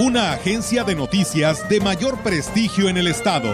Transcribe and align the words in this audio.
Una 0.00 0.30
agencia 0.32 0.84
de 0.84 0.94
noticias 0.94 1.68
de 1.68 1.80
mayor 1.80 2.18
prestigio 2.18 2.88
en 2.88 2.98
el 2.98 3.08
estado. 3.08 3.52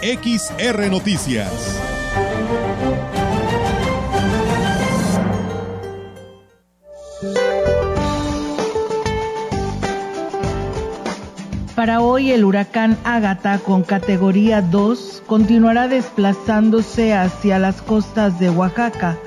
XR 0.00 0.88
Noticias. 0.88 1.50
Para 11.74 12.00
hoy 12.00 12.30
el 12.30 12.44
huracán 12.44 12.96
Ágata 13.02 13.58
con 13.58 13.82
categoría 13.82 14.62
2 14.62 15.24
continuará 15.26 15.88
desplazándose 15.88 17.12
hacia 17.12 17.58
las 17.58 17.82
costas 17.82 18.38
de 18.38 18.50
Oaxaca. 18.50 19.18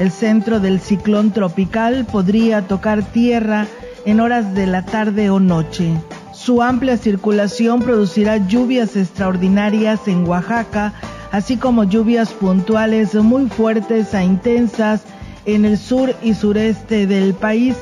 El 0.00 0.10
centro 0.10 0.58
del 0.58 0.80
ciclón 0.80 1.30
tropical 1.30 2.06
podría 2.10 2.66
tocar 2.66 3.04
tierra 3.04 3.68
en 4.04 4.20
horas 4.20 4.54
de 4.54 4.66
la 4.66 4.84
tarde 4.84 5.30
o 5.30 5.40
noche. 5.40 5.92
Su 6.32 6.62
amplia 6.62 6.96
circulación 6.96 7.82
producirá 7.82 8.36
lluvias 8.36 8.96
extraordinarias 8.96 10.08
en 10.08 10.26
Oaxaca, 10.26 10.92
así 11.32 11.56
como 11.56 11.84
lluvias 11.84 12.32
puntuales 12.32 13.14
muy 13.14 13.48
fuertes 13.48 14.14
a 14.14 14.22
intensas 14.22 15.02
en 15.46 15.64
el 15.64 15.78
sur 15.78 16.14
y 16.22 16.34
sureste 16.34 17.06
del 17.06 17.34
país 17.34 17.76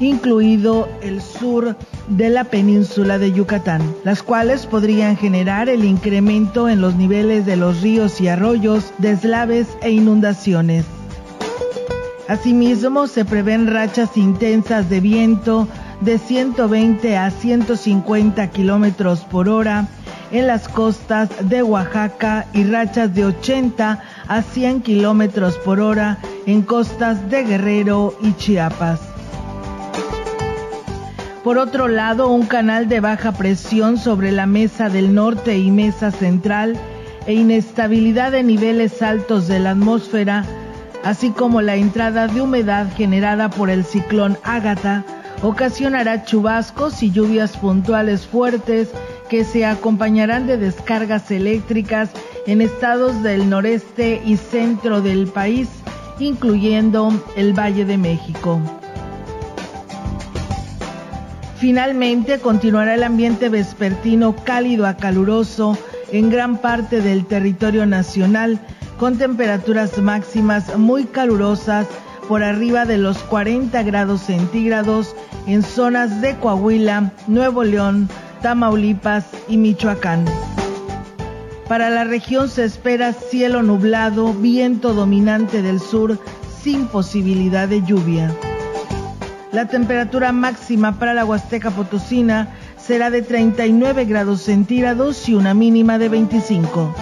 incluido 0.00 0.88
el 1.02 1.20
sur 1.20 1.76
de 2.08 2.30
la 2.30 2.44
península 2.44 3.18
de 3.18 3.32
Yucatán, 3.32 3.82
las 4.02 4.22
cuales 4.22 4.66
podrían 4.66 5.16
generar 5.16 5.68
el 5.68 5.84
incremento 5.84 6.68
en 6.68 6.80
los 6.80 6.96
niveles 6.96 7.46
de 7.46 7.56
los 7.56 7.82
ríos 7.82 8.20
y 8.20 8.28
arroyos, 8.28 8.92
deslaves 8.98 9.68
e 9.82 9.90
inundaciones. 9.90 10.86
Asimismo, 12.30 13.08
se 13.08 13.24
prevén 13.24 13.66
rachas 13.66 14.16
intensas 14.16 14.88
de 14.88 15.00
viento 15.00 15.66
de 16.00 16.16
120 16.16 17.16
a 17.16 17.28
150 17.28 18.46
kilómetros 18.52 19.22
por 19.22 19.48
hora 19.48 19.88
en 20.30 20.46
las 20.46 20.68
costas 20.68 21.28
de 21.48 21.64
Oaxaca 21.64 22.46
y 22.52 22.62
rachas 22.62 23.12
de 23.16 23.24
80 23.24 24.00
a 24.28 24.42
100 24.42 24.82
kilómetros 24.82 25.56
por 25.56 25.80
hora 25.80 26.18
en 26.46 26.62
costas 26.62 27.28
de 27.30 27.42
Guerrero 27.42 28.14
y 28.22 28.32
Chiapas. 28.34 29.00
Por 31.42 31.58
otro 31.58 31.88
lado, 31.88 32.28
un 32.28 32.46
canal 32.46 32.88
de 32.88 33.00
baja 33.00 33.32
presión 33.32 33.98
sobre 33.98 34.30
la 34.30 34.46
mesa 34.46 34.88
del 34.88 35.16
norte 35.16 35.58
y 35.58 35.72
mesa 35.72 36.12
central 36.12 36.78
e 37.26 37.34
inestabilidad 37.34 38.30
de 38.30 38.44
niveles 38.44 39.02
altos 39.02 39.48
de 39.48 39.58
la 39.58 39.70
atmósfera, 39.70 40.44
así 41.04 41.30
como 41.30 41.60
la 41.60 41.76
entrada 41.76 42.26
de 42.26 42.40
humedad 42.40 42.86
generada 42.96 43.50
por 43.50 43.70
el 43.70 43.84
ciclón 43.84 44.38
Ágata, 44.42 45.04
ocasionará 45.42 46.24
chubascos 46.24 47.02
y 47.02 47.10
lluvias 47.10 47.56
puntuales 47.56 48.26
fuertes 48.26 48.90
que 49.28 49.44
se 49.44 49.64
acompañarán 49.64 50.46
de 50.46 50.56
descargas 50.56 51.30
eléctricas 51.30 52.10
en 52.46 52.60
estados 52.60 53.22
del 53.22 53.48
noreste 53.48 54.20
y 54.24 54.36
centro 54.36 55.00
del 55.00 55.28
país, 55.28 55.68
incluyendo 56.18 57.12
el 57.36 57.58
Valle 57.58 57.84
de 57.84 57.96
México. 57.96 58.60
Finalmente 61.56 62.38
continuará 62.38 62.94
el 62.94 63.02
ambiente 63.02 63.50
vespertino 63.50 64.34
cálido 64.34 64.86
a 64.86 64.96
caluroso 64.96 65.78
en 66.12 66.30
gran 66.30 66.58
parte 66.58 67.00
del 67.00 67.26
territorio 67.26 67.86
nacional, 67.86 68.60
con 68.98 69.18
temperaturas 69.18 69.98
máximas 69.98 70.76
muy 70.76 71.04
calurosas 71.04 71.86
por 72.28 72.42
arriba 72.42 72.84
de 72.84 72.98
los 72.98 73.18
40 73.18 73.82
grados 73.82 74.22
centígrados 74.22 75.16
en 75.46 75.62
zonas 75.62 76.20
de 76.20 76.36
Coahuila, 76.36 77.12
Nuevo 77.26 77.64
León, 77.64 78.08
Tamaulipas 78.42 79.26
y 79.48 79.56
Michoacán. 79.56 80.24
Para 81.68 81.88
la 81.90 82.04
región 82.04 82.48
se 82.48 82.64
espera 82.64 83.12
cielo 83.12 83.62
nublado, 83.62 84.32
viento 84.34 84.92
dominante 84.92 85.62
del 85.62 85.80
sur 85.80 86.18
sin 86.62 86.86
posibilidad 86.86 87.68
de 87.68 87.82
lluvia. 87.82 88.34
La 89.52 89.66
temperatura 89.66 90.32
máxima 90.32 90.98
para 90.98 91.14
la 91.14 91.24
Huasteca 91.24 91.70
Potosina 91.70 92.48
será 92.90 93.08
de 93.08 93.22
39 93.22 94.04
grados 94.04 94.40
centígrados 94.40 95.28
y 95.28 95.34
una 95.36 95.54
mínima 95.54 95.96
de 95.96 96.08
25. 96.08 96.92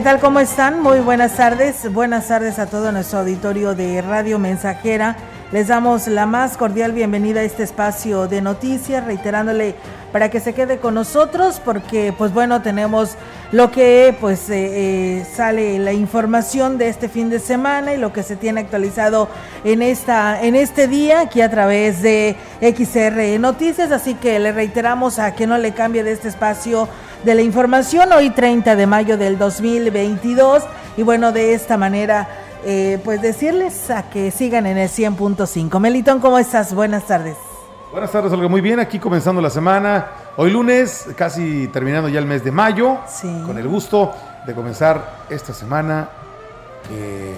¿Qué 0.00 0.04
tal? 0.04 0.18
¿Cómo 0.18 0.40
están? 0.40 0.80
Muy 0.80 1.00
buenas 1.00 1.36
tardes. 1.36 1.92
Buenas 1.92 2.28
tardes 2.28 2.58
a 2.58 2.64
todo 2.64 2.90
nuestro 2.90 3.18
auditorio 3.18 3.74
de 3.74 4.00
Radio 4.00 4.38
Mensajera. 4.38 5.14
Les 5.52 5.68
damos 5.68 6.06
la 6.06 6.24
más 6.24 6.56
cordial 6.56 6.92
bienvenida 6.92 7.40
a 7.40 7.42
este 7.42 7.64
espacio 7.64 8.26
de 8.26 8.40
noticias, 8.40 9.04
reiterándole 9.04 9.74
para 10.10 10.30
que 10.30 10.40
se 10.40 10.54
quede 10.54 10.78
con 10.78 10.94
nosotros, 10.94 11.60
porque 11.62 12.14
pues 12.16 12.32
bueno, 12.32 12.62
tenemos 12.62 13.16
lo 13.52 13.70
que 13.70 14.16
pues 14.18 14.48
eh, 14.48 15.18
eh, 15.18 15.26
sale 15.36 15.78
la 15.78 15.92
información 15.92 16.78
de 16.78 16.88
este 16.88 17.10
fin 17.10 17.28
de 17.28 17.38
semana 17.38 17.92
y 17.92 17.98
lo 17.98 18.10
que 18.10 18.22
se 18.22 18.36
tiene 18.36 18.60
actualizado 18.60 19.28
en 19.64 19.82
esta 19.82 20.40
en 20.42 20.56
este 20.56 20.88
día 20.88 21.20
aquí 21.20 21.42
a 21.42 21.50
través 21.50 22.00
de 22.00 22.36
XR 22.62 23.38
Noticias, 23.38 23.92
así 23.92 24.14
que 24.14 24.38
le 24.38 24.52
reiteramos 24.52 25.18
a 25.18 25.34
que 25.34 25.46
no 25.46 25.58
le 25.58 25.72
cambie 25.72 26.04
de 26.04 26.12
este 26.12 26.28
espacio 26.28 26.88
de 27.24 27.34
la 27.34 27.42
información 27.42 28.12
hoy 28.12 28.30
30 28.30 28.76
de 28.76 28.86
mayo 28.86 29.16
del 29.16 29.38
2022 29.38 30.62
y 30.96 31.02
bueno, 31.02 31.32
de 31.32 31.54
esta 31.54 31.76
manera 31.76 32.28
eh, 32.64 32.98
pues 33.04 33.22
decirles 33.22 33.90
a 33.90 34.10
que 34.10 34.30
sigan 34.30 34.66
en 34.66 34.78
el 34.78 34.88
100.5. 34.88 35.78
Melitón, 35.80 36.20
¿cómo 36.20 36.38
estás? 36.38 36.74
Buenas 36.74 37.06
tardes. 37.06 37.36
Buenas 37.90 38.12
tardes, 38.12 38.32
Olga. 38.32 38.48
Muy 38.48 38.60
bien, 38.60 38.78
aquí 38.80 38.98
comenzando 38.98 39.40
la 39.40 39.50
semana. 39.50 40.06
Hoy 40.36 40.50
lunes, 40.50 41.08
casi 41.16 41.68
terminando 41.68 42.08
ya 42.08 42.20
el 42.20 42.26
mes 42.26 42.44
de 42.44 42.52
mayo. 42.52 42.98
Con 43.46 43.58
el 43.58 43.66
gusto 43.66 44.12
de 44.46 44.54
comenzar 44.54 45.24
esta 45.28 45.52
semana 45.52 46.08
que, 46.88 47.34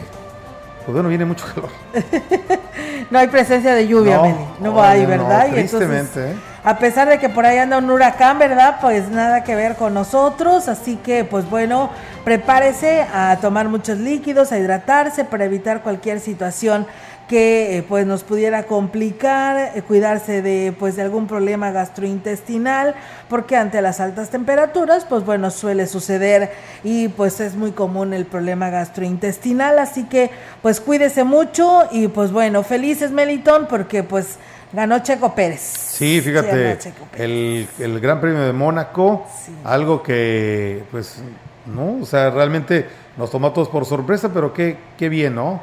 pues 0.84 0.93
bueno, 0.93 1.09
viene 1.09 1.25
mucho 1.25 1.47
calor. 1.54 1.70
no 3.10 3.19
hay 3.19 3.28
presencia 3.28 3.75
de 3.75 3.88
lluvia, 3.88 4.16
no, 4.16 4.22
Meli. 4.22 4.44
No 4.60 4.82
hay, 4.82 5.06
¿verdad? 5.06 5.49
tristemente, 5.50 6.32
¿eh? 6.32 6.51
A 6.65 6.78
pesar 6.78 7.09
de 7.09 7.19
que 7.19 7.28
por 7.28 7.45
ahí 7.45 7.59
anda 7.59 7.78
un 7.78 7.91
huracán, 7.91 8.38
¿verdad? 8.38 8.79
Pues 8.81 9.09
nada 9.09 9.43
que 9.43 9.56
ver 9.56 9.75
con 9.75 9.94
nosotros, 9.94 10.69
así 10.69 10.97
que 10.97 11.25
pues 11.25 11.49
bueno, 11.50 11.91
prepárese 12.25 13.03
a 13.12 13.38
tomar 13.41 13.69
muchos 13.69 13.99
líquidos, 13.99 14.53
a 14.53 14.59
hidratarse 14.59 15.25
para 15.25 15.44
evitar 15.44 15.82
cualquier 15.82 16.20
situación 16.20 16.87
que 17.26 17.79
eh, 17.79 17.82
pues 17.82 18.06
nos 18.06 18.25
pudiera 18.25 18.64
complicar, 18.64 19.73
eh, 19.75 19.82
cuidarse 19.82 20.43
de 20.43 20.75
pues 20.79 20.97
de 20.97 21.03
algún 21.03 21.26
problema 21.26 21.70
gastrointestinal, 21.70 22.94
porque 23.29 23.56
ante 23.56 23.81
las 23.81 24.00
altas 24.00 24.31
temperaturas, 24.31 25.05
pues 25.05 25.25
bueno, 25.25 25.50
suele 25.50 25.87
suceder 25.87 26.53
y 26.85 27.08
pues 27.08 27.41
es 27.41 27.55
muy 27.55 27.73
común 27.73 28.12
el 28.12 28.26
problema 28.26 28.70
gastrointestinal, 28.70 29.79
así 29.79 30.05
que 30.05 30.31
pues 30.61 30.81
cuídese 30.81 31.25
mucho 31.25 31.88
y 31.91 32.08
pues 32.08 32.32
bueno, 32.32 32.62
felices 32.62 33.11
Melitón 33.11 33.67
porque 33.67 34.03
pues 34.03 34.38
Ganó 34.72 34.98
Checo 35.00 35.34
Pérez. 35.34 35.60
Sí, 35.60 36.20
fíjate, 36.20 36.78
El, 37.16 37.69
el, 37.78 38.00
Gran 38.00 38.20
Premio 38.20 38.40
de 38.40 38.52
Mónaco, 38.52 39.26
algo 39.64 40.02
que, 40.02 40.82
pues, 40.90 41.22
no, 41.66 41.98
o 42.02 42.06
sea, 42.06 42.30
realmente 42.30 42.86
nos 43.16 43.30
tomó 43.30 43.48
a 43.48 43.52
todos 43.52 43.69
por 43.69 43.84
sorpresa, 43.84 44.30
pero 44.32 44.52
qué, 44.52 44.78
qué 44.96 45.08
bien, 45.08 45.34
¿no? 45.34 45.60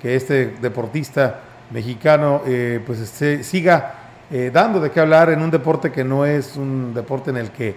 Que 0.00 0.14
este 0.14 0.54
deportista 0.60 1.40
mexicano, 1.70 2.42
eh, 2.46 2.80
pues, 2.86 3.00
este, 3.00 3.42
siga 3.42 3.94
eh, 4.30 4.50
dando 4.52 4.80
de 4.80 4.90
qué 4.90 5.00
hablar 5.00 5.30
en 5.30 5.40
un 5.40 5.50
deporte 5.50 5.92
que 5.92 6.02
no 6.02 6.24
es 6.24 6.56
un 6.56 6.92
deporte 6.94 7.30
en 7.30 7.36
el 7.36 7.50
que 7.50 7.76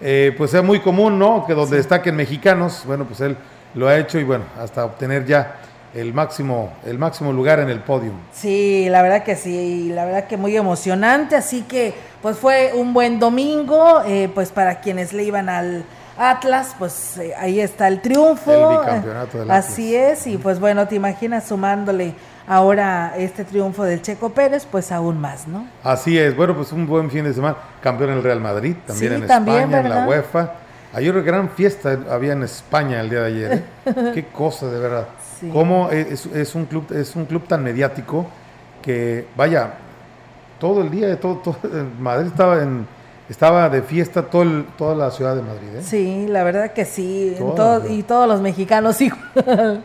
eh, 0.00 0.34
pues 0.36 0.50
sea 0.50 0.62
muy 0.62 0.80
común, 0.80 1.18
¿no? 1.18 1.44
Que 1.46 1.52
donde 1.52 1.76
destaquen 1.76 2.16
mexicanos, 2.16 2.84
bueno, 2.86 3.04
pues 3.04 3.20
él 3.20 3.36
lo 3.74 3.86
ha 3.86 3.98
hecho 3.98 4.18
y 4.18 4.24
bueno, 4.24 4.44
hasta 4.58 4.84
obtener 4.84 5.26
ya 5.26 5.60
el 5.94 6.14
máximo, 6.14 6.72
el 6.84 6.98
máximo 6.98 7.32
lugar 7.32 7.58
en 7.60 7.68
el 7.68 7.80
podio. 7.80 8.12
Sí, 8.32 8.88
la 8.88 9.02
verdad 9.02 9.24
que 9.24 9.36
sí, 9.36 9.90
la 9.92 10.04
verdad 10.04 10.26
que 10.26 10.36
muy 10.36 10.56
emocionante, 10.56 11.36
así 11.36 11.62
que 11.62 11.94
pues 12.22 12.36
fue 12.36 12.72
un 12.74 12.92
buen 12.92 13.18
domingo, 13.18 14.02
eh, 14.06 14.30
pues 14.34 14.50
para 14.50 14.80
quienes 14.80 15.12
le 15.12 15.24
iban 15.24 15.48
al 15.48 15.84
Atlas, 16.18 16.74
pues 16.78 17.16
eh, 17.18 17.32
ahí 17.38 17.60
está 17.60 17.88
el 17.88 18.02
triunfo. 18.02 18.52
El 18.52 18.78
bicampeonato 18.78 19.38
del 19.38 19.50
Así 19.50 19.96
es, 19.96 20.26
y 20.26 20.36
pues 20.36 20.60
bueno, 20.60 20.86
te 20.86 20.94
imaginas 20.94 21.44
sumándole 21.44 22.14
ahora 22.46 23.14
este 23.16 23.44
triunfo 23.44 23.84
del 23.84 24.02
Checo 24.02 24.28
Pérez, 24.30 24.66
pues 24.70 24.92
aún 24.92 25.20
más, 25.20 25.48
¿no? 25.48 25.66
Así 25.82 26.18
es, 26.18 26.36
bueno, 26.36 26.54
pues 26.54 26.72
un 26.72 26.86
buen 26.86 27.10
fin 27.10 27.24
de 27.24 27.32
semana, 27.32 27.56
campeón 27.80 28.10
en 28.10 28.16
el 28.18 28.22
Real 28.22 28.40
Madrid, 28.40 28.76
también 28.86 29.14
en 29.14 29.22
España, 29.22 29.80
en 29.80 29.88
la 29.88 30.06
UEFA. 30.06 30.52
Ayer 30.92 31.22
gran 31.22 31.48
fiesta 31.50 31.96
había 32.10 32.32
en 32.32 32.42
España 32.42 33.00
el 33.00 33.08
día 33.08 33.20
de 33.20 33.26
ayer, 33.26 33.52
¿eh? 33.86 34.10
qué 34.14 34.26
cosa 34.26 34.66
de 34.66 34.78
verdad. 34.78 35.06
Cómo 35.52 35.90
es, 35.90 36.54
un 36.54 36.66
club, 36.66 36.86
es 36.92 37.16
un 37.16 37.24
club 37.24 37.46
tan 37.46 37.62
mediático 37.62 38.26
que, 38.82 39.26
vaya, 39.36 39.74
todo 40.58 40.82
el 40.82 40.90
día, 40.90 41.18
todo, 41.18 41.36
todo 41.36 41.56
Madrid 41.98 42.28
estaba 42.28 42.62
en 42.62 42.86
estaba 43.30 43.70
de 43.70 43.82
fiesta 43.82 44.22
todo 44.22 44.64
toda 44.76 44.94
la 44.96 45.10
ciudad 45.12 45.36
de 45.36 45.42
Madrid. 45.42 45.68
¿eh? 45.76 45.82
Sí, 45.82 46.26
la 46.28 46.42
verdad 46.42 46.72
que 46.72 46.84
sí. 46.84 47.36
y 47.88 48.02
todos 48.02 48.28
los 48.28 48.40
mexicanos 48.40 49.00
igual. 49.00 49.84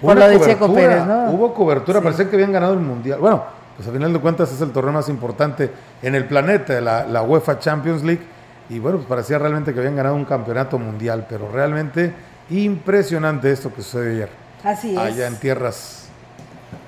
Por 0.00 0.18
lo 0.18 0.28
de 0.28 0.40
Checo 0.40 0.74
Pérez, 0.74 1.06
¿no? 1.06 1.30
Hubo 1.30 1.54
cobertura, 1.54 2.00
parecía 2.00 2.28
que 2.28 2.34
habían 2.34 2.52
ganado 2.52 2.74
el 2.74 2.80
mundial. 2.80 3.20
Bueno, 3.20 3.44
pues 3.76 3.88
a 3.88 3.92
final 3.92 4.12
de 4.12 4.18
cuentas 4.18 4.52
es 4.52 4.60
el 4.60 4.72
torneo 4.72 4.92
más 4.92 5.08
importante 5.08 5.70
en 6.02 6.16
el 6.16 6.26
planeta, 6.26 6.80
la, 6.80 7.06
la 7.06 7.22
UEFA 7.22 7.60
Champions 7.60 8.02
League. 8.02 8.22
Y 8.68 8.80
bueno, 8.80 8.98
pues 8.98 9.08
parecía 9.08 9.38
realmente 9.38 9.72
que 9.72 9.78
habían 9.78 9.94
ganado 9.94 10.16
un 10.16 10.24
campeonato 10.24 10.76
mundial, 10.76 11.26
pero 11.28 11.48
realmente 11.50 12.12
impresionante 12.50 13.52
esto 13.52 13.72
que 13.72 13.82
sucedió 13.82 14.10
ayer. 14.10 14.39
Así 14.62 14.92
es. 14.92 14.98
Allá 14.98 15.26
en 15.26 15.36
tierras 15.36 16.00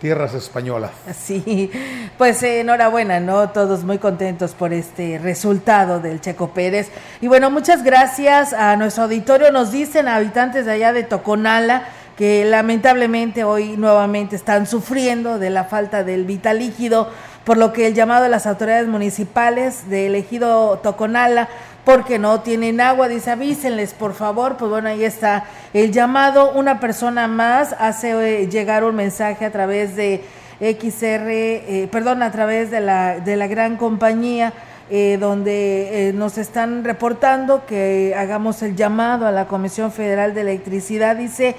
tierras 0.00 0.34
españolas. 0.34 0.90
Sí, 1.16 1.70
pues 2.19 2.42
enhorabuena, 2.42 3.20
¿no? 3.20 3.50
Todos 3.50 3.84
muy 3.84 3.98
contentos 3.98 4.52
por 4.52 4.72
este 4.72 5.20
resultado 5.22 6.00
del 6.00 6.20
Checo 6.20 6.48
Pérez. 6.50 6.88
Y 7.20 7.28
bueno, 7.28 7.52
muchas 7.52 7.84
gracias 7.84 8.52
a 8.52 8.74
nuestro 8.76 9.04
auditorio. 9.04 9.52
Nos 9.52 9.70
dicen 9.70 10.08
habitantes 10.08 10.66
de 10.66 10.72
allá 10.72 10.92
de 10.92 11.04
Toconala 11.04 11.84
que 12.16 12.44
lamentablemente 12.44 13.44
hoy 13.44 13.76
nuevamente 13.76 14.36
están 14.36 14.66
sufriendo 14.66 15.38
de 15.38 15.50
la 15.50 15.64
falta 15.64 16.04
del 16.04 16.25
vital 16.25 16.58
líquido, 16.58 17.08
por 17.44 17.56
lo 17.56 17.72
que 17.72 17.86
el 17.86 17.94
llamado 17.94 18.25
de 18.25 18.28
las 18.28 18.46
autoridades 18.46 18.88
municipales 18.88 19.88
de 19.88 20.06
elegido 20.06 20.78
Toconala 20.82 21.48
porque 21.84 22.19
no 22.19 22.40
tienen 22.40 22.81
agua, 22.81 23.08
dice 23.08 23.31
avísenles 23.31 23.93
por 23.93 24.14
favor, 24.14 24.56
pues 24.56 24.70
bueno, 24.70 24.88
ahí 24.88 25.05
está 25.05 25.44
el 25.73 25.90
llamado, 25.93 26.52
una 26.52 26.79
persona 26.79 27.26
más 27.26 27.75
hace 27.79 28.43
eh, 28.43 28.49
llegar 28.49 28.84
un 28.84 28.94
mensaje 28.94 29.44
a 29.44 29.50
través 29.50 29.96
de 29.96 30.23
XR, 30.61 31.26
eh, 31.29 31.88
perdón, 31.90 32.23
a 32.23 32.31
través 32.31 32.70
de 32.70 32.81
la, 32.81 33.19
de 33.19 33.37
la 33.37 33.49
gran 33.49 33.76
compañía, 33.76 34.52
eh, 34.90 35.17
donde 35.19 36.12
nos 36.14 36.38
están 36.38 36.84
reportando 36.84 37.64
que 37.67 38.14
hagamos 38.17 38.62
el 38.62 38.76
llamado 38.76 39.26
a 39.26 39.32
la 39.32 39.49
Comisión 39.49 39.90
Federal 39.90 40.35
de 40.35 40.43
Electricidad, 40.43 41.17
dice, 41.17 41.56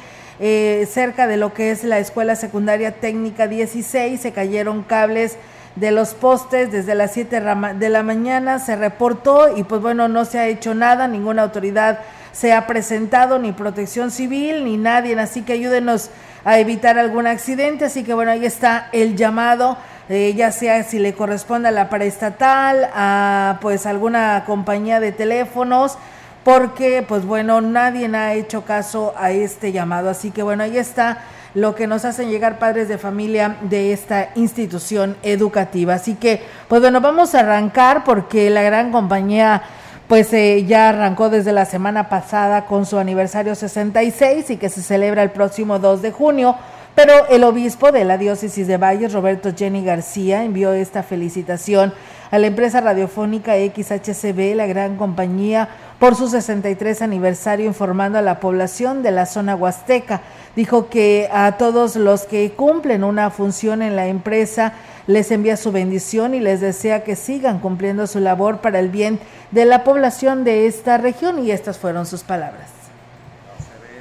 cerca 0.88 1.26
de 1.26 1.38
lo 1.38 1.54
que 1.54 1.72
es 1.72 1.84
la 1.84 2.00
Escuela 2.00 2.36
Secundaria 2.36 2.92
Técnica 2.92 3.48
16, 3.48 4.22
se 4.22 4.32
cayeron 4.32 4.84
cables 4.84 5.38
de 5.76 5.92
los 5.92 6.14
postes 6.14 6.72
desde 6.72 6.96
las 6.96 7.14
7 7.14 7.42
de 7.76 7.90
la 7.90 8.04
mañana 8.04 8.60
se 8.60 8.76
reportó 8.76 9.58
y 9.58 9.64
pues 9.64 9.82
bueno, 9.82 10.08
no 10.08 10.26
se 10.26 10.40
ha 10.40 10.48
hecho 10.48 10.76
nada, 10.76 11.08
ninguna 11.08 11.42
autoridad 11.44 12.00
se 12.32 12.54
ha 12.54 12.68
presentado, 12.68 13.40
ni 13.40 13.52
protección 13.52 14.12
civil, 14.12 14.66
ni 14.66 14.78
nadie, 14.78 15.18
así 15.20 15.44
que 15.44 15.54
ayúdenos 15.54 16.10
a 16.46 16.60
evitar 16.60 16.98
algún 16.98 17.28
accidente, 17.28 17.86
así 17.86 18.04
que 18.04 18.14
bueno, 18.14 18.32
ahí 18.32 18.46
está 18.46 18.90
el 18.92 19.16
llamado, 19.16 19.78
eh, 20.10 20.34
ya 20.36 20.52
sea 20.52 20.84
si 20.84 21.00
le 21.00 21.14
corresponde 21.14 21.70
a 21.70 21.72
la 21.72 21.90
paraestatal, 21.90 22.90
a 22.94 23.60
pues 23.62 23.86
alguna 23.86 24.44
compañía 24.46 25.00
de 25.00 25.12
teléfonos, 25.12 25.98
porque 26.44 27.06
pues 27.08 27.24
bueno, 27.26 27.62
nadie 27.62 28.14
ha 28.16 28.34
hecho 28.34 28.66
caso 28.66 29.14
a 29.18 29.32
este 29.32 29.72
llamado, 29.72 30.10
así 30.10 30.32
que 30.32 30.44
bueno, 30.44 30.64
ahí 30.64 30.78
está 30.78 31.20
lo 31.56 31.76
que 31.76 31.88
nos 31.88 32.06
hacen 32.06 32.30
llegar 32.30 32.60
padres 32.60 32.88
de 32.88 32.98
familia 32.98 33.58
de 33.62 33.94
esta 33.94 34.30
institución 34.36 35.16
educativa. 35.24 35.94
Así 35.94 36.16
que, 36.16 36.42
pues 36.68 36.82
bueno, 36.82 37.00
vamos 37.02 37.36
a 37.36 37.42
arrancar 37.42 38.04
porque 38.04 38.50
la 38.50 38.64
gran 38.64 38.92
compañía 38.92 39.62
pues 40.08 40.34
eh, 40.34 40.66
ya 40.66 40.90
arrancó 40.90 41.30
desde 41.30 41.54
la 41.54 41.66
semana 41.66 42.10
pasada 42.10 42.66
con 42.66 42.86
su 42.86 42.98
aniversario 42.98 43.56
66 43.56 44.50
y 44.50 44.58
que 44.58 44.70
se 44.70 44.82
celebra 44.82 45.24
el 45.24 45.32
próximo 45.32 45.80
2 45.80 46.02
de 46.02 46.12
junio. 46.12 46.56
Pero 46.96 47.28
el 47.30 47.44
obispo 47.44 47.92
de 47.92 48.06
la 48.06 48.18
diócesis 48.18 48.68
de 48.68 48.78
Valles, 48.78 49.14
Roberto 49.14 49.52
Jenny 49.56 49.84
García, 49.84 50.44
envió 50.44 50.74
esta 50.74 51.02
felicitación 51.02 51.94
a 52.34 52.40
la 52.40 52.48
empresa 52.48 52.82
radiofónica 52.82 53.54
XHCB, 53.58 54.56
la 54.56 54.66
gran 54.66 54.98
compañía, 54.98 55.70
por 56.00 56.16
su 56.16 56.28
63 56.28 57.04
aniversario, 57.04 57.68
informando 57.68 58.18
a 58.18 58.24
la 58.24 58.40
población 58.40 59.04
de 59.04 59.12
la 59.12 59.28
zona 59.28 59.56
huasteca. 59.56 60.22
Dijo 60.56 60.90
que 60.90 61.30
a 61.32 61.60
todos 61.60 61.96
los 61.96 62.24
que 62.24 62.54
cumplen 62.54 63.04
una 63.04 63.30
función 63.30 63.84
en 63.84 63.96
la 63.96 64.08
empresa 64.08 64.74
les 65.06 65.30
envía 65.30 65.58
su 65.58 65.72
bendición 65.72 66.34
y 66.34 66.40
les 66.40 66.60
desea 66.60 67.04
que 67.04 67.16
sigan 67.16 67.60
cumpliendo 67.60 68.08
su 68.08 68.20
labor 68.20 68.62
para 68.62 68.80
el 68.80 68.90
bien 68.90 69.20
de 69.52 69.66
la 69.66 69.84
población 69.84 70.44
de 70.44 70.66
esta 70.66 70.98
región 70.98 71.46
y 71.46 71.52
estas 71.52 71.78
fueron 71.78 72.08
sus 72.08 72.24
palabras. 72.24 72.72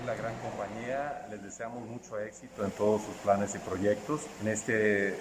la 0.07 0.15
gran 0.15 0.33
compañía, 0.37 1.27
les 1.31 1.43
deseamos 1.43 1.87
mucho 1.87 2.19
éxito 2.19 2.52
en 2.65 2.71
todos 2.73 3.03
sus 3.03 3.15
planes 3.17 3.55
y 3.55 3.59
proyectos 3.59 4.23
en 4.41 4.49
este 4.49 5.17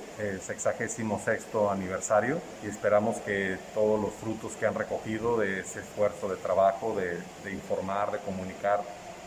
sexagésimo 0.46 1.20
sexto 1.24 1.72
aniversario 1.72 2.40
y 2.64 2.70
esperamos 2.70 3.18
que 3.18 3.58
todos 3.74 4.00
los 4.02 4.14
frutos 4.14 4.54
que 4.54 4.66
han 4.66 4.76
recogido 4.76 5.38
de 5.38 5.62
ese 5.62 5.80
esfuerzo 5.80 6.30
de 6.30 6.36
trabajo, 6.38 6.96
de, 6.96 7.18
de 7.44 7.52
informar, 7.52 8.12
de 8.12 8.20
comunicar 8.20 8.82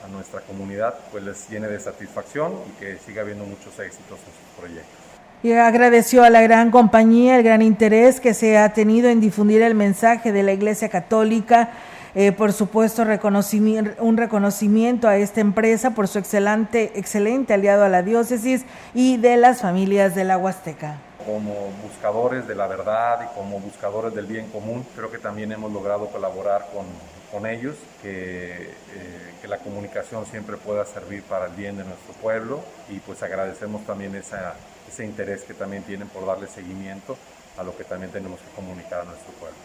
a 0.05 0.09
nuestra 0.09 0.41
comunidad 0.41 0.95
pues 1.11 1.25
les 1.25 1.49
llene 1.49 1.69
de 1.69 1.81
satisfacción 1.81 2.53
y 2.69 2.81
que 2.81 2.99
siga 2.99 3.23
habiendo 3.23 3.45
muchos 3.45 3.79
éxitos 3.79 4.19
en 4.19 4.25
sus 4.25 4.59
proyectos. 4.59 5.05
Y 5.43 5.53
agradeció 5.53 6.25
a 6.25 6.31
la 6.31 6.41
gran 6.41 6.71
compañía 6.71 7.37
el 7.37 7.43
gran 7.43 7.61
interés 7.61 8.19
que 8.19 8.33
se 8.33 8.57
ha 8.57 8.73
tenido 8.73 9.11
en 9.11 9.21
difundir 9.21 9.61
el 9.61 9.75
mensaje 9.75 10.33
de 10.33 10.43
la 10.43 10.53
Iglesia 10.53 10.89
Católica. 10.89 11.69
Eh, 12.15 12.31
por 12.31 12.53
supuesto, 12.53 13.03
un 13.03 14.17
reconocimiento 14.17 15.09
a 15.09 15.17
esta 15.17 15.41
empresa 15.41 15.91
por 15.91 16.07
su 16.07 16.19
excelente, 16.19 16.93
excelente 16.95 17.55
aliado 17.55 17.85
a 17.85 17.89
la 17.89 18.03
diócesis 18.03 18.65
y 18.95 19.17
de 19.17 19.37
las 19.37 19.61
familias 19.63 20.15
de 20.15 20.25
la 20.25 20.39
Huasteca 20.39 20.99
como 21.25 21.71
buscadores 21.83 22.47
de 22.47 22.55
la 22.55 22.67
verdad 22.67 23.21
y 23.25 23.35
como 23.35 23.59
buscadores 23.59 24.15
del 24.15 24.27
bien 24.27 24.47
común, 24.51 24.87
creo 24.95 25.11
que 25.11 25.19
también 25.19 25.53
hemos 25.53 25.73
logrado 25.73 26.09
colaborar 26.09 26.67
con, 26.73 27.47
ellos, 27.47 27.75
que, 28.01 28.71
eh, 28.71 29.35
que, 29.43 29.49
la 29.49 29.59
comunicación 29.59 30.25
siempre 30.25 30.57
pueda 30.57 30.85
servir 30.85 31.25
para 31.25 31.47
el 31.47 31.53
bien 31.55 31.77
de 31.77 31.83
nuestro 31.83 32.15
pueblo 32.23 32.61
y 32.89 33.01
pues 33.01 33.25
agradecemos 33.25 33.85
también 33.85 34.15
ese 34.15 35.05
interés 35.05 35.43
que 35.43 35.53
también 35.53 35.83
tienen 35.83 36.09
por 36.09 36.25
darle 36.27 36.47
seguimiento 36.47 37.17
a 37.59 37.65
lo 37.65 37.77
que 37.77 37.83
también 37.83 38.13
tenemos 38.13 38.39
que 38.39 38.55
comunicar 38.55 39.01
a 39.01 39.05
nuestro 39.05 39.33
pueblo. 39.33 39.57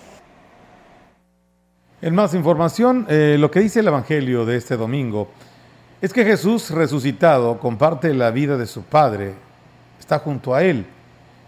En 2.02 2.16
más 2.16 2.34
información, 2.34 3.06
eh, 3.10 3.36
lo 3.38 3.52
que 3.52 3.60
dice 3.60 3.82
el 3.82 3.88
Evangelio 3.88 4.46
de 4.46 4.56
este 4.56 4.78
domingo 4.78 5.28
es 6.02 6.14
que 6.14 6.24
Jesús 6.24 6.70
resucitado 6.70 7.60
comparte 7.60 8.14
la 8.14 8.32
vida 8.32 8.56
de 8.56 8.68
su 8.68 8.84
Padre, 8.84 9.34
está 10.00 10.20
junto 10.20 10.56
a 10.56 10.64
Él 10.64 10.86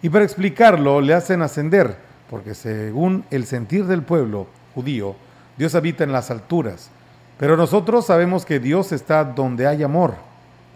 y 0.01 0.09
para 0.09 0.25
explicarlo 0.25 0.99
le 0.99 1.13
hacen 1.13 1.41
ascender, 1.41 1.95
porque 2.29 2.53
según 2.53 3.23
el 3.31 3.45
sentir 3.45 3.85
del 3.85 4.01
pueblo 4.01 4.47
judío, 4.75 5.15
Dios 5.57 5.73
habita 5.73 6.03
en 6.03 6.11
las 6.11 6.31
alturas. 6.31 6.89
Pero 7.39 7.55
nosotros 7.55 8.07
sabemos 8.07 8.45
que 8.45 8.59
Dios 8.59 8.91
está 8.91 9.23
donde 9.23 9.67
hay 9.67 9.83
amor, 9.83 10.15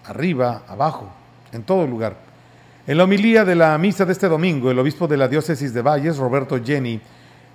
arriba, 0.06 0.64
abajo, 0.70 1.10
en 1.52 1.64
todo 1.64 1.86
lugar. 1.86 2.16
En 2.88 2.98
la 2.98 3.04
homilía 3.04 3.44
de 3.44 3.56
la 3.56 3.78
misa 3.78 4.06
de 4.06 4.14
este 4.14 4.30
domingo, 4.30 4.72
el 4.72 4.80
obispo 4.80 5.06
de 5.06 5.18
la 5.18 5.28
diócesis 5.28 5.74
de 5.74 5.82
Valles, 5.82 6.16
Roberto 6.16 6.64
Jenny 6.64 7.02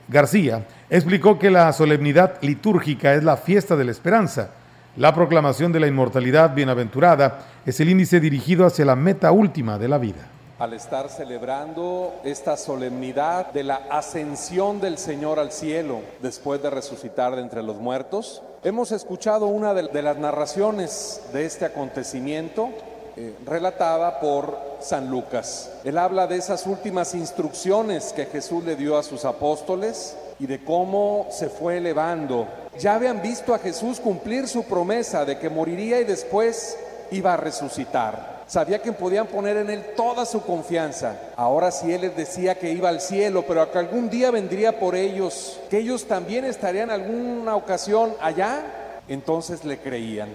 García, 0.06 0.66
explicó 0.90 1.38
que 1.38 1.50
la 1.50 1.72
solemnidad 1.72 2.38
litúrgica 2.42 3.14
es 3.14 3.24
la 3.24 3.36
fiesta 3.36 3.76
de 3.76 3.84
la 3.84 3.92
esperanza. 3.92 4.50
La 4.96 5.14
proclamación 5.14 5.72
de 5.72 5.80
la 5.80 5.86
inmortalidad 5.86 6.52
bienaventurada 6.52 7.38
es 7.64 7.78
el 7.80 7.90
índice 7.90 8.18
dirigido 8.18 8.66
hacia 8.66 8.84
la 8.84 8.96
meta 8.96 9.30
última 9.30 9.78
de 9.78 9.88
la 9.88 9.98
vida 9.98 10.28
al 10.60 10.74
estar 10.74 11.08
celebrando 11.08 12.20
esta 12.22 12.54
solemnidad 12.54 13.46
de 13.46 13.64
la 13.64 13.76
ascensión 13.90 14.78
del 14.78 14.98
Señor 14.98 15.38
al 15.38 15.52
cielo 15.52 16.00
después 16.20 16.62
de 16.62 16.68
resucitar 16.68 17.34
de 17.34 17.40
entre 17.40 17.62
los 17.62 17.76
muertos. 17.76 18.42
Hemos 18.62 18.92
escuchado 18.92 19.46
una 19.46 19.72
de, 19.72 20.02
las 20.02 20.18
narraciones 20.18 21.22
de 21.32 21.46
este 21.46 21.64
acontecimiento 21.64 22.68
eh, 23.16 23.34
relatada 23.46 24.20
por 24.20 24.58
San 24.80 25.10
Lucas. 25.10 25.72
Él 25.82 25.96
habla 25.96 26.26
de 26.26 26.36
esas 26.36 26.66
últimas 26.66 27.14
instrucciones 27.14 28.12
que 28.12 28.26
Jesús 28.26 28.62
le 28.62 28.76
dio 28.76 28.98
a 28.98 29.02
sus 29.02 29.24
apóstoles 29.24 30.14
y 30.40 30.46
de 30.46 30.64
cómo 30.64 31.28
se 31.30 31.48
fue 31.48 31.76
elevando. 31.76 32.48
Ya 32.78 32.94
habían 32.94 33.20
visto 33.20 33.54
a 33.54 33.58
Jesús 33.58 34.00
cumplir 34.00 34.48
su 34.48 34.64
promesa 34.64 35.24
de 35.24 35.38
que 35.38 35.50
moriría 35.50 36.00
y 36.00 36.04
después 36.04 36.78
iba 37.10 37.34
a 37.34 37.36
resucitar. 37.36 38.40
Sabía 38.46 38.82
que 38.82 38.92
podían 38.92 39.26
poner 39.26 39.58
en 39.58 39.70
él 39.70 39.84
toda 39.94 40.24
su 40.24 40.42
confianza. 40.42 41.14
Ahora 41.36 41.70
si 41.70 41.92
él 41.92 42.00
les 42.00 42.16
decía 42.16 42.58
que 42.58 42.72
iba 42.72 42.88
al 42.88 43.00
cielo, 43.00 43.44
pero 43.46 43.70
que 43.70 43.78
algún 43.78 44.10
día 44.10 44.30
vendría 44.30 44.80
por 44.80 44.96
ellos, 44.96 45.60
que 45.70 45.78
ellos 45.78 46.06
también 46.06 46.44
estarían 46.44 46.90
en 46.90 47.02
alguna 47.02 47.54
ocasión 47.54 48.14
allá, 48.20 48.64
entonces 49.08 49.64
le 49.64 49.78
creían. 49.78 50.30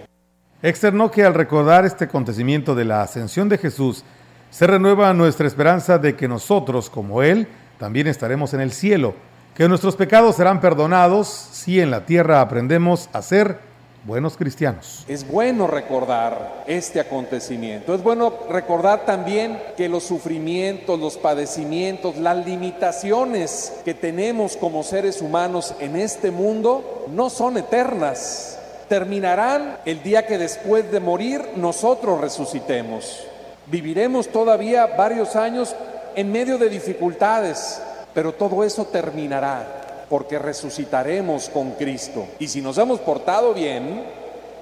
Externó 0.62 1.10
que 1.10 1.24
al 1.24 1.34
recordar 1.34 1.84
este 1.84 2.04
acontecimiento 2.04 2.74
de 2.74 2.86
la 2.86 3.02
ascensión 3.02 3.48
de 3.48 3.58
Jesús, 3.58 4.04
se 4.50 4.66
renueva 4.66 5.12
nuestra 5.12 5.46
esperanza 5.46 5.98
de 5.98 6.16
que 6.16 6.28
nosotros, 6.28 6.88
como 6.88 7.22
Él, 7.22 7.48
también 7.78 8.06
estaremos 8.06 8.54
en 8.54 8.60
el 8.60 8.72
cielo, 8.72 9.14
que 9.56 9.68
nuestros 9.68 9.96
pecados 9.96 10.36
serán 10.36 10.60
perdonados 10.60 11.28
si 11.28 11.80
en 11.80 11.90
la 11.90 12.04
tierra 12.04 12.42
aprendemos 12.42 13.08
a 13.14 13.22
ser 13.22 13.58
buenos 14.04 14.36
cristianos. 14.36 15.04
Es 15.08 15.26
bueno 15.26 15.66
recordar 15.66 16.64
este 16.66 17.00
acontecimiento, 17.00 17.94
es 17.94 18.02
bueno 18.02 18.34
recordar 18.50 19.06
también 19.06 19.58
que 19.74 19.88
los 19.88 20.04
sufrimientos, 20.04 21.00
los 21.00 21.16
padecimientos, 21.16 22.16
las 22.18 22.44
limitaciones 22.44 23.72
que 23.82 23.94
tenemos 23.94 24.58
como 24.58 24.82
seres 24.82 25.22
humanos 25.22 25.74
en 25.80 25.96
este 25.96 26.30
mundo 26.30 27.06
no 27.10 27.30
son 27.30 27.56
eternas, 27.56 28.58
terminarán 28.90 29.78
el 29.86 30.02
día 30.02 30.26
que 30.26 30.36
después 30.36 30.92
de 30.92 31.00
morir 31.00 31.42
nosotros 31.56 32.20
resucitemos. 32.20 33.26
Viviremos 33.68 34.28
todavía 34.28 34.86
varios 34.98 35.34
años 35.34 35.74
en 36.14 36.30
medio 36.30 36.58
de 36.58 36.68
dificultades, 36.68 37.80
pero 38.16 38.32
todo 38.32 38.64
eso 38.64 38.86
terminará 38.86 40.06
porque 40.08 40.38
resucitaremos 40.38 41.50
con 41.50 41.72
Cristo. 41.72 42.26
Y 42.38 42.48
si 42.48 42.62
nos 42.62 42.78
hemos 42.78 42.98
portado 43.00 43.52
bien, 43.52 44.04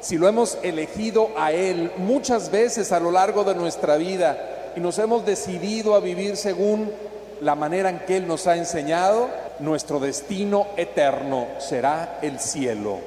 si 0.01 0.19
lo 0.19 0.27
hemos 0.27 0.59
elegido 0.65 1.29
a 1.39 1.53
Él 1.53 1.93
muchas 1.99 2.51
veces 2.51 2.91
a 2.91 2.99
lo 2.99 3.13
largo 3.13 3.45
de 3.45 3.55
nuestra 3.55 3.95
vida 3.95 4.73
y 4.75 4.81
nos 4.81 4.99
hemos 4.99 5.25
decidido 5.25 5.95
a 5.95 6.01
vivir 6.01 6.37
según 6.37 6.91
la 7.41 7.55
manera 7.55 7.91
en 7.91 8.01
que 8.01 8.17
Él 8.17 8.27
nos 8.27 8.49
ha 8.49 8.57
enseñado, 8.57 9.29
nuestro 9.61 10.01
destino 10.01 10.67
eterno 10.77 11.47
será 11.59 12.19
el 12.23 12.41
cielo. 12.41 12.99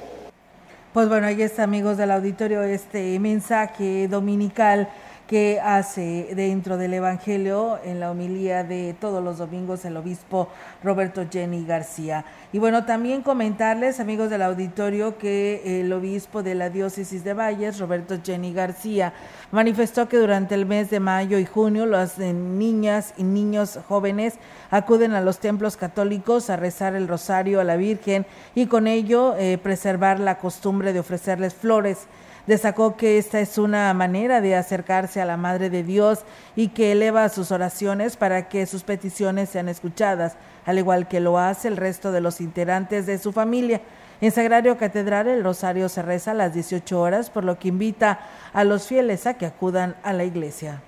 Pues 0.93 1.09
bueno, 1.09 1.27
ahí 1.27 1.41
está 1.41 1.63
amigos 1.63 1.97
del 1.97 2.11
auditorio 2.11 2.63
este 2.63 3.19
mensaje 3.19 4.07
dominical 4.07 4.87
que 5.27 5.59
hace 5.61 6.29
dentro 6.35 6.77
del 6.77 6.93
Evangelio 6.93 7.79
en 7.83 7.99
la 7.99 8.09
homilía 8.09 8.63
de 8.63 8.95
todos 8.99 9.21
los 9.21 9.37
domingos 9.37 9.83
el 9.83 9.97
obispo 9.97 10.47
Roberto 10.83 11.25
Jenny 11.29 11.65
García. 11.65 12.23
Y 12.53 12.59
bueno, 12.59 12.85
también 12.85 13.21
comentarles, 13.21 13.99
amigos 13.99 14.29
del 14.29 14.41
auditorio, 14.41 15.17
que 15.17 15.81
el 15.81 15.91
obispo 15.91 16.43
de 16.43 16.55
la 16.55 16.69
diócesis 16.69 17.25
de 17.25 17.33
Valles, 17.33 17.77
Roberto 17.77 18.19
Jenny 18.23 18.53
García, 18.53 19.13
manifestó 19.51 20.07
que 20.07 20.17
durante 20.17 20.55
el 20.55 20.65
mes 20.65 20.89
de 20.89 21.01
mayo 21.01 21.37
y 21.39 21.45
junio 21.45 21.85
las 21.85 22.17
niñas 22.17 23.13
y 23.17 23.23
niños 23.23 23.79
jóvenes 23.87 24.35
acuden 24.71 25.11
a 25.11 25.21
los 25.21 25.39
templos 25.39 25.75
católicos 25.75 26.49
a 26.49 26.55
rezar 26.55 26.95
el 26.95 27.07
rosario 27.07 27.59
a 27.59 27.65
la 27.65 27.75
Virgen 27.75 28.25
y 28.55 28.67
con 28.67 28.87
ello 28.87 29.35
eh, 29.37 29.57
preservar 29.57 30.19
la 30.19 30.37
costumbre 30.37 30.93
de 30.93 30.99
ofrecerles 30.99 31.53
flores 31.53 32.07
Destacó 32.47 32.95
que 32.95 33.17
esta 33.17 33.41
es 33.41 33.57
una 33.57 33.93
manera 33.93 34.39
de 34.39 34.55
acercarse 34.55 35.21
a 35.21 35.25
la 35.25 35.35
Madre 35.35 35.69
de 35.69 35.83
Dios 35.83 36.23
y 36.55 36.69
que 36.69 36.93
eleva 36.93 37.27
sus 37.27 37.51
oraciones 37.51 38.15
para 38.15 38.47
que 38.47 38.65
sus 38.65 38.83
peticiones 38.83 39.49
sean 39.49 39.67
escuchadas, 39.67 40.37
al 40.65 40.79
igual 40.79 41.09
que 41.09 41.19
lo 41.19 41.37
hace 41.37 41.67
el 41.67 41.75
resto 41.75 42.13
de 42.13 42.21
los 42.21 42.39
integrantes 42.39 43.05
de 43.05 43.17
su 43.17 43.33
familia. 43.33 43.81
En 44.21 44.31
Sagrario 44.31 44.77
Catedral 44.77 45.27
el 45.27 45.43
rosario 45.43 45.89
se 45.89 46.01
reza 46.01 46.31
a 46.31 46.35
las 46.35 46.53
18 46.53 46.99
horas, 46.99 47.29
por 47.29 47.43
lo 47.43 47.59
que 47.59 47.67
invita 47.67 48.21
a 48.53 48.63
los 48.63 48.87
fieles 48.87 49.27
a 49.27 49.33
que 49.33 49.45
acudan 49.45 49.97
a 50.01 50.13
la 50.13 50.23
iglesia. 50.23 50.81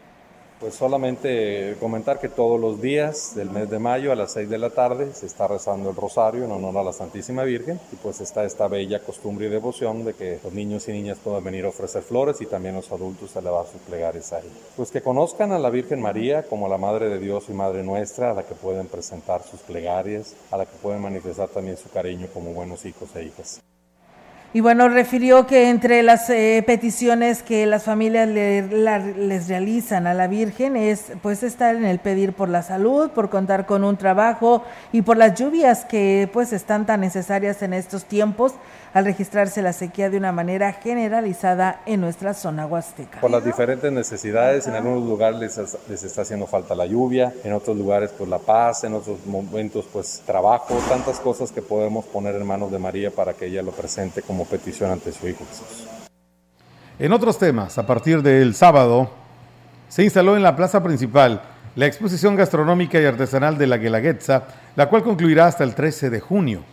Pues 0.59 0.75
solamente 0.75 1.77
comentar 1.79 2.19
que 2.19 2.27
todos 2.27 2.59
los 2.59 2.81
días 2.81 3.33
del 3.33 3.49
mes 3.49 3.69
de 3.69 3.79
mayo 3.79 4.11
a 4.11 4.15
las 4.15 4.33
6 4.33 4.49
de 4.49 4.57
la 4.57 4.71
tarde 4.71 5.13
se 5.13 5.25
está 5.25 5.47
rezando 5.47 5.91
el 5.91 5.95
rosario 5.95 6.43
en 6.43 6.51
honor 6.51 6.77
a 6.79 6.83
la 6.83 6.91
Santísima 6.91 7.43
Virgen 7.43 7.79
y 7.93 7.95
pues 7.95 8.19
está 8.19 8.43
esta 8.43 8.67
bella 8.67 8.99
costumbre 8.99 9.45
y 9.45 9.49
devoción 9.49 10.03
de 10.03 10.15
que 10.15 10.37
los 10.43 10.51
niños 10.51 10.89
y 10.89 10.91
niñas 10.91 11.17
puedan 11.23 11.45
venir 11.45 11.63
a 11.63 11.69
ofrecer 11.69 12.01
flores 12.01 12.41
y 12.41 12.45
también 12.45 12.75
los 12.75 12.91
adultos 12.91 13.37
a 13.37 13.39
elevar 13.39 13.67
sus 13.67 13.79
plegarias 13.83 14.33
ahí. 14.33 14.51
Pues 14.75 14.91
que 14.91 15.01
conozcan 15.01 15.53
a 15.53 15.59
la 15.59 15.69
Virgen 15.69 16.01
María 16.01 16.43
como 16.43 16.67
la 16.67 16.77
Madre 16.77 17.07
de 17.07 17.19
Dios 17.19 17.45
y 17.47 17.53
Madre 17.53 17.81
nuestra 17.81 18.31
a 18.31 18.33
la 18.33 18.43
que 18.43 18.53
pueden 18.53 18.87
presentar 18.87 19.43
sus 19.43 19.61
plegarias, 19.61 20.35
a 20.51 20.57
la 20.57 20.65
que 20.65 20.75
pueden 20.81 21.01
manifestar 21.01 21.47
también 21.47 21.77
su 21.77 21.89
cariño 21.89 22.27
como 22.33 22.51
buenos 22.51 22.85
hijos 22.85 23.15
e 23.15 23.23
hijas. 23.23 23.61
Y 24.51 24.61
bueno, 24.61 24.89
refirió 24.89 25.45
que 25.45 25.69
entre 25.69 26.01
las 26.01 26.27
eh, 26.31 26.63
peticiones 26.65 27.43
que 27.43 27.67
las 27.67 27.83
familias 27.83 28.27
les 28.27 29.47
realizan 29.47 30.07
a 30.07 30.15
la 30.15 30.27
Virgen 30.27 30.75
es 30.75 31.11
pues 31.21 31.43
estar 31.43 31.75
en 31.75 31.85
el 31.85 31.99
pedir 31.99 32.33
por 32.33 32.49
la 32.49 32.63
salud, 32.63 33.11
por 33.11 33.29
contar 33.29 33.67
con 33.67 33.83
un 33.83 33.95
trabajo 33.95 34.63
y 34.91 35.03
por 35.03 35.17
las 35.17 35.39
lluvias 35.39 35.85
que 35.85 36.27
pues 36.33 36.51
están 36.51 36.87
tan 36.87 37.01
necesarias 37.01 37.61
en 37.61 37.73
estos 37.75 38.05
tiempos 38.05 38.55
al 38.93 39.05
registrarse 39.05 39.61
la 39.61 39.73
sequía 39.73 40.09
de 40.09 40.17
una 40.17 40.31
manera 40.31 40.73
generalizada 40.73 41.81
en 41.85 42.01
nuestra 42.01 42.33
zona 42.33 42.65
huasteca. 42.65 43.21
Por 43.21 43.31
las 43.31 43.43
diferentes 43.43 43.91
necesidades, 43.91 44.67
en 44.67 44.75
algunos 44.75 45.07
lugares 45.07 45.39
les, 45.39 45.77
les, 45.89 46.03
está 46.03 46.23
haciendo 46.23 46.47
falta 46.47 46.75
la 46.75 46.85
lluvia, 46.85 47.33
en 47.43 47.53
otros 47.53 47.77
lugares 47.77 48.11
pues 48.17 48.29
la 48.29 48.39
paz, 48.39 48.83
en 48.83 48.93
otros 48.93 49.25
momentos 49.25 49.85
pues 49.91 50.23
trabajo, 50.25 50.75
tantas 50.89 51.19
cosas 51.19 51.51
que 51.51 51.61
podemos 51.61 52.05
poner 52.05 52.35
en 52.35 52.45
manos 52.45 52.71
de 52.71 52.79
María 52.79 53.11
para 53.11 53.33
que 53.33 53.45
ella 53.45 53.61
lo 53.61 53.71
presente 53.71 54.21
como 54.21 54.45
petición 54.45 54.91
ante 54.91 55.11
su 55.11 55.27
Hijo 55.27 55.45
Jesús. 55.49 55.87
En 56.97 57.13
otros 57.13 57.37
temas, 57.37 57.77
a 57.77 57.85
partir 57.85 58.21
del 58.21 58.55
sábado, 58.55 59.09
se 59.87 60.03
instaló 60.03 60.35
en 60.35 60.43
la 60.43 60.55
plaza 60.55 60.83
principal 60.83 61.41
la 61.75 61.85
exposición 61.85 62.35
gastronómica 62.35 62.99
y 62.99 63.05
artesanal 63.05 63.57
de 63.57 63.67
la 63.67 63.77
Guelaguetza, 63.77 64.43
la 64.75 64.89
cual 64.89 65.03
concluirá 65.03 65.47
hasta 65.47 65.63
el 65.63 65.75
13 65.75 66.09
de 66.09 66.19
junio. 66.19 66.63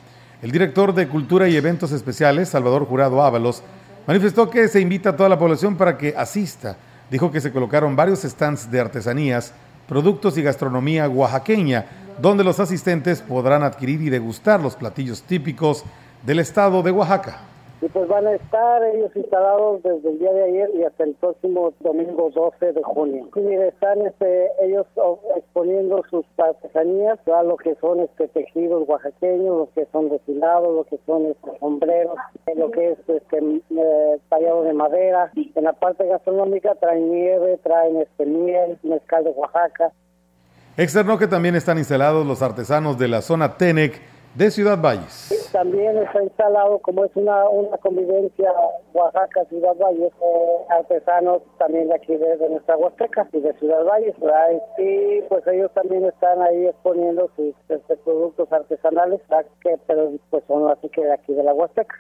El 0.43 0.53
director 0.53 0.95
de 0.95 1.09
Cultura 1.09 1.49
y 1.49 1.57
Eventos 1.57 1.93
Especiales, 1.93 2.51
Salvador 2.51 2.85
Jurado 2.87 3.23
Ábalos, 3.23 3.63
manifestó 4.07 4.51
que 4.51 4.69
se 4.69 4.81
invita 4.81 5.11
a 5.11 5.17
toda 5.17 5.29
la 5.29 5.39
población 5.39 5.77
para 5.77 5.97
que 5.97 6.15
asista. 6.17 6.77
Dijo 7.11 7.31
que 7.31 7.41
se 7.41 7.53
colocaron 7.53 7.97
varios 7.97 8.21
stands 8.23 8.71
de 8.71 8.81
artesanías, 8.81 9.55
productos 9.89 10.37
y 10.37 10.43
gastronomía 10.43 11.09
oaxaqueña, 11.09 11.87
donde 12.21 12.45
los 12.45 12.61
asistentes 12.61 13.23
podrán 13.23 13.63
adquirir 13.63 14.03
y 14.03 14.11
degustar 14.11 14.61
los 14.61 14.77
platillos 14.77 15.23
típicos 15.23 15.85
del 16.25 16.41
estado 16.41 16.83
de 16.83 16.91
Oaxaca 16.91 17.41
y 17.87 17.89
pues 17.89 18.09
van 18.09 18.27
a 18.27 18.33
estar 18.33 18.83
ellos 18.83 19.13
instalados 19.15 19.81
desde 19.85 20.11
el 20.11 20.19
día 20.19 20.33
de 20.33 20.43
ayer 20.43 20.71
y 20.75 20.83
hasta 20.83 21.05
el 21.05 21.15
próximo 21.15 21.73
domingo 21.79 22.31
12 22.35 22.73
de 22.73 22.83
junio. 22.83 23.29
Y 23.37 23.55
están 23.55 24.05
este, 24.05 24.49
ellos 24.61 24.87
exponiendo 25.37 26.03
sus 26.11 26.25
artesanías, 26.37 27.17
a 27.29 27.45
lo 27.45 27.57
que 27.57 27.77
son 27.77 28.01
este 28.01 28.27
tejidos 28.27 28.89
oaxaqueños, 28.89 29.57
lo 29.57 29.69
que 29.73 29.87
son 29.93 30.09
desfilados, 30.09 30.75
lo 30.75 30.83
que 30.83 30.99
son 31.07 31.27
este, 31.27 31.59
sombreros, 31.61 32.17
lo 32.57 32.73
que 32.73 32.91
es 32.91 32.99
este 33.07 33.39
eh, 33.39 34.19
tallado 34.31 34.65
de 34.65 34.73
madera. 34.73 35.31
En 35.37 35.63
la 35.63 35.73
parte 35.73 36.09
gastronómica 36.09 36.75
traen 36.75 37.13
nieve, 37.13 37.61
traen 37.63 37.99
este 37.99 38.27
miel, 38.27 38.79
mezcal 38.83 39.23
de 39.23 39.31
Oaxaca. 39.31 39.93
Externó 40.77 41.19
que 41.19 41.29
también 41.29 41.55
están 41.55 41.79
instalados 41.79 42.27
los 42.27 42.43
artesanos 42.43 42.99
de 42.99 43.07
la 43.07 43.23
zona 43.23 43.57
Tenec 43.57 44.16
de 44.37 44.51
Ciudad 44.51 44.79
Valles. 44.79 45.49
También 45.53 45.97
está 45.97 46.23
instalado, 46.23 46.79
como 46.81 47.05
es 47.05 47.11
una, 47.15 47.49
una 47.49 47.79
convivencia 47.79 48.53
Oaxaca-Ciudad 48.93 49.77
Valles, 49.77 50.13
eh, 50.13 50.75
artesanos 50.79 51.43
también 51.59 51.89
de 51.89 51.95
aquí 51.95 52.15
de, 52.15 52.37
nuestra 52.51 52.77
Huasteca 52.77 53.27
y 53.33 53.41
de 53.41 53.55
Ciudad 53.55 53.85
Valles. 53.85 54.15
Y 54.79 55.23
pues 55.29 55.47
ellos 55.47 55.71
también 55.73 56.05
están 56.05 56.43
ahí 56.43 56.67
exponiendo 56.67 57.31
sus 57.37 57.55
este, 57.69 57.97
productos 57.97 58.53
artesanales, 58.53 59.21
que, 59.63 59.79
pero 59.87 60.13
pues 60.29 60.45
son 60.47 60.71
así 60.71 60.89
que 60.91 61.05
de 61.05 61.15
aquí 61.15 61.33
de 61.33 61.43
la 61.43 61.55
Huasteca, 61.55 61.97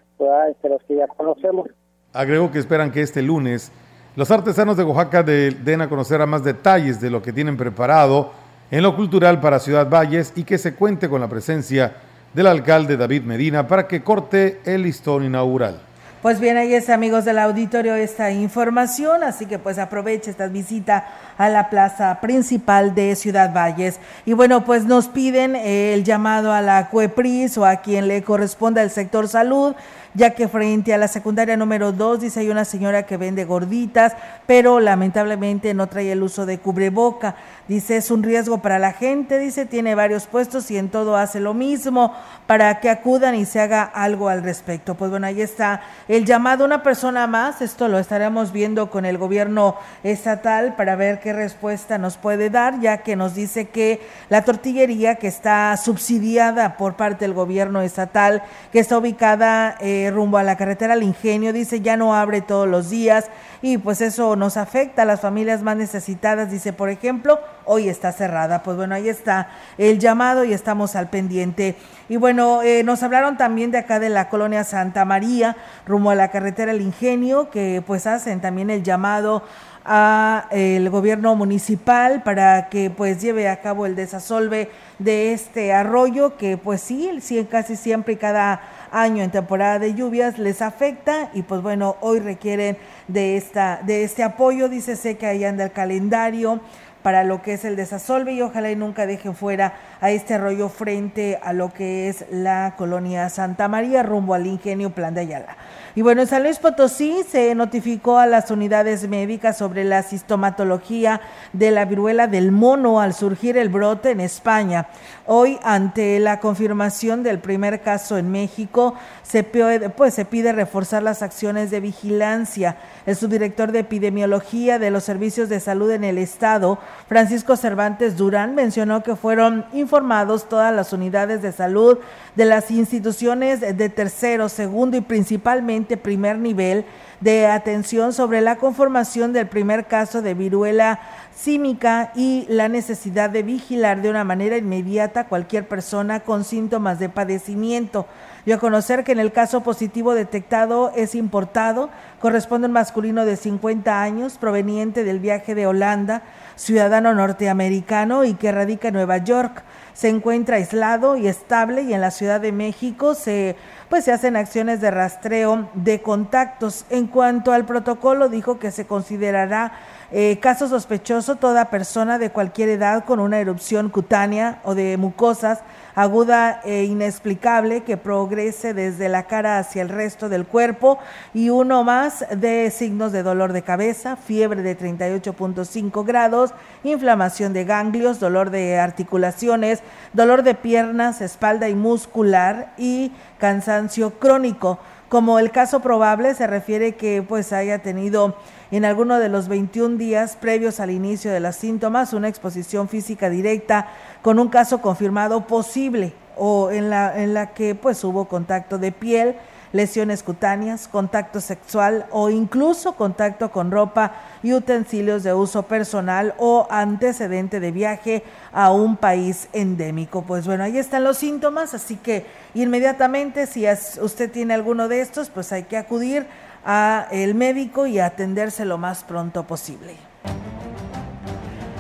este, 0.51 0.69
los 0.69 0.83
que 0.83 0.97
ya 0.97 1.07
conocemos. 1.09 1.69
Agregó 2.13 2.51
que 2.51 2.59
esperan 2.59 2.93
que 2.93 3.01
este 3.01 3.23
lunes 3.23 3.73
los 4.15 4.31
artesanos 4.31 4.79
de 4.79 4.85
Oaxaca 4.85 5.23
den 5.23 5.83
a 5.83 5.89
conocer 5.91 6.23
a 6.23 6.27
más 6.27 6.43
detalles 6.43 7.01
de 7.03 7.11
lo 7.11 7.21
que 7.21 7.35
tienen 7.35 7.59
preparado 7.59 8.31
en 8.71 8.83
lo 8.83 8.97
cultural 8.97 9.41
para 9.41 9.59
Ciudad 9.59 9.89
Valles 9.89 10.33
y 10.37 10.45
que 10.45 10.57
se 10.57 10.75
cuente 10.75 11.09
con 11.09 11.21
la 11.21 11.29
presencia 11.29 11.93
del 12.37 12.49
alcalde 12.49 12.99
David 12.99 13.23
Medina 13.23 13.67
para 13.67 13.89
que 13.89 14.03
corte 14.03 14.61
el 14.67 14.83
listón 14.83 15.25
inaugural. 15.25 15.81
Pues 16.21 16.39
bien, 16.39 16.59
ahí 16.59 16.75
es 16.75 16.91
amigos 16.91 17.25
del 17.25 17.39
auditorio 17.39 17.95
esta 17.95 18.31
información, 18.31 19.25
así 19.25 19.47
que 19.47 19.59
pues 19.59 19.79
aproveche 19.79 20.31
esta 20.31 20.47
visita 20.49 21.07
a 21.39 21.49
la 21.49 21.71
plaza 21.71 22.21
principal 22.21 22.95
de 22.95 23.17
Ciudad 23.17 23.55
Valles. 23.55 24.01
Y 24.27 24.35
bueno, 24.35 24.67
pues 24.67 24.85
nos 24.85 25.09
piden 25.09 25.57
el 25.57 26.05
llamado 26.05 26.53
a 26.53 26.61
la 26.61 26.91
CUEPRIS 26.91 27.57
o 27.57 27.65
a 27.65 27.77
quien 27.77 28.07
le 28.07 28.23
corresponda 28.23 28.83
el 28.83 28.91
sector 28.91 29.29
salud 29.29 29.75
ya 30.17 30.31
que 30.31 30.49
frente 30.49 30.95
a 30.95 30.99
la 30.99 31.09
secundaria 31.09 31.57
número 31.59 31.93
2 31.93 32.21
dice 32.21 32.41
hay 32.41 32.49
una 32.49 32.65
señora 32.65 33.05
que 33.05 33.19
vende 33.19 33.45
gorditas, 33.45 34.15
pero 34.47 34.81
lamentablemente 34.81 35.75
no 35.75 35.89
trae 35.89 36.11
el 36.11 36.23
uso 36.23 36.47
de 36.47 36.59
cubreboca. 36.59 37.37
Dice, 37.69 37.97
es 37.97 38.13
un 38.13 38.23
riesgo 38.23 38.59
para 38.59 38.79
la 38.79 38.93
gente, 38.93 39.41
dice, 39.41 39.67
tiene 39.67 39.97
varios 39.97 40.27
puestos 40.27 40.71
y 40.71 40.79
en 40.79 40.89
todo 40.89 41.17
hace 41.17 41.41
lo 41.41 41.53
mismo 41.53 42.15
para 42.47 42.79
que 42.79 42.89
acudan 42.89 43.35
y 43.35 43.45
se 43.45 43.61
haga 43.61 43.83
algo 43.83 44.29
al 44.29 44.45
respecto. 44.45 44.95
Pues 44.95 45.11
bueno, 45.11 45.27
ahí 45.27 45.43
está 45.43 45.81
el 46.07 46.25
llamado 46.25 46.65
una 46.65 46.85
persona 46.85 47.27
más, 47.27 47.63
esto 47.63 47.89
lo 47.89 47.99
estaremos 47.99 48.53
viendo 48.53 48.89
con 48.89 49.05
el 49.05 49.19
gobierno 49.19 49.75
estatal 50.05 50.77
para 50.77 50.95
ver 50.95 51.19
qué 51.19 51.33
respuesta 51.33 51.99
nos 51.99 52.17
puede 52.17 52.51
dar, 52.51 52.79
ya 52.79 52.99
que 52.99 53.17
nos 53.17 53.35
dice 53.35 53.69
que 53.69 54.01
la 54.29 54.45
tortillería 54.45 55.17
que 55.17 55.27
está 55.27 55.77
subsidiada 55.77 56.77
por 56.77 56.95
parte 56.95 57.25
del 57.25 57.35
gobierno 57.35 57.83
estatal, 57.83 58.45
que 58.71 58.79
está 58.79 58.97
ubicada 58.97 59.77
eh, 59.81 60.13
rumbo 60.15 60.39
a 60.39 60.45
la 60.45 60.57
carretera 60.57 60.93
al 60.93 61.03
ingenio, 61.03 61.53
dice 61.53 61.81
ya 61.81 61.97
no 61.97 62.15
abre 62.15 62.43
todos 62.43 62.69
los 62.69 62.91
días 62.91 63.25
y 63.61 63.79
pues 63.79 64.01
eso 64.01 64.37
nos 64.37 64.57
afecta 64.57 65.03
a 65.03 65.05
las 65.05 65.21
familias 65.21 65.63
más 65.63 65.77
necesitadas, 65.77 66.49
dice 66.49 66.73
por 66.73 66.91
ejemplo, 66.91 67.41
hoy 67.67 67.89
está 67.89 68.13
cerrada. 68.13 68.63
Pues 68.63 68.77
bueno, 68.77 68.95
ahí 68.95 69.09
está 69.09 69.49
el 69.77 69.99
llamado 69.99 70.45
y 70.45 70.53
estamos 70.53 70.97
al 70.97 71.11
pendiente. 71.11 71.77
Y 72.09 72.17
bueno, 72.17 72.63
eh, 72.63 72.83
nos 72.83 73.03
hablaron 73.03 73.37
también 73.37 73.71
de 73.71 73.79
acá 73.79 73.99
de 73.99 74.09
la 74.09 74.29
colonia 74.29 74.65
Santa 74.65 75.05
María, 75.05 75.57
rumbo 75.87 76.11
a 76.11 76.15
la 76.15 76.31
carretera 76.31 76.73
El 76.73 76.81
Ingenio, 76.81 77.51
que 77.51 77.83
pues 77.87 78.07
hacen 78.07 78.41
también 78.41 78.71
el 78.71 78.83
llamado 78.83 79.43
a 79.87 80.49
el 80.51 80.91
gobierno 80.91 81.37
municipal 81.37 82.23
para 82.25 82.69
que 82.69 82.91
pues 82.91 83.23
lleve 83.23 83.49
a 83.49 83.61
cabo 83.61 83.87
el 83.87 83.95
desasolve 83.95 84.69
de 84.99 85.33
este 85.33 85.73
arroyo 85.73 86.37
que 86.37 86.57
pues 86.57 86.81
sí, 86.81 87.09
sí 87.21 87.47
casi 87.49 87.77
siempre 87.77 88.15
y 88.15 88.17
cada 88.17 88.63
año 88.91 89.23
en 89.23 89.31
temporada 89.31 89.79
de 89.79 89.95
lluvias 89.95 90.39
les 90.39 90.61
afecta 90.61 91.31
y 91.35 91.43
pues 91.43 91.63
bueno, 91.63 91.97
hoy 92.01 92.19
requieren 92.19 92.77
de 93.07 93.37
esta 93.37 93.81
de 93.85 94.03
este 94.03 94.25
apoyo, 94.25 94.69
dice 94.69 94.97
sé 94.97 95.17
que 95.17 95.27
ahí 95.27 95.45
anda 95.45 95.65
el 95.65 95.73
calendario 95.73 96.61
para 97.07 97.23
lo 97.23 97.41
que 97.41 97.53
es 97.53 97.65
el 97.65 97.77
desasolve 97.77 98.33
y 98.33 98.43
ojalá 98.43 98.69
y 98.69 98.75
nunca 98.75 99.07
dejen 99.07 99.37
fuera 99.37 99.75
a 100.01 100.11
este 100.11 100.35
arroyo 100.35 100.69
frente 100.69 101.39
a 101.43 101.53
lo 101.53 101.73
que 101.73 102.09
es 102.09 102.25
la 102.31 102.75
colonia 102.77 103.29
Santa 103.29 103.69
María 103.69 104.03
rumbo 104.03 104.35
al 104.35 104.47
ingenio 104.47 104.91
Plan 104.91 105.15
de 105.15 105.23
Ayala. 105.23 105.57
Y 105.97 106.03
bueno, 106.03 106.21
en 106.21 106.29
San 106.29 106.43
Luis 106.43 106.59
Potosí 106.59 107.25
se 107.27 107.55
notificó 107.55 108.19
a 108.19 108.27
las 108.27 108.51
unidades 108.51 109.09
médicas 109.09 109.57
sobre 109.57 109.83
la 109.83 110.03
sistomatología 110.03 111.23
de 111.55 111.71
la 111.71 111.87
viruela 111.87 112.27
del 112.27 112.53
mono 112.53 113.01
al 113.01 113.15
surgir 113.15 113.57
el 113.57 113.71
brote 113.71 114.11
en 114.11 114.21
España. 114.21 114.89
Hoy, 115.25 115.59
ante 115.63 116.21
la 116.21 116.39
confirmación 116.39 117.23
del 117.23 117.39
primer 117.39 117.81
caso 117.81 118.19
en 118.19 118.31
México, 118.31 118.95
se 119.23 119.43
pide, 119.43 119.89
pues, 119.89 120.13
se 120.13 120.27
pide 120.27 120.53
reforzar 120.53 121.03
las 121.03 121.23
acciones 121.23 121.71
de 121.71 121.81
vigilancia. 121.81 122.77
El 123.07 123.17
subdirector 123.17 123.73
de 123.73 123.79
epidemiología 123.79 124.79
de 124.79 124.91
los 124.91 125.03
servicios 125.03 125.49
de 125.49 125.61
salud 125.61 125.91
en 125.91 126.05
el 126.05 126.19
estado, 126.19 126.79
Francisco 127.09 127.57
Cervantes 127.57 128.19
Durán, 128.19 128.55
mencionó 128.55 129.03
que 129.03 129.17
fueron 129.17 129.65
informados 129.87 130.49
todas 130.49 130.75
las 130.75 130.93
unidades 130.93 131.43
de 131.43 131.53
salud 131.53 131.99
de 132.35 132.45
las 132.45 132.73
instituciones 132.73 133.61
de 133.61 133.89
tercero, 133.89 134.49
segundo 134.49 134.97
y 134.97 135.01
principalmente 135.01 135.97
primer 135.97 136.39
nivel 136.39 136.85
de 137.21 137.47
atención 137.47 138.13
sobre 138.13 138.41
la 138.41 138.57
conformación 138.57 139.33
del 139.33 139.47
primer 139.47 139.87
caso 139.87 140.23
de 140.23 140.35
viruela 140.35 140.99
símica 141.35 142.11
y 142.17 142.47
la 142.49 142.69
necesidad 142.69 143.31
de 143.31 143.45
vigilar 143.45 144.03
de 144.03 144.11
una 144.11 144.25
manera 144.25 144.57
inmediata 144.57 145.21
a 145.21 145.29
cualquier 145.29 145.69
persona 145.69 146.21
con 146.21 146.43
síntomas 146.43 146.99
de 146.99 147.09
padecimiento. 147.09 148.07
Dio 148.45 148.57
a 148.57 148.59
conocer 148.59 149.05
que 149.05 149.13
en 149.13 149.21
el 149.21 149.33
caso 149.33 149.63
positivo 149.63 150.15
detectado 150.15 150.93
es 150.97 151.15
importado, 151.15 151.91
corresponde 152.21 152.67
a 152.67 152.69
un 152.69 152.73
masculino 152.73 153.25
de 153.25 153.37
50 153.37 154.03
años 154.03 154.39
proveniente 154.39 155.05
del 155.05 155.21
viaje 155.21 155.55
de 155.55 155.67
Holanda, 155.67 156.23
ciudadano 156.57 157.15
norteamericano 157.15 158.25
y 158.25 158.35
que 158.35 158.51
radica 158.51 158.89
en 158.89 158.95
Nueva 158.95 159.19
York 159.19 159.63
se 159.95 160.09
encuentra 160.09 160.57
aislado 160.57 161.17
y 161.17 161.29
estable 161.29 161.83
y 161.83 161.95
en 161.95 162.01
la 162.01 162.11
Ciudad 162.11 162.41
de 162.41 162.53
México 162.53 163.15
se 163.15 163.57
pues 163.89 164.05
se 164.05 164.13
hacen 164.13 164.37
acciones 164.37 164.81
de 164.81 164.91
rastreo 164.91 165.69
de 165.75 166.03
contactos. 166.03 166.85
En 166.91 167.07
cuanto 167.07 167.53
al 167.53 167.65
protocolo, 167.65 168.29
dijo 168.29 168.59
que 168.59 168.71
se 168.71 168.85
considerará 168.85 169.73
eh, 170.13 170.39
caso 170.41 170.69
sospechoso 170.69 171.37
toda 171.37 171.71
persona 171.71 172.19
de 172.19 172.31
cualquier 172.31 172.69
edad 172.69 173.05
con 173.05 173.21
una 173.21 173.41
erupción 173.41 173.89
cutánea 173.89 174.61
o 174.65 174.75
de 174.75 174.97
mucosas 174.97 175.61
aguda 175.97 176.61
e 176.63 176.85
inexplicable 176.85 177.83
que 177.83 177.97
progrese 177.97 178.75
desde 178.75 179.09
la 179.09 179.25
cara 179.25 179.59
hacia 179.59 179.81
el 179.81 179.89
resto 179.89 180.29
del 180.29 180.47
cuerpo 180.47 180.99
y 181.33 181.49
uno 181.49 181.85
más 181.85 182.25
de 182.31 182.71
signos 182.71 183.13
de 183.13 183.23
dolor 183.23 183.55
de 183.55 183.63
cabeza, 183.63 184.17
fiebre 184.17 184.63
de 184.63 184.79
38.5 184.79 186.05
grados, 186.05 186.53
inflamación 186.85 187.55
de 187.55 187.65
ganglios, 187.65 188.21
dolor 188.21 188.51
de 188.51 188.79
articulaciones, 188.79 189.81
dolor 190.13 190.43
de 190.43 190.55
piernas, 190.55 191.23
espalda 191.23 191.71
y 191.71 191.75
muscular 191.75 192.75
y 192.77 193.11
cansancio 193.39 194.19
crónico. 194.19 194.79
Como 195.09 195.39
el 195.39 195.53
caso 195.53 195.81
probable 195.81 196.35
se 196.35 196.49
refiere 196.49 196.97
que 196.97 197.23
pues 197.23 197.53
haya 197.53 197.79
tenido 197.79 198.37
en 198.73 198.85
alguno 198.85 199.21
de 199.21 199.29
los 199.29 199.47
21 199.47 199.97
días 199.99 200.37
previos 200.37 200.81
al 200.81 200.91
inicio 200.91 201.31
de 201.31 201.39
los 201.39 201.55
síntomas 201.55 202.13
una 202.13 202.29
exposición 202.29 202.89
física 202.89 203.31
directa 203.31 203.89
con 204.23 204.41
un 204.41 204.49
caso 204.49 204.81
confirmado 204.81 205.47
posible 205.47 206.13
o 206.37 206.71
en 206.71 206.91
la, 206.91 207.23
en 207.23 207.35
la 207.35 207.55
que 207.55 207.77
pues 207.77 208.03
hubo 208.03 208.27
contacto 208.27 208.79
de 208.79 208.91
piel, 208.91 209.37
lesiones 209.73 210.23
cutáneas, 210.23 210.89
contacto 210.89 211.41
sexual 211.41 212.07
o 212.11 212.31
incluso 212.31 212.95
contacto 212.95 213.51
con 213.51 213.71
ropa 213.71 214.13
y 214.43 214.53
utensilios 214.53 215.23
de 215.23 215.35
uso 215.35 215.65
personal 215.65 216.35
o 216.39 216.67
antecedente 216.71 217.61
de 217.61 217.73
viaje 217.73 218.25
a 218.53 218.73
un 218.73 218.97
país 218.97 219.49
endémico. 219.53 220.23
Pues 220.23 220.47
bueno, 220.47 220.65
ahí 220.65 220.79
están 220.79 221.05
los 221.05 221.19
síntomas, 221.19 221.75
así 221.75 221.97
que 221.97 222.27
inmediatamente 222.55 223.47
si 223.47 223.67
usted 224.01 224.31
tiene 224.31 224.55
alguno 224.55 224.89
de 224.89 225.01
estos, 225.01 225.31
pues 225.31 225.53
hay 225.53 225.65
que 225.65 225.77
acudir 225.77 226.27
a 226.65 227.07
el 227.13 227.35
médico 227.35 227.87
y 227.87 228.01
atenderse 228.01 228.65
lo 228.65 228.79
más 228.79 229.05
pronto 229.05 229.45
posible. 229.45 229.95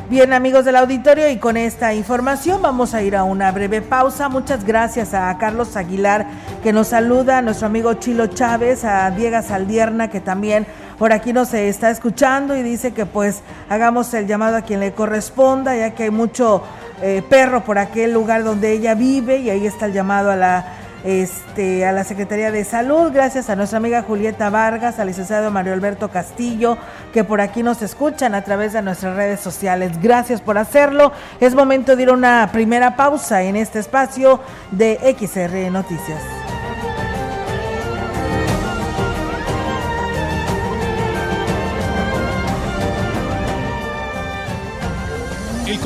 Bien 0.08 0.32
amigos 0.32 0.64
del 0.64 0.76
auditorio 0.76 1.28
y 1.28 1.38
con 1.38 1.56
esta 1.56 1.92
información 1.92 2.62
vamos 2.62 2.94
a 2.94 3.02
ir 3.02 3.16
a 3.16 3.24
una 3.24 3.50
breve 3.50 3.82
pausa. 3.82 4.28
Muchas 4.28 4.64
gracias 4.64 5.14
a 5.14 5.36
Carlos 5.36 5.76
Aguilar 5.76 6.28
que 6.62 6.72
nos 6.72 6.88
saluda, 6.88 7.38
a 7.38 7.42
nuestro 7.42 7.66
amigo 7.66 7.92
Chilo 7.94 8.28
Chávez, 8.28 8.84
a 8.84 9.10
Diego 9.10 9.42
Saldierna 9.42 10.08
que 10.08 10.20
también 10.20 10.64
por 10.96 11.12
aquí 11.12 11.32
nos 11.32 11.52
está 11.54 11.90
escuchando 11.90 12.56
y 12.56 12.62
dice 12.62 12.92
que 12.94 13.04
pues 13.04 13.42
hagamos 13.68 14.14
el 14.14 14.28
llamado 14.28 14.56
a 14.56 14.62
quien 14.62 14.78
le 14.78 14.92
corresponda 14.92 15.76
ya 15.76 15.90
que 15.90 16.04
hay 16.04 16.10
mucho 16.10 16.62
eh, 17.02 17.24
perro 17.28 17.64
por 17.64 17.76
aquel 17.76 18.12
lugar 18.12 18.44
donde 18.44 18.70
ella 18.70 18.94
vive 18.94 19.38
y 19.38 19.50
ahí 19.50 19.66
está 19.66 19.86
el 19.86 19.92
llamado 19.92 20.30
a 20.30 20.36
la 20.36 20.66
este, 21.04 21.84
a 21.84 21.92
la 21.92 22.04
Secretaría 22.04 22.50
de 22.50 22.64
Salud, 22.64 23.12
gracias 23.12 23.50
a 23.50 23.56
nuestra 23.56 23.78
amiga 23.78 24.02
Julieta 24.02 24.50
Vargas, 24.50 24.98
al 24.98 25.08
licenciado 25.08 25.50
Mario 25.50 25.72
Alberto 25.72 26.10
Castillo, 26.10 26.78
que 27.12 27.24
por 27.24 27.40
aquí 27.40 27.62
nos 27.62 27.82
escuchan 27.82 28.34
a 28.34 28.42
través 28.42 28.72
de 28.72 28.82
nuestras 28.82 29.16
redes 29.16 29.40
sociales. 29.40 30.00
Gracias 30.00 30.40
por 30.40 30.58
hacerlo. 30.58 31.12
Es 31.40 31.54
momento 31.54 31.96
de 31.96 32.02
ir 32.02 32.08
a 32.10 32.12
una 32.12 32.50
primera 32.52 32.96
pausa 32.96 33.42
en 33.42 33.56
este 33.56 33.78
espacio 33.78 34.40
de 34.70 34.98
XR 35.18 35.70
Noticias. 35.70 36.45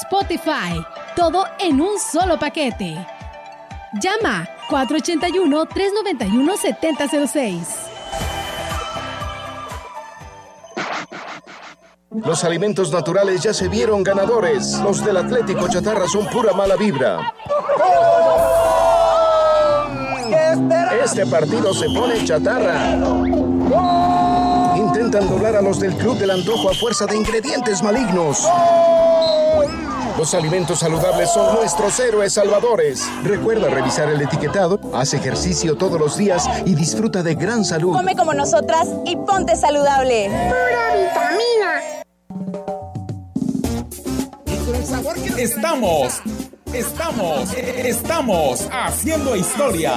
Spotify, 0.00 0.84
todo 1.14 1.44
en 1.58 1.80
un 1.80 1.98
solo 1.98 2.38
paquete. 2.38 2.94
Llama 4.00 4.48
481-391-7006. 4.68 7.66
Los 12.10 12.44
alimentos 12.44 12.92
naturales 12.92 13.42
ya 13.42 13.54
se 13.54 13.68
vieron 13.68 14.02
ganadores. 14.02 14.80
Los 14.80 15.04
del 15.04 15.16
Atlético 15.16 15.68
Chatarra 15.68 16.08
son 16.08 16.26
pura 16.26 16.52
mala 16.52 16.76
vibra. 16.76 17.32
Este 21.04 21.26
partido 21.26 21.74
se 21.74 21.86
pone 21.90 22.24
chatarra. 22.24 22.96
Intentan 24.76 25.28
doblar 25.28 25.56
a 25.56 25.62
los 25.62 25.78
del 25.78 25.94
Club 25.96 26.18
del 26.18 26.30
Antojo 26.30 26.70
a 26.70 26.74
fuerza 26.74 27.06
de 27.06 27.16
ingredientes 27.16 27.82
malignos. 27.82 28.48
Los 30.24 30.32
alimentos 30.32 30.78
saludables 30.78 31.30
son 31.34 31.54
nuestros 31.54 32.00
héroes 32.00 32.32
salvadores. 32.32 33.06
Recuerda 33.24 33.68
revisar 33.68 34.08
el 34.08 34.22
etiquetado, 34.22 34.80
haz 34.94 35.12
ejercicio 35.12 35.76
todos 35.76 36.00
los 36.00 36.16
días 36.16 36.48
y 36.64 36.74
disfruta 36.74 37.22
de 37.22 37.34
gran 37.34 37.62
salud. 37.62 37.94
Come 37.94 38.16
como 38.16 38.32
nosotras 38.32 38.88
y 39.04 39.16
ponte 39.16 39.54
saludable. 39.54 40.30
Pura 40.30 40.94
vitamina. 40.96 41.82
Estamos, 45.36 46.22
estamos, 46.72 47.52
estamos 47.52 48.66
haciendo 48.72 49.36
historia 49.36 49.92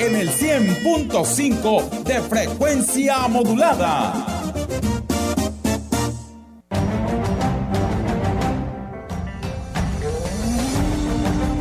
en 0.00 0.16
el 0.16 0.28
100.5 0.28 2.02
de 2.02 2.20
frecuencia 2.22 3.28
modulada. 3.28 4.40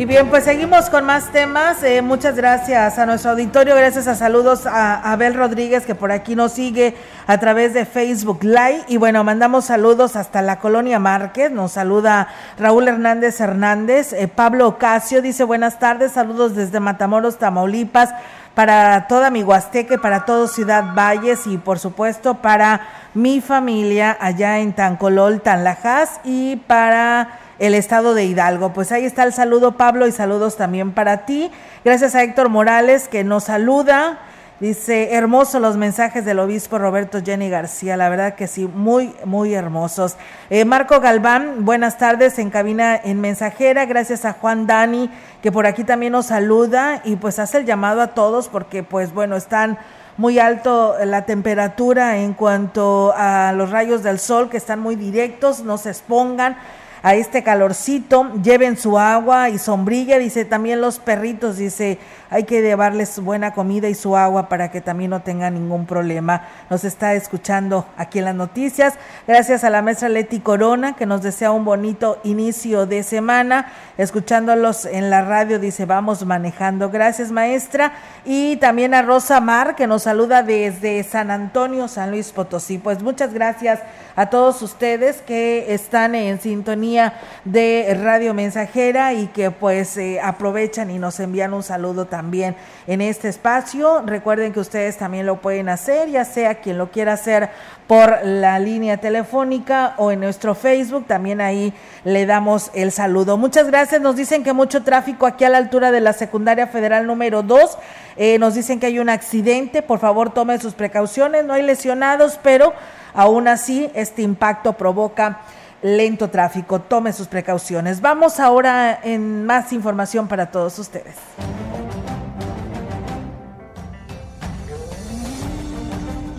Y 0.00 0.06
bien, 0.06 0.30
pues 0.30 0.44
seguimos 0.44 0.88
con 0.88 1.04
más 1.04 1.30
temas. 1.30 1.82
Eh, 1.82 2.00
muchas 2.00 2.34
gracias 2.34 2.98
a 2.98 3.04
nuestro 3.04 3.32
auditorio. 3.32 3.76
Gracias 3.76 4.06
a 4.06 4.14
saludos 4.14 4.64
a 4.64 4.94
Abel 5.12 5.34
Rodríguez 5.34 5.84
que 5.84 5.94
por 5.94 6.10
aquí 6.10 6.34
nos 6.34 6.52
sigue 6.52 6.94
a 7.26 7.36
través 7.36 7.74
de 7.74 7.84
Facebook 7.84 8.42
Live. 8.42 8.84
Y 8.88 8.96
bueno, 8.96 9.22
mandamos 9.24 9.66
saludos 9.66 10.16
hasta 10.16 10.40
la 10.40 10.58
colonia 10.58 10.98
Márquez. 10.98 11.52
Nos 11.52 11.72
saluda 11.72 12.28
Raúl 12.58 12.88
Hernández 12.88 13.42
Hernández. 13.42 14.14
Eh, 14.14 14.26
Pablo 14.26 14.68
Ocasio 14.68 15.20
dice 15.20 15.44
buenas 15.44 15.78
tardes. 15.78 16.12
Saludos 16.12 16.56
desde 16.56 16.80
Matamoros, 16.80 17.36
Tamaulipas. 17.36 18.08
Para 18.54 19.06
toda 19.06 19.28
mi 19.28 19.42
Huasteca 19.42 19.96
y 19.96 19.98
para 19.98 20.24
todo 20.24 20.48
Ciudad 20.48 20.94
Valles 20.94 21.46
y 21.46 21.58
por 21.58 21.78
supuesto 21.78 22.36
para 22.36 22.88
mi 23.12 23.42
familia 23.42 24.16
allá 24.18 24.60
en 24.60 24.72
Tancolol, 24.72 25.42
Tanlajas 25.42 26.20
y 26.24 26.56
para 26.56 27.39
el 27.60 27.74
estado 27.74 28.14
de 28.14 28.24
Hidalgo. 28.24 28.72
Pues 28.72 28.90
ahí 28.90 29.04
está 29.04 29.22
el 29.22 29.32
saludo, 29.32 29.76
Pablo, 29.76 30.08
y 30.08 30.12
saludos 30.12 30.56
también 30.56 30.92
para 30.92 31.26
ti. 31.26 31.52
Gracias 31.84 32.16
a 32.16 32.22
Héctor 32.22 32.48
Morales 32.48 33.06
que 33.06 33.22
nos 33.22 33.44
saluda. 33.44 34.18
Dice, 34.60 35.14
hermosos 35.14 35.60
los 35.62 35.78
mensajes 35.78 36.24
del 36.26 36.38
obispo 36.38 36.76
Roberto 36.76 37.20
Jenny 37.24 37.48
García, 37.48 37.96
la 37.96 38.10
verdad 38.10 38.34
que 38.34 38.46
sí, 38.46 38.66
muy, 38.66 39.14
muy 39.24 39.54
hermosos. 39.54 40.16
Eh, 40.50 40.66
Marco 40.66 41.00
Galván, 41.00 41.64
buenas 41.64 41.96
tardes 41.96 42.38
en 42.38 42.50
cabina 42.50 42.94
en 43.02 43.22
mensajera, 43.22 43.86
gracias 43.86 44.26
a 44.26 44.34
Juan 44.34 44.66
Dani, 44.66 45.10
que 45.42 45.50
por 45.50 45.66
aquí 45.66 45.84
también 45.84 46.12
nos 46.12 46.26
saluda 46.26 47.00
y 47.04 47.16
pues 47.16 47.38
hace 47.38 47.56
el 47.56 47.64
llamado 47.64 48.02
a 48.02 48.08
todos 48.08 48.48
porque 48.48 48.82
pues 48.82 49.14
bueno, 49.14 49.34
están 49.36 49.78
muy 50.18 50.38
alto 50.38 50.94
la 51.06 51.24
temperatura 51.24 52.18
en 52.18 52.34
cuanto 52.34 53.14
a 53.16 53.54
los 53.56 53.70
rayos 53.70 54.02
del 54.02 54.18
sol 54.18 54.50
que 54.50 54.58
están 54.58 54.78
muy 54.78 54.94
directos, 54.94 55.64
no 55.64 55.78
se 55.78 55.88
expongan 55.88 56.58
a 57.02 57.14
este 57.14 57.42
calorcito, 57.42 58.32
lleven 58.42 58.76
su 58.76 58.98
agua 58.98 59.48
y 59.48 59.58
sombrilla, 59.58 60.18
dice 60.18 60.44
también 60.44 60.80
los 60.80 60.98
perritos, 60.98 61.56
dice, 61.56 61.98
hay 62.30 62.44
que 62.44 62.62
llevarles 62.62 63.18
buena 63.18 63.52
comida 63.52 63.88
y 63.88 63.94
su 63.94 64.16
agua 64.16 64.48
para 64.48 64.70
que 64.70 64.80
también 64.80 65.10
no 65.10 65.20
tengan 65.22 65.54
ningún 65.54 65.86
problema. 65.86 66.42
Nos 66.70 66.84
está 66.84 67.14
escuchando 67.14 67.86
aquí 67.96 68.20
en 68.20 68.26
las 68.26 68.34
noticias. 68.36 68.94
Gracias 69.26 69.64
a 69.64 69.70
la 69.70 69.82
maestra 69.82 70.08
Leti 70.08 70.38
Corona 70.38 70.94
que 70.94 71.06
nos 71.06 71.22
desea 71.22 71.50
un 71.50 71.64
bonito 71.64 72.20
inicio 72.22 72.86
de 72.86 73.02
semana. 73.02 73.72
Escuchándolos 73.98 74.84
en 74.84 75.10
la 75.10 75.22
radio 75.22 75.58
dice, 75.58 75.86
vamos 75.86 76.24
manejando. 76.24 76.90
Gracias 76.90 77.32
maestra. 77.32 77.92
Y 78.24 78.56
también 78.56 78.94
a 78.94 79.02
Rosa 79.02 79.40
Mar 79.40 79.74
que 79.74 79.88
nos 79.88 80.04
saluda 80.04 80.44
desde 80.44 81.02
San 81.02 81.32
Antonio, 81.32 81.88
San 81.88 82.12
Luis 82.12 82.30
Potosí. 82.30 82.78
Pues 82.78 83.02
muchas 83.02 83.34
gracias 83.34 83.80
a 84.16 84.30
todos 84.30 84.62
ustedes 84.62 85.22
que 85.22 85.72
están 85.74 86.14
en 86.14 86.40
sintonía 86.40 87.14
de 87.44 87.96
Radio 88.02 88.34
Mensajera 88.34 89.12
y 89.12 89.28
que 89.28 89.50
pues 89.50 89.96
eh, 89.96 90.20
aprovechan 90.22 90.90
y 90.90 90.98
nos 90.98 91.20
envían 91.20 91.54
un 91.54 91.62
saludo 91.62 92.06
también 92.06 92.56
en 92.86 93.00
este 93.00 93.28
espacio. 93.28 94.02
Recuerden 94.06 94.52
que 94.52 94.60
ustedes 94.60 94.96
también 94.96 95.26
lo 95.26 95.40
pueden 95.40 95.68
hacer, 95.68 96.10
ya 96.10 96.24
sea 96.24 96.56
quien 96.56 96.78
lo 96.78 96.90
quiera 96.90 97.14
hacer 97.14 97.50
por 97.86 98.24
la 98.24 98.58
línea 98.60 98.98
telefónica 98.98 99.94
o 99.96 100.12
en 100.12 100.20
nuestro 100.20 100.54
Facebook, 100.54 101.06
también 101.08 101.40
ahí 101.40 101.74
le 102.04 102.24
damos 102.24 102.70
el 102.72 102.92
saludo. 102.92 103.36
Muchas 103.36 103.66
gracias, 103.66 104.00
nos 104.00 104.14
dicen 104.14 104.44
que 104.44 104.52
mucho 104.52 104.84
tráfico 104.84 105.26
aquí 105.26 105.44
a 105.44 105.48
la 105.48 105.58
altura 105.58 105.90
de 105.90 106.00
la 106.00 106.12
secundaria 106.12 106.68
federal 106.68 107.06
número 107.06 107.42
2, 107.42 107.78
eh, 108.16 108.38
nos 108.38 108.54
dicen 108.54 108.78
que 108.78 108.86
hay 108.86 109.00
un 109.00 109.08
accidente, 109.08 109.82
por 109.82 109.98
favor 109.98 110.32
tomen 110.32 110.60
sus 110.60 110.74
precauciones, 110.74 111.44
no 111.44 111.52
hay 111.52 111.62
lesionados, 111.62 112.38
pero 112.40 112.74
Aún 113.14 113.48
así, 113.48 113.90
este 113.94 114.22
impacto 114.22 114.74
provoca 114.74 115.40
lento 115.82 116.28
tráfico. 116.30 116.80
Tome 116.80 117.12
sus 117.12 117.26
precauciones. 117.26 118.00
Vamos 118.00 118.40
ahora 118.40 118.98
en 119.02 119.44
más 119.46 119.72
información 119.72 120.28
para 120.28 120.50
todos 120.50 120.78
ustedes. 120.78 121.16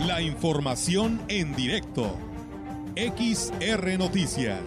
La 0.05 0.21
información 0.21 1.21
en 1.27 1.55
directo. 1.55 2.15
XR 2.95 3.97
Noticias. 3.97 4.59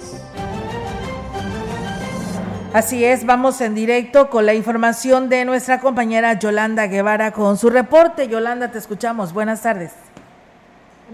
Así 2.73 3.05
es, 3.05 3.25
vamos 3.25 3.61
en 3.61 3.77
directo 3.77 4.31
con 4.31 4.47
la 4.47 4.55
información 4.55 5.29
de 5.29 5.45
nuestra 5.45 5.79
compañera 5.79 6.37
Yolanda 6.41 6.89
Guevara 6.89 7.31
con 7.31 7.57
su 7.57 7.71
reporte. 7.71 8.27
Yolanda, 8.27 8.73
te 8.73 8.79
escuchamos. 8.79 9.33
Buenas 9.33 9.63
tardes. 9.63 9.93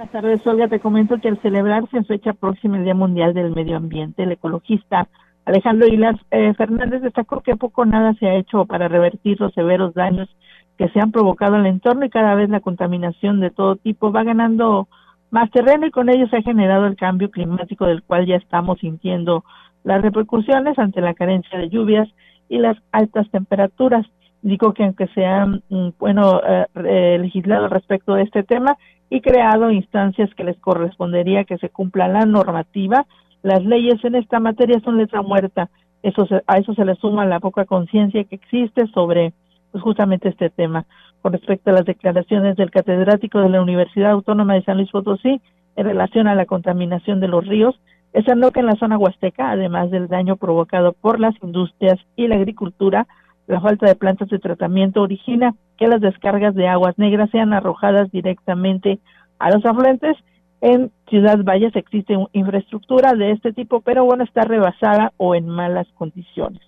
Buenas 0.00 0.12
tardes, 0.12 0.46
Olga. 0.46 0.66
Te 0.66 0.80
comento 0.80 1.20
que 1.20 1.28
al 1.28 1.42
celebrarse 1.42 1.94
en 1.94 2.06
fecha 2.06 2.32
próxima 2.32 2.78
el 2.78 2.84
Día 2.84 2.94
Mundial 2.94 3.34
del 3.34 3.54
Medio 3.54 3.76
Ambiente, 3.76 4.22
el 4.22 4.32
ecologista 4.32 5.08
Alejandro 5.44 5.86
Hilas 5.88 6.16
eh, 6.30 6.54
Fernández 6.54 7.02
destacó 7.02 7.42
que 7.42 7.54
poco 7.54 7.84
nada 7.84 8.14
se 8.14 8.26
ha 8.26 8.34
hecho 8.36 8.64
para 8.64 8.88
revertir 8.88 9.38
los 9.38 9.52
severos 9.52 9.92
daños 9.92 10.34
que 10.78 10.88
se 10.88 11.00
han 11.00 11.12
provocado 11.12 11.56
al 11.56 11.66
entorno 11.66 12.06
y 12.06 12.08
cada 12.08 12.34
vez 12.34 12.48
la 12.48 12.60
contaminación 12.60 13.40
de 13.40 13.50
todo 13.50 13.76
tipo 13.76 14.10
va 14.10 14.22
ganando 14.22 14.88
más 15.30 15.50
terreno 15.50 15.84
y 15.84 15.90
con 15.90 16.08
ello 16.08 16.26
se 16.28 16.38
ha 16.38 16.42
generado 16.42 16.86
el 16.86 16.96
cambio 16.96 17.30
climático 17.30 17.84
del 17.84 18.02
cual 18.02 18.24
ya 18.24 18.36
estamos 18.36 18.78
sintiendo 18.78 19.44
las 19.84 20.00
repercusiones 20.00 20.78
ante 20.78 21.02
la 21.02 21.12
carencia 21.12 21.58
de 21.58 21.68
lluvias 21.68 22.08
y 22.48 22.56
las 22.56 22.78
altas 22.90 23.30
temperaturas. 23.30 24.06
Digo 24.42 24.72
que 24.72 24.84
aunque 24.84 25.06
se 25.08 25.24
han, 25.24 25.62
mm, 25.68 25.90
bueno, 25.98 26.40
eh, 26.42 27.18
legislado 27.18 27.68
respecto 27.68 28.14
de 28.14 28.22
este 28.22 28.42
tema 28.42 28.76
y 29.10 29.20
creado 29.20 29.70
instancias 29.70 30.34
que 30.34 30.44
les 30.44 30.58
correspondería 30.58 31.44
que 31.44 31.58
se 31.58 31.68
cumpla 31.68 32.08
la 32.08 32.24
normativa, 32.24 33.06
las 33.42 33.64
leyes 33.64 34.02
en 34.04 34.14
esta 34.14 34.40
materia 34.40 34.80
son 34.80 34.98
letra 34.98 35.22
muerta. 35.22 35.68
Eso 36.02 36.26
a 36.46 36.58
eso 36.58 36.74
se 36.74 36.84
le 36.84 36.94
suma 36.94 37.26
la 37.26 37.40
poca 37.40 37.64
conciencia 37.64 38.24
que 38.24 38.36
existe 38.36 38.86
sobre 38.88 39.32
pues, 39.72 39.82
justamente 39.82 40.28
este 40.28 40.48
tema. 40.50 40.86
Con 41.20 41.32
respecto 41.32 41.70
a 41.70 41.74
las 41.74 41.84
declaraciones 41.84 42.56
del 42.56 42.70
catedrático 42.70 43.40
de 43.40 43.50
la 43.50 43.60
Universidad 43.60 44.12
Autónoma 44.12 44.54
de 44.54 44.62
San 44.62 44.78
Luis 44.78 44.90
Potosí 44.90 45.40
en 45.76 45.84
relación 45.84 46.26
a 46.26 46.34
la 46.34 46.46
contaminación 46.46 47.20
de 47.20 47.28
los 47.28 47.46
ríos, 47.46 47.78
es 48.12 48.24
que 48.24 48.60
en 48.60 48.66
la 48.66 48.74
zona 48.76 48.98
huasteca, 48.98 49.50
además 49.50 49.90
del 49.90 50.08
daño 50.08 50.36
provocado 50.36 50.92
por 50.94 51.20
las 51.20 51.34
industrias 51.42 51.98
y 52.16 52.26
la 52.26 52.36
agricultura, 52.36 53.06
la 53.50 53.60
falta 53.60 53.86
de 53.86 53.96
plantas 53.96 54.28
de 54.28 54.38
tratamiento 54.38 55.02
origina 55.02 55.54
que 55.76 55.88
las 55.88 56.00
descargas 56.00 56.54
de 56.54 56.68
aguas 56.68 56.96
negras 56.98 57.30
sean 57.30 57.52
arrojadas 57.52 58.10
directamente 58.12 59.00
a 59.40 59.50
los 59.50 59.66
afluentes. 59.66 60.16
En 60.60 60.92
Ciudad 61.08 61.42
Valles 61.42 61.74
existe 61.74 62.16
infraestructura 62.32 63.14
de 63.14 63.32
este 63.32 63.52
tipo, 63.52 63.80
pero 63.80 64.04
bueno, 64.04 64.22
está 64.22 64.42
rebasada 64.42 65.12
o 65.16 65.34
en 65.34 65.48
malas 65.48 65.88
condiciones. 65.94 66.60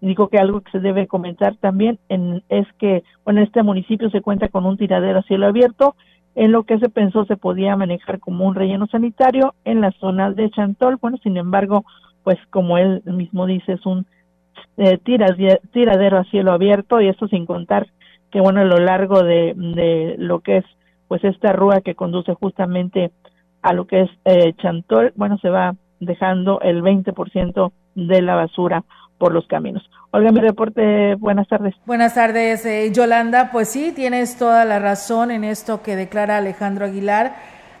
Digo 0.00 0.28
que 0.28 0.38
algo 0.38 0.60
que 0.60 0.72
se 0.72 0.80
debe 0.80 1.06
comentar 1.06 1.54
también 1.56 2.00
en, 2.08 2.42
es 2.48 2.66
que 2.78 3.04
bueno, 3.24 3.40
en 3.40 3.46
este 3.46 3.62
municipio 3.62 4.10
se 4.10 4.20
cuenta 4.20 4.48
con 4.48 4.66
un 4.66 4.76
tiradero 4.76 5.20
a 5.20 5.22
cielo 5.22 5.46
abierto 5.46 5.94
en 6.34 6.50
lo 6.50 6.64
que 6.64 6.80
se 6.80 6.88
pensó 6.88 7.26
se 7.26 7.36
podía 7.36 7.76
manejar 7.76 8.18
como 8.18 8.44
un 8.44 8.56
relleno 8.56 8.88
sanitario 8.88 9.54
en 9.64 9.80
la 9.80 9.92
zona 9.92 10.32
de 10.32 10.50
Chantol. 10.50 10.96
Bueno, 10.96 11.16
sin 11.22 11.36
embargo, 11.36 11.84
pues 12.24 12.38
como 12.50 12.76
él 12.76 13.02
mismo 13.04 13.46
dice, 13.46 13.74
es 13.74 13.86
un 13.86 14.04
eh, 14.76 14.98
tiradero 14.98 16.18
a 16.18 16.24
cielo 16.24 16.52
abierto 16.52 17.00
y 17.00 17.08
esto 17.08 17.28
sin 17.28 17.46
contar 17.46 17.86
que 18.34 18.40
bueno, 18.40 18.62
a 18.62 18.64
lo 18.64 18.78
largo 18.78 19.22
de, 19.22 19.54
de 19.54 20.16
lo 20.18 20.40
que 20.40 20.56
es 20.56 20.64
pues 21.06 21.22
esta 21.22 21.52
rúa 21.52 21.82
que 21.82 21.94
conduce 21.94 22.34
justamente 22.34 23.12
a 23.62 23.72
lo 23.72 23.86
que 23.86 24.02
es 24.02 24.10
eh, 24.24 24.52
Chantol, 24.60 25.12
bueno, 25.14 25.38
se 25.38 25.48
va 25.48 25.76
dejando 26.00 26.60
el 26.60 26.82
20% 26.82 27.72
de 27.94 28.22
la 28.22 28.34
basura 28.34 28.82
por 29.18 29.32
los 29.32 29.46
caminos. 29.46 29.88
Olga, 30.10 30.32
mi 30.32 30.40
reporte, 30.40 31.14
buenas 31.14 31.46
tardes. 31.46 31.76
Buenas 31.86 32.14
tardes, 32.14 32.66
eh, 32.66 32.90
Yolanda. 32.92 33.50
Pues 33.52 33.68
sí, 33.68 33.92
tienes 33.94 34.36
toda 34.36 34.64
la 34.64 34.80
razón 34.80 35.30
en 35.30 35.44
esto 35.44 35.82
que 35.82 35.94
declara 35.94 36.36
Alejandro 36.36 36.86
Aguilar, 36.86 37.36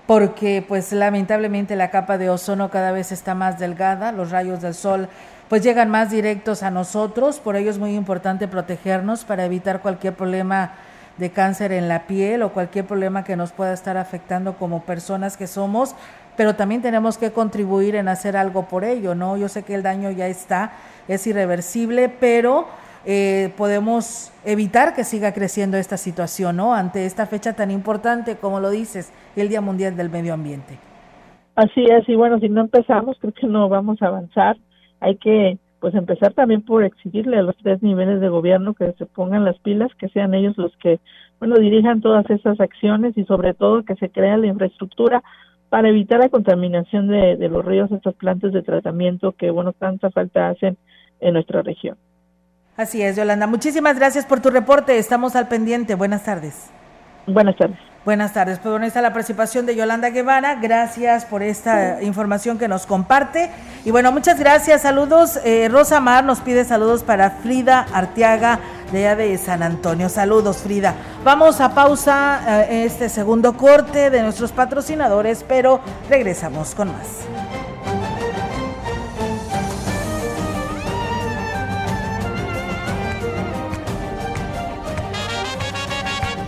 porque 0.06 0.64
pues 0.66 0.92
lamentablemente 0.92 1.74
la 1.74 1.90
capa 1.90 2.16
de 2.16 2.30
ozono 2.30 2.70
cada 2.70 2.92
vez 2.92 3.10
está 3.10 3.34
más 3.34 3.58
delgada, 3.58 4.12
los 4.12 4.30
rayos 4.30 4.62
del 4.62 4.74
sol 4.74 5.08
pues 5.54 5.62
llegan 5.62 5.88
más 5.88 6.10
directos 6.10 6.64
a 6.64 6.72
nosotros, 6.72 7.38
por 7.38 7.54
ello 7.54 7.70
es 7.70 7.78
muy 7.78 7.94
importante 7.94 8.48
protegernos 8.48 9.24
para 9.24 9.44
evitar 9.44 9.82
cualquier 9.82 10.12
problema 10.14 10.72
de 11.16 11.30
cáncer 11.30 11.70
en 11.70 11.86
la 11.86 12.08
piel 12.08 12.42
o 12.42 12.48
cualquier 12.48 12.86
problema 12.86 13.22
que 13.22 13.36
nos 13.36 13.52
pueda 13.52 13.72
estar 13.72 13.96
afectando 13.96 14.54
como 14.54 14.82
personas 14.82 15.36
que 15.36 15.46
somos, 15.46 15.94
pero 16.36 16.56
también 16.56 16.82
tenemos 16.82 17.18
que 17.18 17.30
contribuir 17.30 17.94
en 17.94 18.08
hacer 18.08 18.36
algo 18.36 18.64
por 18.64 18.82
ello, 18.82 19.14
¿no? 19.14 19.36
Yo 19.36 19.48
sé 19.48 19.62
que 19.62 19.76
el 19.76 19.84
daño 19.84 20.10
ya 20.10 20.26
está, 20.26 20.72
es 21.06 21.24
irreversible, 21.24 22.08
pero 22.08 22.66
eh, 23.06 23.52
podemos 23.56 24.32
evitar 24.44 24.92
que 24.92 25.04
siga 25.04 25.32
creciendo 25.32 25.76
esta 25.76 25.98
situación, 25.98 26.56
¿no? 26.56 26.74
Ante 26.74 27.06
esta 27.06 27.26
fecha 27.26 27.52
tan 27.52 27.70
importante, 27.70 28.38
como 28.38 28.58
lo 28.58 28.70
dices, 28.70 29.12
el 29.36 29.48
Día 29.48 29.60
Mundial 29.60 29.96
del 29.96 30.10
Medio 30.10 30.34
Ambiente. 30.34 30.78
Así 31.54 31.84
es, 31.84 32.08
y 32.08 32.16
bueno, 32.16 32.40
si 32.40 32.48
no 32.48 32.62
empezamos, 32.62 33.16
creo 33.20 33.32
que 33.32 33.46
no 33.46 33.68
vamos 33.68 34.02
a 34.02 34.06
avanzar. 34.08 34.56
Hay 35.04 35.16
que 35.16 35.58
pues 35.80 35.94
empezar 35.94 36.32
también 36.32 36.62
por 36.62 36.82
exigirle 36.82 37.36
a 37.36 37.42
los 37.42 37.54
tres 37.58 37.82
niveles 37.82 38.18
de 38.20 38.30
gobierno 38.30 38.72
que 38.72 38.92
se 38.92 39.04
pongan 39.04 39.44
las 39.44 39.58
pilas, 39.58 39.90
que 39.98 40.08
sean 40.08 40.32
ellos 40.32 40.56
los 40.56 40.74
que, 40.78 40.98
bueno, 41.38 41.56
dirijan 41.56 42.00
todas 42.00 42.28
esas 42.30 42.58
acciones 42.58 43.18
y 43.18 43.24
sobre 43.24 43.52
todo 43.52 43.84
que 43.84 43.94
se 43.96 44.08
crea 44.08 44.38
la 44.38 44.46
infraestructura 44.46 45.22
para 45.68 45.90
evitar 45.90 46.20
la 46.20 46.30
contaminación 46.30 47.08
de, 47.08 47.36
de 47.36 47.48
los 47.50 47.62
ríos, 47.62 47.92
estas 47.92 48.14
plantas 48.14 48.52
de 48.54 48.62
tratamiento 48.62 49.32
que, 49.32 49.50
bueno, 49.50 49.74
tanta 49.74 50.10
falta 50.10 50.48
hacen 50.48 50.78
en 51.20 51.34
nuestra 51.34 51.60
región. 51.60 51.98
Así 52.78 53.02
es, 53.02 53.16
Yolanda. 53.16 53.46
Muchísimas 53.46 53.98
gracias 53.98 54.24
por 54.24 54.40
tu 54.40 54.48
reporte. 54.48 54.96
Estamos 54.96 55.36
al 55.36 55.48
pendiente. 55.48 55.96
Buenas 55.96 56.24
tardes. 56.24 56.72
Buenas 57.26 57.56
tardes. 57.56 57.93
Buenas 58.04 58.34
tardes. 58.34 58.58
Pues 58.58 58.70
bueno, 58.70 58.84
está 58.84 59.00
la 59.00 59.14
participación 59.14 59.64
de 59.64 59.76
Yolanda 59.76 60.10
Guevara. 60.10 60.56
Gracias 60.56 61.24
por 61.24 61.42
esta 61.42 62.02
información 62.02 62.58
que 62.58 62.68
nos 62.68 62.84
comparte. 62.84 63.50
Y 63.86 63.90
bueno, 63.92 64.12
muchas 64.12 64.38
gracias. 64.38 64.82
Saludos. 64.82 65.40
Eh, 65.42 65.68
Rosa 65.70 66.00
Mar 66.00 66.22
nos 66.22 66.40
pide 66.40 66.66
saludos 66.66 67.02
para 67.02 67.30
Frida 67.30 67.86
Arteaga 67.94 68.60
de 68.92 69.06
allá 69.06 69.16
de 69.16 69.38
San 69.38 69.62
Antonio. 69.62 70.10
Saludos, 70.10 70.58
Frida. 70.58 70.94
Vamos 71.24 71.62
a 71.62 71.74
pausa 71.74 72.66
eh, 72.68 72.84
este 72.84 73.08
segundo 73.08 73.56
corte 73.56 74.10
de 74.10 74.20
nuestros 74.20 74.52
patrocinadores, 74.52 75.42
pero 75.48 75.80
regresamos 76.10 76.74
con 76.74 76.88
más. 76.88 77.43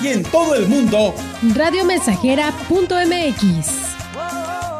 y 0.00 0.08
en 0.08 0.22
todo 0.22 0.54
el 0.54 0.66
mundo, 0.68 1.14
radiomensajera.mx. 1.54 3.92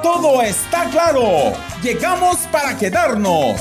Todo 0.03 0.40
está 0.42 0.88
claro. 0.90 1.53
Llegamos 1.83 2.37
para 2.51 2.77
quedarnos. 2.77 3.61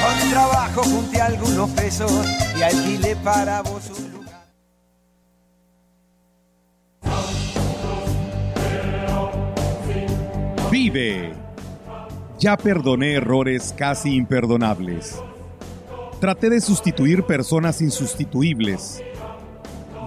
Con 0.00 0.30
trabajo 0.30 0.82
junté 0.82 1.20
algunos 1.20 1.68
pesos 1.70 2.12
y 2.58 2.62
alquilé 2.62 3.16
para 3.16 3.60
vos 3.62 3.90
un 3.98 4.12
lugar. 4.12 4.48
Vive. 10.70 11.34
Ya 12.38 12.56
perdoné 12.56 13.14
errores 13.14 13.74
casi 13.76 14.14
imperdonables. 14.14 15.20
Traté 16.20 16.50
de 16.50 16.60
sustituir 16.60 17.24
personas 17.24 17.82
insustituibles 17.82 19.02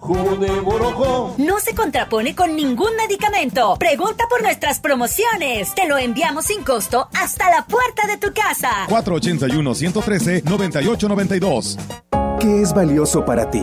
Jugo 0.00 0.36
de 0.36 0.60
Borojó. 0.60 1.34
No 1.38 1.58
se 1.60 1.74
contrapone 1.74 2.34
con 2.34 2.54
ningún 2.56 2.96
medicamento. 2.96 3.76
Pregunta 3.78 4.24
por 4.28 4.42
nuestras 4.42 4.80
promociones. 4.80 5.74
Te 5.74 5.86
lo 5.88 5.96
enviamos 5.98 6.46
sin 6.46 6.62
costo 6.64 7.08
hasta 7.14 7.50
la 7.50 7.64
puerta 7.66 8.06
de 8.06 8.16
tu 8.16 8.32
casa. 8.32 8.86
481-113-9892. 8.88 11.76
¿Qué 12.40 12.62
es 12.62 12.72
valioso 12.72 13.24
para 13.24 13.50
ti? 13.50 13.62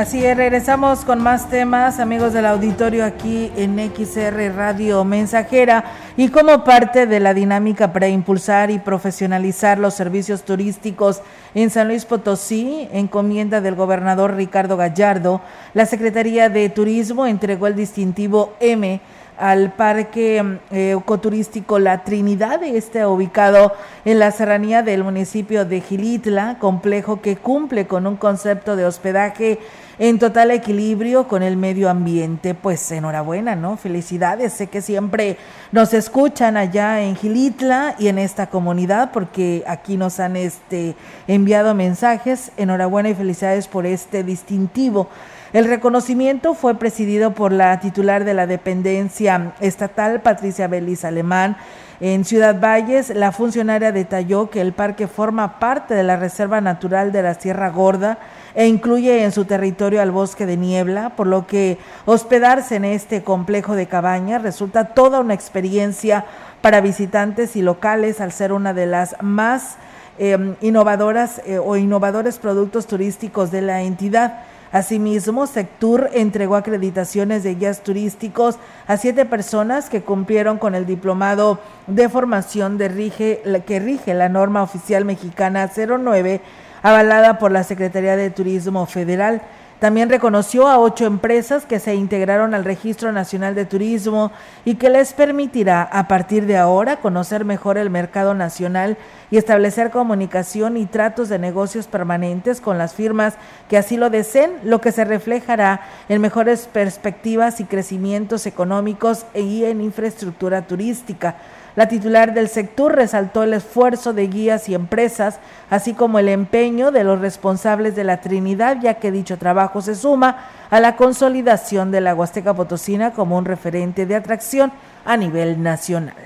Así 0.00 0.24
es, 0.24 0.34
regresamos 0.34 1.04
con 1.04 1.22
más 1.22 1.50
temas, 1.50 2.00
amigos 2.00 2.32
del 2.32 2.46
auditorio, 2.46 3.04
aquí 3.04 3.52
en 3.54 3.76
XR 3.76 4.50
Radio 4.56 5.04
Mensajera. 5.04 5.84
Y 6.16 6.30
como 6.30 6.64
parte 6.64 7.06
de 7.06 7.20
la 7.20 7.34
dinámica 7.34 7.92
para 7.92 8.08
impulsar 8.08 8.70
y 8.70 8.78
profesionalizar 8.78 9.78
los 9.78 9.92
servicios 9.92 10.42
turísticos 10.44 11.20
en 11.54 11.68
San 11.68 11.88
Luis 11.88 12.06
Potosí, 12.06 12.88
encomienda 12.94 13.60
del 13.60 13.74
gobernador 13.74 14.36
Ricardo 14.36 14.78
Gallardo, 14.78 15.42
la 15.74 15.84
Secretaría 15.84 16.48
de 16.48 16.70
Turismo 16.70 17.26
entregó 17.26 17.66
el 17.66 17.76
distintivo 17.76 18.54
M 18.58 19.02
al 19.40 19.72
Parque 19.72 20.58
eh, 20.70 20.96
Ecoturístico 20.98 21.78
La 21.78 22.04
Trinidad, 22.04 22.62
este 22.62 23.04
ubicado 23.06 23.72
en 24.04 24.18
la 24.18 24.30
serranía 24.30 24.82
del 24.82 25.02
municipio 25.02 25.64
de 25.64 25.80
Gilitla, 25.80 26.58
complejo 26.58 27.22
que 27.22 27.36
cumple 27.36 27.86
con 27.86 28.06
un 28.06 28.16
concepto 28.16 28.76
de 28.76 28.84
hospedaje 28.84 29.58
en 30.00 30.18
total 30.18 30.50
equilibrio 30.50 31.28
con 31.28 31.42
el 31.42 31.58
medio 31.58 31.90
ambiente. 31.90 32.54
Pues 32.54 32.90
enhorabuena, 32.90 33.54
¿no? 33.54 33.76
Felicidades. 33.76 34.54
Sé 34.54 34.66
que 34.68 34.80
siempre 34.80 35.36
nos 35.72 35.92
escuchan 35.92 36.56
allá 36.56 37.02
en 37.02 37.16
Gilitla 37.16 37.96
y 37.98 38.08
en 38.08 38.18
esta 38.18 38.48
comunidad 38.48 39.10
porque 39.12 39.62
aquí 39.66 39.98
nos 39.98 40.18
han 40.18 40.36
este, 40.36 40.96
enviado 41.28 41.74
mensajes. 41.74 42.50
Enhorabuena 42.56 43.10
y 43.10 43.14
felicidades 43.14 43.68
por 43.68 43.84
este 43.84 44.24
distintivo. 44.24 45.08
El 45.52 45.66
reconocimiento 45.66 46.54
fue 46.54 46.76
presidido 46.76 47.34
por 47.34 47.52
la 47.52 47.78
titular 47.80 48.24
de 48.24 48.32
la 48.32 48.46
dependencia 48.46 49.52
estatal, 49.60 50.22
Patricia 50.22 50.66
Belis 50.66 51.04
Alemán. 51.04 51.58
En 52.00 52.24
Ciudad 52.24 52.58
Valles, 52.58 53.10
la 53.10 53.32
funcionaria 53.32 53.92
detalló 53.92 54.48
que 54.48 54.62
el 54.62 54.72
parque 54.72 55.06
forma 55.08 55.58
parte 55.58 55.92
de 55.92 56.04
la 56.04 56.16
Reserva 56.16 56.62
Natural 56.62 57.12
de 57.12 57.22
la 57.22 57.34
Sierra 57.34 57.68
Gorda 57.68 58.18
e 58.54 58.66
incluye 58.66 59.24
en 59.24 59.32
su 59.32 59.44
territorio 59.44 60.02
al 60.02 60.10
bosque 60.10 60.46
de 60.46 60.56
niebla, 60.56 61.10
por 61.10 61.26
lo 61.26 61.46
que 61.46 61.78
hospedarse 62.04 62.76
en 62.76 62.84
este 62.84 63.22
complejo 63.22 63.74
de 63.76 63.86
cabañas 63.86 64.42
resulta 64.42 64.86
toda 64.94 65.20
una 65.20 65.34
experiencia 65.34 66.24
para 66.60 66.80
visitantes 66.80 67.56
y 67.56 67.62
locales 67.62 68.20
al 68.20 68.32
ser 68.32 68.52
una 68.52 68.74
de 68.74 68.86
las 68.86 69.16
más 69.22 69.76
eh, 70.18 70.54
innovadoras 70.60 71.40
eh, 71.46 71.58
o 71.58 71.76
innovadores 71.76 72.38
productos 72.38 72.86
turísticos 72.86 73.50
de 73.50 73.62
la 73.62 73.82
entidad. 73.82 74.44
Asimismo, 74.72 75.48
Sectur 75.48 76.10
entregó 76.12 76.54
acreditaciones 76.54 77.42
de 77.42 77.56
guías 77.56 77.82
turísticos 77.82 78.56
a 78.86 78.96
siete 78.96 79.24
personas 79.24 79.90
que 79.90 80.02
cumplieron 80.02 80.58
con 80.58 80.76
el 80.76 80.86
diplomado 80.86 81.58
de 81.88 82.08
formación 82.08 82.78
de 82.78 82.88
rige, 82.88 83.42
que 83.66 83.80
rige 83.80 84.14
la 84.14 84.28
norma 84.28 84.62
oficial 84.62 85.04
mexicana 85.04 85.68
09, 85.74 86.40
avalada 86.82 87.38
por 87.38 87.52
la 87.52 87.64
Secretaría 87.64 88.16
de 88.16 88.30
Turismo 88.30 88.86
Federal. 88.86 89.42
También 89.80 90.10
reconoció 90.10 90.68
a 90.68 90.78
ocho 90.78 91.06
empresas 91.06 91.64
que 91.64 91.80
se 91.80 91.94
integraron 91.94 92.52
al 92.52 92.66
Registro 92.66 93.12
Nacional 93.12 93.54
de 93.54 93.64
Turismo 93.64 94.30
y 94.66 94.74
que 94.74 94.90
les 94.90 95.14
permitirá 95.14 95.82
a 95.82 96.06
partir 96.06 96.44
de 96.44 96.58
ahora 96.58 96.96
conocer 96.96 97.46
mejor 97.46 97.78
el 97.78 97.88
mercado 97.88 98.34
nacional 98.34 98.98
y 99.30 99.38
establecer 99.38 99.90
comunicación 99.90 100.76
y 100.76 100.84
tratos 100.84 101.30
de 101.30 101.38
negocios 101.38 101.86
permanentes 101.86 102.60
con 102.60 102.76
las 102.76 102.92
firmas 102.92 103.36
que 103.70 103.78
así 103.78 103.96
lo 103.96 104.10
deseen, 104.10 104.52
lo 104.64 104.82
que 104.82 104.92
se 104.92 105.06
reflejará 105.06 105.80
en 106.10 106.20
mejores 106.20 106.68
perspectivas 106.70 107.58
y 107.60 107.64
crecimientos 107.64 108.44
económicos 108.44 109.24
y 109.34 109.64
en 109.64 109.80
infraestructura 109.80 110.60
turística. 110.60 111.36
La 111.76 111.86
titular 111.86 112.34
del 112.34 112.48
sector 112.48 112.94
resaltó 112.94 113.44
el 113.44 113.54
esfuerzo 113.54 114.12
de 114.12 114.26
guías 114.26 114.68
y 114.68 114.74
empresas, 114.74 115.38
así 115.70 115.94
como 115.94 116.18
el 116.18 116.28
empeño 116.28 116.90
de 116.90 117.04
los 117.04 117.20
responsables 117.20 117.94
de 117.94 118.04
la 118.04 118.20
Trinidad, 118.20 118.78
ya 118.80 118.94
que 118.94 119.12
dicho 119.12 119.38
trabajo 119.38 119.80
se 119.80 119.94
suma 119.94 120.38
a 120.70 120.80
la 120.80 120.96
consolidación 120.96 121.90
de 121.90 122.00
la 122.00 122.14
Huasteca 122.14 122.54
Potosina 122.54 123.12
como 123.12 123.38
un 123.38 123.44
referente 123.44 124.04
de 124.06 124.16
atracción 124.16 124.72
a 125.04 125.16
nivel 125.16 125.62
nacional. 125.62 126.16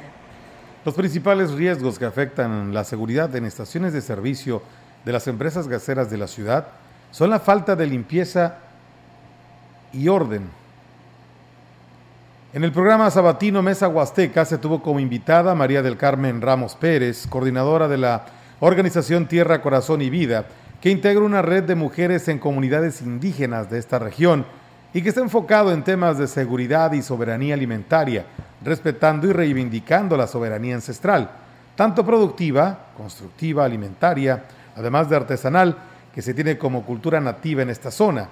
Los 0.85 0.95
principales 0.95 1.53
riesgos 1.53 1.99
que 1.99 2.05
afectan 2.05 2.73
la 2.75 2.85
seguridad 2.85 3.35
en 3.37 3.45
estaciones 3.45 3.93
de 3.93 4.01
servicio 4.01 4.63
de 5.05 5.13
las 5.13 5.27
empresas 5.29 5.69
gaseras 5.69 6.11
de 6.11 6.19
la 6.19 6.27
ciudad 6.27 6.69
son 7.11 7.31
la 7.31 7.41
falta 7.41 7.77
de 7.77 7.87
limpieza 7.87 8.57
y 9.93 10.09
orden. 10.09 10.49
En 12.55 12.63
el 12.63 12.71
programa 12.71 13.11
sabatino 13.11 13.63
Mesa 13.63 13.89
Huasteca 13.89 14.45
se 14.45 14.59
tuvo 14.59 14.81
como 14.81 15.01
invitada 15.01 15.57
María 15.57 15.83
del 15.83 15.97
Carmen 15.97 16.41
Ramos 16.41 16.77
Pérez, 16.77 17.27
coordinadora 17.27 17.89
de 17.89 17.99
la 17.99 18.27
organización 18.61 19.27
Tierra, 19.27 19.61
Corazón 19.61 20.03
y 20.03 20.09
Vida, 20.09 20.47
que 20.81 20.91
integra 20.91 21.25
una 21.25 21.43
red 21.43 21.65
de 21.65 21.75
mujeres 21.75 22.29
en 22.29 22.39
comunidades 22.39 23.03
indígenas 23.03 23.69
de 23.71 23.81
esta 23.81 23.99
región 23.99 24.47
y 24.93 25.03
que 25.03 25.09
está 25.09 25.21
enfocado 25.21 25.73
en 25.73 25.83
temas 25.83 26.17
de 26.17 26.29
seguridad 26.29 26.93
y 26.93 27.03
soberanía 27.03 27.55
alimentaria, 27.55 28.25
respetando 28.63 29.27
y 29.27 29.33
reivindicando 29.33 30.17
la 30.17 30.29
soberanía 30.29 30.77
ancestral, 30.77 31.33
tanto 31.75 32.07
productiva, 32.07 32.87
constructiva, 32.97 33.65
alimentaria, 33.65 34.45
además 34.77 35.11
de 35.11 35.17
artesanal, 35.17 35.77
que 36.15 36.23
se 36.23 36.35
tiene 36.35 36.57
como 36.57 36.85
cultura 36.85 37.21
nativa 37.21 37.63
en 37.63 37.71
esta 37.71 37.91
zona. 37.91 38.29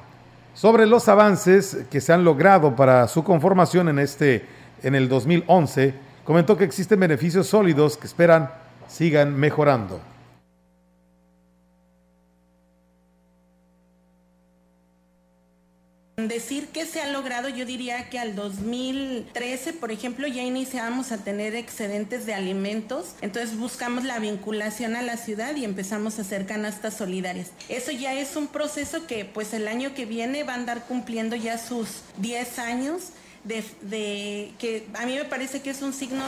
Sobre 0.55 0.87
los 0.87 1.09
avances 1.09 1.79
que 1.91 2.01
se 2.01 2.13
han 2.13 2.25
logrado 2.25 2.77
para 2.77 3.09
su 3.09 3.25
conformación 3.25 3.89
en 3.89 3.99
este 3.99 4.45
en 4.83 4.95
el 4.95 5.09
2011, 5.09 5.95
comentó 6.25 6.57
que 6.57 6.65
existen 6.65 7.01
beneficios 7.01 7.47
sólidos 7.47 7.97
que 7.97 8.07
esperan 8.07 8.51
sigan 8.89 9.35
mejorando. 9.35 10.12
Decir 16.29 16.69
que 16.69 16.87
se 16.87 17.01
ha 17.01 17.09
logrado, 17.09 17.49
yo 17.49 17.65
diría 17.65 18.09
que 18.09 18.19
al 18.19 18.35
2013, 18.35 19.73
por 19.73 19.91
ejemplo, 19.91 20.27
ya 20.27 20.43
iniciamos 20.43 21.13
a 21.13 21.19
tener 21.19 21.55
excedentes 21.55 22.27
de 22.27 22.35
alimentos, 22.35 23.15
entonces 23.21 23.57
buscamos 23.57 24.05
la 24.05 24.19
vinculación 24.19 24.97
a 24.97 25.03
la 25.03 25.17
ciudad 25.17 25.55
y 25.57 25.65
empezamos 25.65 26.19
a 26.19 26.23
hacer 26.23 26.47
canastas 26.47 26.97
solidarias. 26.97 27.51
Eso 27.69 27.91
ya 27.91 28.15
es 28.15 28.37
un 28.37 28.47
proceso 28.47 29.07
que 29.07 29.25
pues 29.25 29.53
el 29.55 29.69
año 29.69 29.95
que 29.95 30.07
viene 30.07 30.45
va 30.45 30.53
a 30.53 30.57
andar 30.57 30.87
cumpliendo 30.87 31.37
ya 31.37 31.59
sus 31.59 31.89
10 32.19 32.59
años. 32.59 33.03
De, 33.45 34.53
que 34.61 34.87
a 34.95 35.05
mí 35.05 35.17
me 35.17 35.25
parece 35.25 35.63
que 35.63 35.71
es 35.71 35.83
un 35.83 35.93
signo 35.93 36.23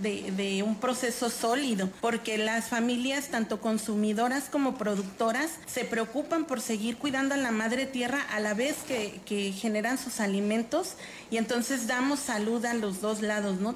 de, 0.00 0.62
un 0.66 0.76
proceso 0.76 1.30
sólido, 1.30 1.88
porque 2.00 2.38
las 2.38 2.68
familias, 2.68 3.28
tanto 3.28 3.60
consumidoras 3.60 4.48
como 4.50 4.76
productoras, 4.76 5.58
se 5.66 5.84
preocupan 5.84 6.44
por 6.44 6.60
seguir 6.60 6.96
cuidando 6.96 7.34
a 7.34 7.38
la 7.38 7.50
madre 7.50 7.86
tierra 7.86 8.20
a 8.32 8.40
la 8.40 8.54
vez 8.54 8.76
que, 8.86 9.52
generan 9.52 9.98
sus 9.98 10.20
alimentos 10.20 10.96
y 11.30 11.36
entonces 11.36 11.86
damos 11.86 12.20
salud 12.20 12.64
a 12.64 12.74
los 12.74 13.00
dos 13.00 13.22
lados, 13.22 13.60
¿no? 13.60 13.74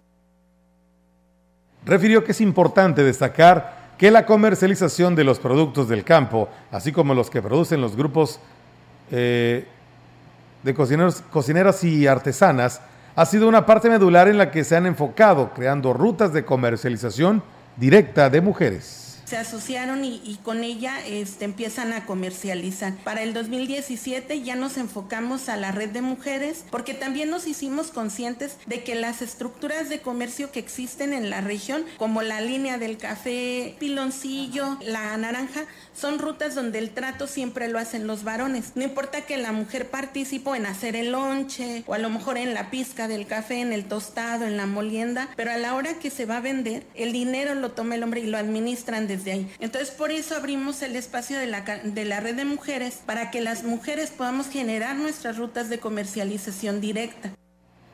Refirió 1.84 2.24
que 2.24 2.32
es 2.32 2.40
importante 2.40 3.02
destacar 3.02 3.94
que 3.98 4.10
la 4.10 4.26
comercialización 4.26 5.14
de 5.14 5.24
los 5.24 5.38
productos 5.38 5.88
del 5.88 6.04
campo, 6.04 6.48
así 6.70 6.92
como 6.92 7.14
los 7.14 7.30
que 7.30 7.42
producen 7.42 7.80
los 7.80 7.96
grupos 7.96 8.40
eh, 9.10 9.66
de 10.62 10.74
cocineros, 10.74 11.22
cocineras 11.30 11.84
y 11.84 12.06
artesanas, 12.06 12.80
ha 13.16 13.26
sido 13.26 13.48
una 13.48 13.66
parte 13.66 13.88
medular 13.88 14.28
en 14.28 14.38
la 14.38 14.50
que 14.50 14.64
se 14.64 14.76
han 14.76 14.86
enfocado, 14.86 15.52
creando 15.54 15.92
rutas 15.92 16.32
de 16.32 16.44
comercialización 16.44 17.42
directa 17.76 18.30
de 18.30 18.40
mujeres 18.40 19.03
se 19.34 19.40
asociaron 19.40 20.04
y, 20.04 20.38
con 20.44 20.62
ella 20.62 21.04
este, 21.04 21.44
empiezan 21.44 21.92
a 21.92 22.06
comercializar. 22.06 22.94
Para 23.02 23.24
el 23.24 23.34
2017 23.34 24.42
ya 24.42 24.54
nos 24.54 24.76
enfocamos 24.76 25.48
a 25.48 25.56
la 25.56 25.72
red 25.72 25.88
de 25.88 26.02
mujeres 26.02 26.64
porque 26.70 26.94
también 26.94 27.30
nos 27.30 27.48
hicimos 27.48 27.88
conscientes 27.88 28.58
de 28.66 28.84
que 28.84 28.94
las 28.94 29.22
estructuras 29.22 29.88
de 29.88 30.00
comercio 30.00 30.52
que 30.52 30.60
existen 30.60 31.12
en 31.12 31.30
la 31.30 31.40
región, 31.40 31.84
como 31.96 32.22
la 32.22 32.40
línea 32.40 32.78
del 32.78 32.96
café, 32.96 33.74
piloncillo, 33.80 34.78
la 34.82 35.16
naranja, 35.16 35.64
son 35.96 36.20
rutas 36.20 36.54
donde 36.54 36.78
el 36.78 36.90
trato 36.90 37.26
siempre 37.26 37.66
lo 37.66 37.80
hacen 37.80 38.06
los 38.06 38.22
varones. 38.22 38.76
No 38.76 38.84
importa 38.84 39.22
que 39.22 39.36
la 39.36 39.50
mujer 39.50 39.90
participó 39.90 40.54
en 40.54 40.66
hacer 40.66 40.94
el 40.94 41.10
lonche 41.10 41.82
o 41.88 41.94
a 41.94 41.98
lo 41.98 42.08
mejor 42.08 42.38
en 42.38 42.54
la 42.54 42.70
pizca 42.70 43.08
del 43.08 43.26
café, 43.26 43.60
en 43.60 43.72
el 43.72 43.86
tostado, 43.86 44.46
en 44.46 44.56
la 44.56 44.66
molienda, 44.66 45.28
pero 45.34 45.50
a 45.50 45.56
la 45.56 45.74
hora 45.74 45.94
que 45.94 46.10
se 46.10 46.24
va 46.24 46.36
a 46.36 46.40
vender, 46.40 46.84
el 46.94 47.12
dinero 47.12 47.56
lo 47.56 47.72
toma 47.72 47.96
el 47.96 48.04
hombre 48.04 48.20
y 48.20 48.26
lo 48.28 48.38
administran 48.38 49.08
desde 49.08 49.23
ahí. 49.32 49.52
Entonces 49.60 49.90
por 49.90 50.10
eso 50.10 50.36
abrimos 50.36 50.82
el 50.82 50.96
espacio 50.96 51.38
de 51.38 51.46
la, 51.46 51.62
de 51.62 52.04
la 52.04 52.20
red 52.20 52.34
de 52.34 52.44
mujeres 52.44 53.00
para 53.04 53.30
que 53.30 53.40
las 53.40 53.64
mujeres 53.64 54.10
podamos 54.10 54.48
generar 54.48 54.96
nuestras 54.96 55.38
rutas 55.38 55.68
de 55.68 55.78
comercialización 55.78 56.80
directa. 56.80 57.30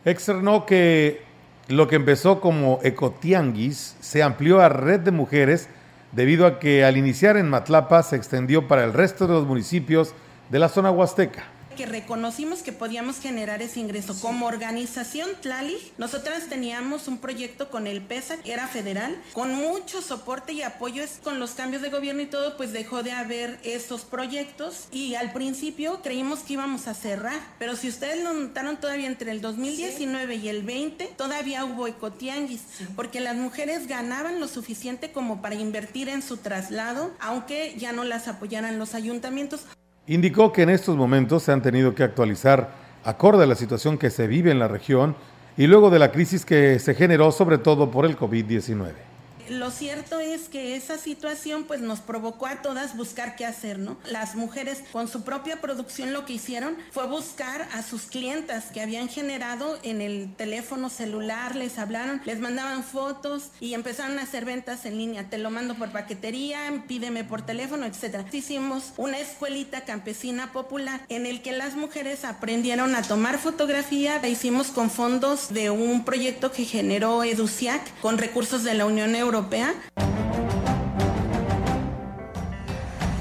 Externó 0.05 0.67
que 0.67 1.23
lo 1.69 1.89
que 1.89 1.97
empezó 1.97 2.41
como 2.41 2.81
Ecotianguis 2.83 3.97
se 4.01 4.23
amplió 4.23 4.61
a 4.61 4.69
red 4.69 5.01
de 5.01 5.11
mujeres 5.11 5.69
debido 6.13 6.47
a 6.47 6.59
que 6.59 6.85
al 6.85 6.97
iniciar 6.97 7.37
en 7.37 7.49
Matlapa 7.49 8.03
se 8.03 8.17
extendió 8.17 8.67
para 8.67 8.85
el 8.85 8.93
resto 8.93 9.27
de 9.27 9.35
los 9.35 9.47
municipios 9.47 10.15
de 10.51 10.59
la 10.59 10.69
zona 10.69 10.91
huasteca 10.91 11.45
que 11.81 11.87
reconocimos 11.87 12.59
que 12.63 12.73
podíamos 12.73 13.21
generar 13.21 13.63
ese 13.63 13.81
ingreso. 13.81 14.15
Como 14.21 14.45
organización 14.45 15.31
Tlali, 15.41 15.79
nosotras 15.97 16.47
teníamos 16.51 17.09
un 17.09 17.17
proyecto 17.17 17.71
con 17.71 17.87
el 17.87 18.03
PESA, 18.03 18.37
que 18.43 18.53
era 18.53 18.69
federal, 18.69 19.17
con 19.33 19.55
mucho 19.55 20.03
soporte 20.03 20.53
y 20.53 20.61
apoyo. 20.61 21.03
Con 21.25 21.41
los 21.41 21.53
cambios 21.53 21.81
de 21.81 21.89
gobierno 21.89 22.21
y 22.21 22.27
todo, 22.27 22.59
pues 22.59 22.75
dejó 22.75 23.03
de 23.03 23.13
haber 23.13 23.59
esos 23.63 24.03
proyectos 24.03 24.89
y 24.93 25.15
al 25.15 25.33
principio 25.33 26.03
creímos 26.03 26.41
que 26.41 26.53
íbamos 26.53 26.87
a 26.87 26.93
cerrar. 26.93 27.41
Pero 27.59 27.77
si 27.77 27.89
ustedes 27.89 28.23
lo 28.23 28.35
notaron 28.35 28.77
todavía 28.77 29.07
entre 29.07 29.31
el 29.31 29.41
2019 29.41 30.35
y 30.35 30.49
el 30.51 30.63
20, 30.63 31.07
todavía 31.17 31.65
hubo 31.65 31.87
ecotianguis, 31.87 32.61
porque 32.95 33.21
las 33.21 33.37
mujeres 33.37 33.87
ganaban 33.87 34.39
lo 34.39 34.49
suficiente 34.49 35.13
como 35.13 35.41
para 35.41 35.55
invertir 35.55 36.11
en 36.11 36.21
su 36.21 36.37
traslado, 36.37 37.15
aunque 37.21 37.75
ya 37.79 37.93
no 37.93 38.05
las 38.05 38.29
apoyaran 38.29 38.79
los 38.79 38.95
ayuntamientos. 38.95 39.63
Indicó 40.07 40.53
que 40.53 40.63
en 40.63 40.71
estos 40.71 40.97
momentos 40.97 41.43
se 41.43 41.53
han 41.53 41.63
tenido 41.63 41.95
que 41.95 42.03
actualizar 42.03 42.71
acorde 43.05 43.45
a 43.45 43.47
la 43.47 43.55
situación 43.55 43.99
que 43.99 44.11
se 44.11 44.27
vive 44.27 44.51
en 44.51 44.59
la 44.59 44.69
región 44.69 45.15
y 45.57 45.67
luego 45.67 45.91
de 45.91 45.99
la 45.99 46.11
crisis 46.13 46.45
que 46.45 46.79
se 46.79 46.95
generó 46.95 47.33
sobre 47.33 47.59
todo 47.59 47.91
por 47.91 48.07
el 48.07 48.17
COVID-19 48.17 49.10
lo 49.51 49.71
cierto 49.73 50.21
es 50.21 50.49
que 50.49 50.77
esa 50.77 50.97
situación 50.97 51.65
pues 51.65 51.81
nos 51.81 51.99
provocó 51.99 52.47
a 52.47 52.63
todas 52.63 52.97
buscar 52.97 53.35
qué 53.35 53.45
hacer, 53.45 53.79
¿no? 53.81 53.97
Las 54.05 54.37
mujeres 54.37 54.85
con 54.93 55.09
su 55.09 55.23
propia 55.23 55.61
producción 55.61 56.13
lo 56.13 56.25
que 56.25 56.35
hicieron 56.35 56.77
fue 56.93 57.07
buscar 57.09 57.69
a 57.73 57.83
sus 57.83 58.03
clientas 58.03 58.67
que 58.67 58.81
habían 58.81 59.09
generado 59.09 59.79
en 59.83 60.01
el 60.01 60.33
teléfono 60.37 60.89
celular, 60.89 61.57
les 61.57 61.79
hablaron, 61.79 62.21
les 62.25 62.39
mandaban 62.39 62.85
fotos 62.85 63.51
y 63.59 63.75
empezaron 63.75 64.19
a 64.19 64.23
hacer 64.23 64.45
ventas 64.45 64.87
en 64.87 64.99
línea. 64.99 65.29
Te 65.29 65.39
lo 65.39 65.51
mando 65.51 65.75
por 65.75 65.91
paquetería, 65.91 66.85
pídeme 66.87 67.25
por 67.25 67.43
teléfono, 67.43 67.87
etcétera. 67.87 68.25
Hicimos 68.31 68.93
una 68.97 69.19
escuelita 69.19 69.81
campesina 69.83 70.53
popular 70.53 71.01
en 71.09 71.27
el 71.27 71.43
que 71.43 71.53
las 71.53 71.75
mujeres 71.75 72.25
aprendieron 72.25 72.95
a 72.95 73.03
tomar 73.03 73.39
fotografía. 73.39 74.21
La 74.23 74.29
hicimos 74.29 74.69
con 74.69 74.91
fondos 74.91 75.53
de 75.53 75.71
un 75.71 76.05
proyecto 76.05 76.53
que 76.53 76.65
generó 76.65 77.25
EDUCIAC 77.25 78.01
con 78.01 78.17
recursos 78.19 78.63
de 78.63 78.75
la 78.75 78.87
Unión 78.87 79.17
Europea 79.17 79.40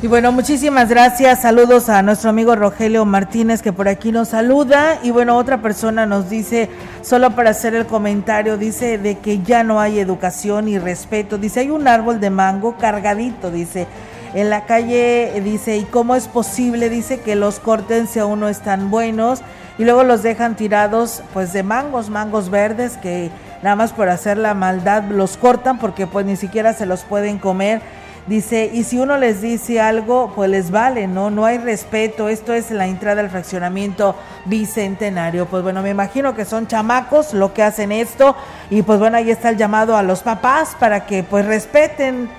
y 0.02 0.08
bueno, 0.08 0.32
muchísimas 0.32 0.88
gracias. 0.88 1.42
Saludos 1.42 1.90
a 1.90 2.02
nuestro 2.02 2.30
amigo 2.30 2.56
Rogelio 2.56 3.04
Martínez 3.04 3.62
que 3.62 3.74
por 3.74 3.90
aquí 3.90 4.14
nos 4.14 4.30
saluda. 4.30 4.98
Y 5.04 5.12
bueno, 5.12 5.36
otra 5.36 5.62
persona 5.62 6.06
nos 6.06 6.30
dice, 6.30 6.70
solo 7.02 7.32
para 7.32 7.50
hacer 7.50 7.76
el 7.76 7.86
comentario, 7.86 8.58
dice 8.58 8.98
de 8.98 9.18
que 9.18 9.42
ya 9.42 9.64
no 9.64 9.82
hay 9.82 10.00
educación 10.00 10.70
y 10.70 10.80
respeto. 10.80 11.38
Dice, 11.38 11.60
hay 11.60 11.70
un 11.70 11.86
árbol 11.86 12.22
de 12.22 12.30
mango 12.30 12.78
cargadito, 12.78 13.52
dice. 13.52 13.88
En 14.34 14.50
la 14.50 14.64
calle 14.64 15.34
dice, 15.44 15.76
¿y 15.76 15.84
cómo 15.84 16.16
es 16.16 16.30
posible? 16.30 16.90
Dice 16.90 17.20
que 17.20 17.36
los 17.36 17.60
corten 17.60 18.08
si 18.08 18.20
aún 18.20 18.40
no 18.40 18.48
están 18.48 18.90
buenos 18.92 19.42
y 19.80 19.86
luego 19.86 20.04
los 20.04 20.22
dejan 20.22 20.58
tirados 20.58 21.24
pues 21.34 21.54
de 21.54 21.64
mangos, 21.64 22.10
mangos 22.10 22.50
verdes 22.50 22.98
que 22.98 23.32
nada 23.64 23.78
más 23.78 23.94
por 23.94 24.10
hacer 24.10 24.38
la 24.38 24.54
maldad 24.54 25.06
los 25.06 25.38
cortan 25.38 25.80
porque 25.80 26.06
pues 26.06 26.26
ni 26.26 26.36
siquiera 26.36 26.74
se 26.74 26.86
los 26.86 27.04
pueden 27.04 27.40
comer. 27.40 27.82
Dice, 28.28 28.70
y 28.72 28.84
si 28.84 29.00
uno 29.00 29.18
les 29.18 29.42
dice 29.42 29.80
algo, 29.80 30.34
pues 30.36 30.52
les 30.52 30.70
vale, 30.70 31.08
¿no? 31.08 31.32
No 31.32 31.46
hay 31.46 31.58
respeto. 31.58 32.30
Esto 32.30 32.54
es 32.54 32.70
la 32.70 32.86
entrada 32.86 33.22
al 33.22 33.30
fraccionamiento 33.30 34.16
bicentenario. 34.46 35.48
Pues 35.48 35.64
bueno, 35.64 35.82
me 35.82 35.90
imagino 35.90 36.36
que 36.36 36.46
son 36.46 36.68
chamacos 36.68 37.34
lo 37.34 37.54
que 37.54 37.64
hacen 37.64 37.92
esto. 37.92 38.36
Y 38.70 38.84
pues 38.84 39.00
bueno, 39.00 39.18
ahí 39.18 39.32
está 39.32 39.50
el 39.50 39.58
llamado 39.58 39.98
a 39.98 40.04
los 40.04 40.22
papás 40.22 40.76
para 40.80 41.08
que 41.08 41.24
pues 41.24 41.46
respeten. 41.46 42.30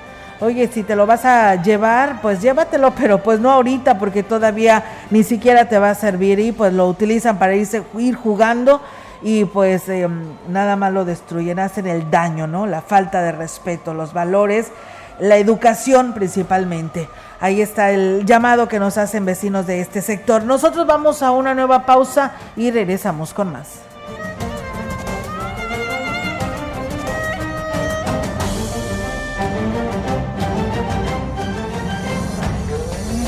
Oye, 0.41 0.69
si 0.73 0.83
te 0.83 0.97
lo 0.97 1.07
vas 1.07 1.27
a 1.27 1.57
llevar, 1.57 2.23
pues 2.23 2.41
llévatelo, 2.41 2.93
pero 2.99 3.23
pues 3.23 3.41
no 3.41 3.51
ahorita 3.51 3.99
porque 3.99 4.23
todavía 4.23 4.85
ni 5.11 5.23
siquiera 5.23 5.67
te 5.67 5.79
va 5.79 5.91
a 5.91 5.95
servir 5.95 6.39
y 6.41 6.53
pues 6.53 6.73
lo 6.73 6.89
utilizan 6.89 7.39
para 7.39 7.55
irse, 7.55 7.83
ir 7.99 8.15
jugando 8.15 8.81
y 9.23 9.45
pues 9.45 9.89
em, 9.91 10.23
nada 10.49 10.77
más 10.77 10.93
lo 10.93 11.05
destruyen, 11.05 11.59
hacen 11.59 11.87
el 11.87 12.11
daño, 12.11 12.47
¿no? 12.47 12.67
La 12.67 12.81
falta 12.81 13.21
de 13.21 13.33
respeto, 13.33 13.93
los 13.93 14.15
valores, 14.15 14.69
la 15.19 15.37
educación 15.37 16.15
principalmente. 16.15 17.09
Ahí 17.39 17.61
está 17.61 17.91
el 17.91 18.25
llamado 18.25 18.67
que 18.67 18.79
nos 18.79 18.97
hacen 18.97 19.27
vecinos 19.27 19.67
de 19.67 19.81
este 19.81 20.01
sector. 20.01 20.45
Nosotros 20.45 20.87
vamos 20.87 21.23
a 21.23 21.33
una 21.33 21.55
nueva 21.55 21.85
pausa 21.85 22.33
y 22.57 22.71
regresamos 22.71 23.35
con 23.35 23.53
más. 23.53 23.90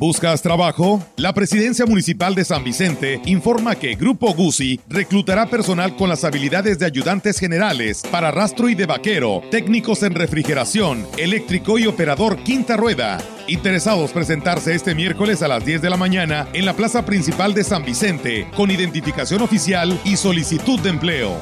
¿Buscas 0.00 0.40
trabajo? 0.40 1.06
La 1.18 1.34
Presidencia 1.34 1.84
Municipal 1.84 2.34
de 2.34 2.46
San 2.46 2.64
Vicente 2.64 3.20
informa 3.26 3.74
que 3.74 3.96
Grupo 3.96 4.32
Guzzi 4.32 4.80
reclutará 4.88 5.44
personal 5.44 5.94
con 5.94 6.08
las 6.08 6.24
habilidades 6.24 6.78
de 6.78 6.86
ayudantes 6.86 7.38
generales 7.38 8.02
para 8.10 8.30
rastro 8.30 8.70
y 8.70 8.74
de 8.74 8.86
vaquero, 8.86 9.42
técnicos 9.50 10.02
en 10.02 10.14
refrigeración, 10.14 11.06
eléctrico 11.18 11.78
y 11.78 11.86
operador 11.86 12.42
quinta 12.44 12.78
rueda. 12.78 13.18
Interesados 13.46 14.12
presentarse 14.12 14.74
este 14.74 14.94
miércoles 14.94 15.42
a 15.42 15.48
las 15.48 15.66
10 15.66 15.82
de 15.82 15.90
la 15.90 15.98
mañana 15.98 16.48
en 16.54 16.64
la 16.64 16.72
plaza 16.72 17.04
principal 17.04 17.52
de 17.52 17.62
San 17.62 17.84
Vicente 17.84 18.48
con 18.56 18.70
identificación 18.70 19.42
oficial 19.42 20.00
y 20.06 20.16
solicitud 20.16 20.80
de 20.80 20.88
empleo. 20.88 21.36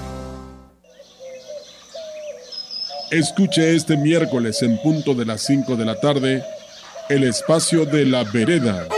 Escuche 3.12 3.76
este 3.76 3.96
miércoles 3.96 4.60
en 4.62 4.82
punto 4.82 5.14
de 5.14 5.26
las 5.26 5.42
5 5.42 5.76
de 5.76 5.84
la 5.84 6.00
tarde 6.00 6.42
el 7.08 7.24
espacio 7.24 7.86
de 7.86 8.04
la 8.04 8.22
vereda. 8.24 8.97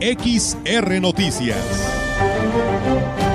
XR 0.00 1.00
Noticias. 1.00 3.27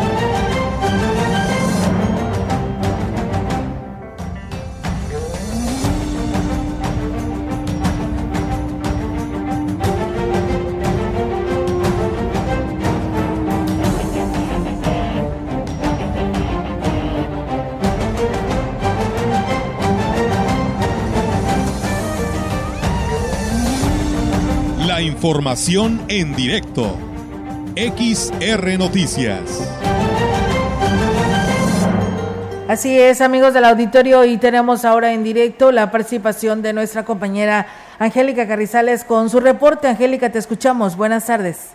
Información 25.24 26.02
en 26.10 26.36
directo. 26.36 26.98
XR 27.78 28.78
Noticias. 28.78 29.42
Así 32.68 33.00
es, 33.00 33.22
amigos 33.22 33.54
del 33.54 33.64
auditorio, 33.64 34.26
y 34.26 34.36
tenemos 34.36 34.84
ahora 34.84 35.14
en 35.14 35.24
directo 35.24 35.72
la 35.72 35.92
participación 35.92 36.62
de 36.62 36.74
nuestra 36.74 37.06
compañera 37.06 37.68
Angélica 38.00 38.50
Carrizales 38.50 39.06
con 39.06 39.30
su 39.30 39.40
reporte. 39.40 39.88
Angélica, 39.88 40.30
te 40.30 40.40
escuchamos. 40.40 40.98
Buenas 40.98 41.28
tardes. 41.28 41.74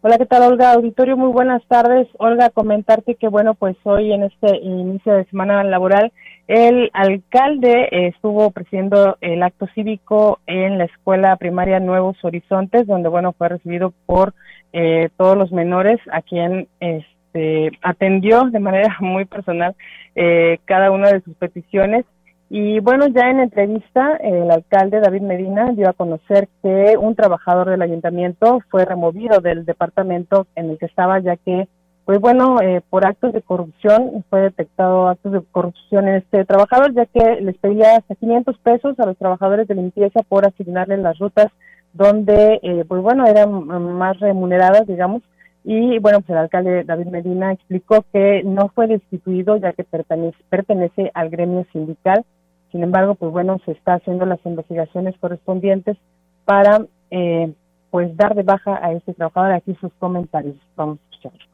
Hola, 0.00 0.18
¿qué 0.18 0.26
tal, 0.26 0.42
Olga? 0.42 0.72
Auditorio, 0.72 1.16
muy 1.16 1.30
buenas 1.30 1.62
tardes. 1.68 2.08
Olga, 2.18 2.50
comentarte 2.50 3.14
que, 3.14 3.28
bueno, 3.28 3.54
pues 3.54 3.76
hoy 3.84 4.12
en 4.12 4.24
este 4.24 4.56
inicio 4.56 5.12
de 5.12 5.24
semana 5.26 5.62
laboral, 5.62 6.10
el 6.50 6.90
alcalde 6.94 8.08
estuvo 8.08 8.50
presidiendo 8.50 9.16
el 9.20 9.40
acto 9.44 9.68
cívico 9.72 10.40
en 10.48 10.78
la 10.78 10.84
escuela 10.86 11.36
primaria 11.36 11.78
Nuevos 11.78 12.16
Horizontes, 12.24 12.88
donde, 12.88 13.08
bueno, 13.08 13.32
fue 13.32 13.50
recibido 13.50 13.94
por 14.04 14.34
eh, 14.72 15.10
todos 15.16 15.38
los 15.38 15.52
menores 15.52 16.00
a 16.10 16.22
quien 16.22 16.66
este, 16.80 17.70
atendió 17.82 18.50
de 18.50 18.58
manera 18.58 18.96
muy 19.00 19.26
personal 19.26 19.76
eh, 20.16 20.58
cada 20.64 20.90
una 20.90 21.12
de 21.12 21.20
sus 21.20 21.36
peticiones. 21.36 22.04
Y 22.48 22.80
bueno, 22.80 23.06
ya 23.06 23.30
en 23.30 23.38
entrevista, 23.38 24.16
el 24.16 24.50
alcalde 24.50 24.98
David 24.98 25.22
Medina 25.22 25.70
dio 25.70 25.88
a 25.88 25.92
conocer 25.92 26.48
que 26.64 26.96
un 26.98 27.14
trabajador 27.14 27.70
del 27.70 27.82
ayuntamiento 27.82 28.58
fue 28.70 28.84
removido 28.84 29.38
del 29.38 29.64
departamento 29.64 30.48
en 30.56 30.70
el 30.70 30.78
que 30.78 30.86
estaba, 30.86 31.20
ya 31.20 31.36
que, 31.36 31.68
pues 32.10 32.20
bueno, 32.20 32.60
eh, 32.60 32.82
por 32.90 33.06
actos 33.06 33.32
de 33.32 33.40
corrupción, 33.40 34.24
fue 34.28 34.40
detectado 34.40 35.06
actos 35.06 35.30
de 35.30 35.42
corrupción 35.52 36.08
en 36.08 36.16
este 36.16 36.44
trabajador, 36.44 36.92
ya 36.92 37.06
que 37.06 37.40
les 37.40 37.56
pedía 37.58 37.98
hasta 37.98 38.16
500 38.16 38.58
pesos 38.58 38.98
a 38.98 39.06
los 39.06 39.16
trabajadores 39.16 39.68
de 39.68 39.76
limpieza 39.76 40.24
por 40.28 40.44
asignarles 40.44 40.98
las 40.98 41.16
rutas 41.20 41.52
donde, 41.92 42.58
eh, 42.64 42.84
pues 42.88 43.00
bueno, 43.00 43.28
eran 43.28 43.64
más 43.96 44.18
remuneradas, 44.18 44.88
digamos. 44.88 45.22
Y 45.62 46.00
bueno, 46.00 46.18
pues 46.18 46.30
el 46.30 46.38
alcalde 46.38 46.82
David 46.82 47.06
Medina 47.06 47.52
explicó 47.52 48.04
que 48.12 48.42
no 48.42 48.70
fue 48.74 48.88
destituido 48.88 49.56
ya 49.58 49.72
que 49.72 49.84
pertenece, 49.84 50.38
pertenece 50.48 51.12
al 51.14 51.30
gremio 51.30 51.64
sindical. 51.72 52.24
Sin 52.72 52.82
embargo, 52.82 53.14
pues 53.14 53.30
bueno, 53.30 53.60
se 53.64 53.70
está 53.70 53.94
haciendo 53.94 54.26
las 54.26 54.44
investigaciones 54.44 55.14
correspondientes 55.20 55.96
para 56.44 56.84
eh, 57.12 57.52
pues 57.92 58.16
dar 58.16 58.34
de 58.34 58.42
baja 58.42 58.84
a 58.84 58.94
este 58.94 59.14
trabajador. 59.14 59.52
Aquí 59.52 59.76
sus 59.80 59.92
comentarios. 60.00 60.56
Vamos. 60.74 60.98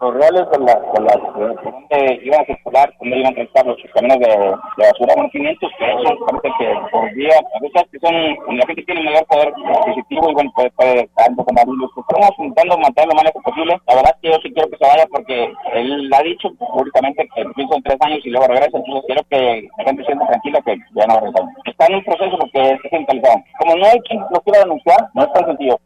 Los 0.01 0.15
reales 0.15 0.47
de 0.51 0.59
la, 0.59 0.75
de 0.79 1.01
la, 1.03 1.17
donde 1.35 2.21
iban 2.23 2.41
a 2.41 2.45
circular, 2.45 2.93
donde 3.01 3.19
iban 3.19 3.33
a 3.33 3.35
transitar 3.35 3.67
los 3.67 3.77
camiones 3.95 4.21
de, 4.21 4.29
de 4.29 4.87
basura, 4.87 5.15
bueno, 5.17 5.31
500 5.31 5.73
pesos, 5.79 6.19
parece 6.27 6.49
que 6.59 6.67
por 6.93 7.15
día, 7.15 7.35
a 7.35 7.61
veces 7.61 7.83
que 7.91 7.99
son, 7.99 8.57
la 8.57 8.67
gente 8.67 8.83
tiene 8.85 9.03
mayor 9.03 9.27
poder 9.27 9.49
adquisitivo 9.49 10.31
y 10.31 10.35
bueno, 10.35 10.53
puede, 10.55 10.71
puede 10.71 11.09
dar 11.17 11.31
un 11.31 11.37
poco 11.37 11.53
más 11.53 11.67
luz. 11.67 11.91
Estamos 11.97 12.31
intentando 12.39 12.79
mantener 12.79 13.09
lo 13.09 13.15
más 13.15 13.25
lejos 13.25 13.43
posible. 13.43 13.81
La 13.89 13.95
verdad 13.97 14.15
es 14.15 14.21
que 14.23 14.29
yo 14.31 14.39
sí 14.43 14.53
quiero 14.53 14.71
que 14.71 14.77
se 14.77 14.87
vaya 14.87 15.07
porque 15.11 15.53
él 15.75 16.11
ha 16.15 16.23
dicho 16.23 16.49
públicamente 16.55 17.29
que 17.35 17.43
son 17.43 17.83
tres 17.83 17.97
años 18.01 18.21
y 18.25 18.31
luego 18.31 18.47
regresa, 18.47 18.79
entonces 18.79 19.05
quiero 19.07 19.23
que 19.31 19.69
la 19.79 19.85
gente 19.85 20.05
sienta 20.05 20.27
tranquila 20.27 20.61
que 20.65 20.77
ya 20.95 21.07
no 21.07 21.21
regresa. 21.21 21.49
Está 21.65 21.87
en 21.87 21.95
un 21.97 22.05
proceso 22.05 22.39
porque 22.39 22.61
es 22.71 22.81
centralizado. 22.91 23.43
Como 23.59 23.77
no 23.77 23.87
hay 23.87 23.99
quien 24.01 24.21
lo 24.31 24.41
quiera 24.43 24.61
denunciar, 24.61 25.09
no 25.15 25.23
es 25.23 25.33
tan 25.33 25.47
sencillo. 25.47 25.79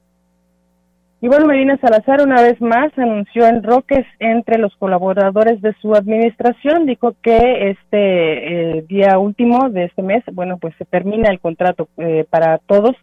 Y 1.22 1.28
bueno, 1.28 1.46
Medina 1.46 1.76
Salazar 1.76 2.22
una 2.22 2.40
vez 2.40 2.58
más 2.62 2.96
anunció 2.96 3.46
en 3.46 3.62
Roques 3.62 4.06
entre 4.20 4.56
los 4.56 4.74
colaboradores 4.76 5.60
de 5.60 5.74
su 5.82 5.94
administración, 5.94 6.86
dijo 6.86 7.14
que 7.22 7.68
este 7.70 8.78
eh, 8.78 8.84
día 8.88 9.18
último 9.18 9.68
de 9.68 9.84
este 9.84 10.00
mes, 10.00 10.24
bueno, 10.32 10.56
pues 10.56 10.74
se 10.78 10.86
termina 10.86 11.28
el 11.28 11.38
contrato 11.38 11.88
eh, 11.98 12.24
para 12.30 12.56
todos, 12.56 12.96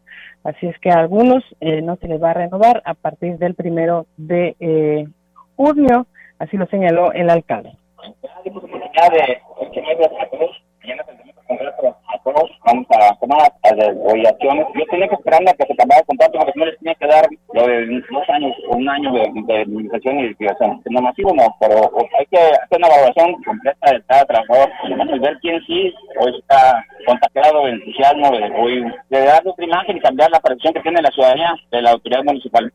así 0.43 0.65
es 0.65 0.79
que 0.79 0.89
a 0.89 0.95
algunos 0.95 1.43
eh, 1.61 1.83
no 1.83 1.95
se 1.97 2.07
les 2.07 2.21
va 2.21 2.31
a 2.31 2.33
renovar 2.33 2.81
a 2.85 2.95
partir 2.95 3.37
del 3.37 3.53
primero 3.53 4.07
de 4.17 4.55
eh, 4.59 5.07
junio, 5.55 6.07
así 6.39 6.57
lo 6.57 6.65
señaló 6.65 7.11
el 7.11 7.29
alcalde. 7.29 7.73
De, 12.27 12.33
de 12.33 12.39
a 12.39 12.43
todos, 12.43 12.51
vamos 12.65 12.85
a 12.89 13.15
tomar 13.19 13.51
obligaciones. 14.03 14.67
Yo 14.75 14.85
tenía 14.89 15.07
que 15.07 15.15
esperar 15.15 15.41
a 15.47 15.53
que 15.53 15.65
se 15.65 15.73
acabara 15.73 15.99
el 16.01 16.05
contrato 16.05 16.39
porque 16.39 16.53
no 16.55 16.65
les 16.65 16.77
tenía 16.79 16.95
que 16.95 17.07
dar 17.07 17.27
lo 17.53 17.67
de 17.67 17.85
dos 18.11 18.29
años, 18.29 18.55
un 18.69 18.89
año 18.89 19.13
de, 19.13 19.31
de 19.33 19.61
administración 19.61 20.19
y 20.19 20.27
liquidación. 20.29 20.81
No 20.89 21.01
masivo 21.01 21.33
no, 21.33 21.55
pero 21.59 21.91
hay 22.19 22.25
que 22.25 22.37
hacer 22.37 22.77
una 22.77 22.89
valoración 22.89 23.41
completa 23.43 23.91
de 23.91 24.03
cada 24.03 24.25
trabajador 24.25 24.69
y 25.15 25.19
ver 25.19 25.37
quién 25.41 25.61
sí 25.65 25.93
o 26.19 26.27
está 26.29 26.83
contagiado, 27.05 27.67
entusiasmo, 27.67 28.31
de, 28.31 28.91
de 29.09 29.25
darle 29.25 29.51
otra 29.51 29.65
imagen 29.65 29.97
y 29.97 30.01
cambiar 30.01 30.31
la 30.31 30.39
percepción 30.39 30.73
que 30.73 30.81
tiene 30.81 31.01
la 31.01 31.11
ciudadanía 31.11 31.55
de 31.71 31.81
la 31.81 31.91
autoridad 31.91 32.23
municipal. 32.23 32.71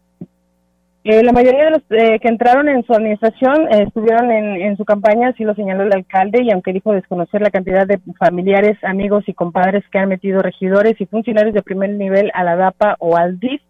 Eh, 1.05 1.25
la 1.25 1.33
mayoría 1.33 1.65
de 1.65 1.71
los 1.73 1.83
eh, 1.91 2.21
que 2.21 2.29
entraron 2.29 2.69
en 2.69 2.85
su 2.85 2.93
administración 2.93 3.67
eh, 3.73 3.85
estuvieron 3.89 4.31
en, 4.31 4.77
su 4.77 4.85
campaña, 4.85 5.31
así 5.31 5.43
lo 5.43 5.55
señaló 5.55 5.83
el 5.83 5.93
alcalde, 5.93 6.45
y 6.45 6.53
aunque 6.53 6.73
dijo 6.73 6.93
desconocer 6.93 7.41
la 7.41 7.51
cantidad 7.51 7.89
de 7.89 7.99
familiares, 8.19 8.79
amigos 8.85 9.25
y 9.27 9.35
compadres 9.35 9.83
que 9.91 9.99
han 9.99 10.09
metido 10.09 10.43
regidores 10.43 11.01
y 11.01 11.07
funcionarios 11.07 11.55
de 11.55 11.63
primer 11.63 11.91
nivel 11.91 12.31
a 12.35 12.45
la 12.45 12.55
DAPA 12.55 12.97
o 13.01 13.17
al 13.17 13.41
DIF, 13.41 13.61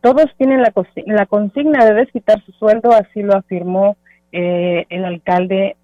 todos 0.00 0.24
tienen 0.38 0.62
la, 0.62 0.72
la, 1.04 1.26
consigna 1.26 1.84
de 1.84 1.92
desquitar 1.92 2.42
su 2.46 2.52
sueldo, 2.52 2.92
así 2.92 3.22
lo 3.22 3.36
afirmó 3.36 3.98
el 4.32 5.04
alcalde 5.04 5.76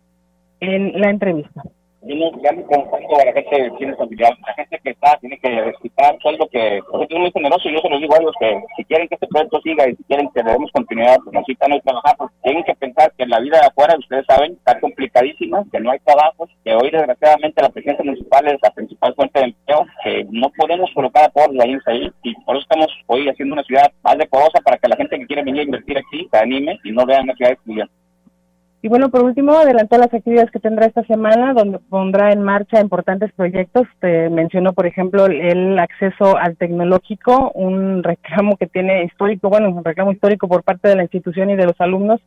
en 0.61 0.99
la 0.99 1.11
entrevista 1.11 1.63
vimos 2.03 2.33
grandes 2.43 2.67
conjunto 2.67 3.17
de 3.17 3.25
la 3.25 3.33
gente 3.33 3.51
que 3.51 3.71
tiene 3.79 3.97
familiar, 3.97 4.37
la 4.47 4.55
gente 4.55 4.81
que 4.83 4.91
está, 4.91 5.17
tiene 5.19 5.39
que 5.39 5.61
respetar 5.61 6.17
algo 6.25 6.49
que 6.49 6.81
nosotros 6.93 7.11
es 7.11 7.19
muy 7.19 7.33
generoso 7.33 7.69
yo 7.69 7.79
se 7.81 7.89
los 7.89 8.01
digo 8.01 8.15
a 8.15 8.19
ellos 8.19 8.35
que 8.39 8.61
si 8.77 8.85
quieren 8.85 9.09
que 9.09 9.15
este 9.15 9.27
proyecto 9.27 9.61
siga 9.63 9.89
y 9.89 9.97
si 9.97 10.05
quieren 10.05 10.29
que 10.35 10.43
le 10.43 10.53
demos 10.53 10.71
continuidad, 10.73 11.17
pues 11.25 11.35
necesitan 11.35 11.81
trabajar, 11.81 12.17
pues 12.17 12.31
tienen 12.43 12.65
que 12.65 12.75
pensar 12.75 13.13
que 13.17 13.27
la 13.27 13.41
vida 13.41 13.61
de 13.61 13.67
afuera, 13.67 13.97
ustedes 13.99 14.27
saben, 14.27 14.53
está 14.53 14.79
complicadísima, 14.81 15.65
que 15.71 15.81
no 15.81 15.91
hay 15.91 15.99
trabajos, 16.01 16.51
que 16.65 16.75
hoy 16.75 16.91
desgraciadamente 16.91 17.63
la 17.63 17.71
presidencia 17.71 18.05
municipal 18.05 18.47
es 18.47 18.59
la 18.63 18.71
principal 18.71 19.15
fuente 19.15 19.39
de 19.39 19.47
empleo, 19.47 19.87
que 20.05 20.27
no 20.31 20.51
podemos 20.51 20.91
colocar 20.95 21.25
a 21.25 21.29
todos 21.31 21.49
los 21.53 21.63
ahí 21.87 22.11
y 22.23 22.35
por 22.45 22.57
eso 22.57 22.63
estamos 22.63 22.89
hoy 23.07 23.29
haciendo 23.29 23.55
una 23.55 23.63
ciudad 23.65 23.91
más 24.03 24.19
decorosa 24.19 24.61
para 24.65 24.79
que 24.79 24.89
la 24.89 24.97
gente 24.97 25.19
que 25.19 25.27
quiere 25.27 25.43
venir 25.43 25.61
a 25.61 25.65
invertir 25.65 25.99
aquí 25.99 26.29
se 26.31 26.39
anime 26.39 26.79
y 26.85 26.93
no 26.93 27.07
vea 27.07 27.23
una 27.23 27.35
ciudad 27.35 27.53
excluyente. 27.53 28.02
Y 28.85 28.89
bueno, 28.89 29.11
por 29.11 29.23
último, 29.23 29.53
adelantó 29.53 29.97
las 29.97 30.13
actividades 30.13 30.51
que 30.51 30.59
tendrá 30.59 30.87
esta 30.87 31.05
semana, 31.05 31.55
donde 31.55 31.79
pondrá 31.79 32.33
en 32.33 32.43
marcha 32.43 32.81
importantes 32.81 33.31
proyectos. 33.33 33.87
Te 34.01 34.29
mencionó, 34.29 34.73
por 34.73 34.87
ejemplo, 34.87 35.27
el 35.27 35.79
acceso 35.79 36.37
al 36.37 36.57
tecnológico, 36.57 37.53
un 37.55 38.03
reclamo 38.03 38.57
que 38.57 38.67
tiene 38.67 39.05
histórico, 39.05 39.51
bueno, 39.51 39.71
un 39.71 39.85
reclamo 39.85 40.11
histórico 40.11 40.49
por 40.49 40.65
parte 40.65 40.89
de 40.89 40.97
la 40.97 41.03
institución 41.03 41.51
y 41.51 41.55
de 41.55 41.67
los 41.67 41.81
alumnos 41.81 42.21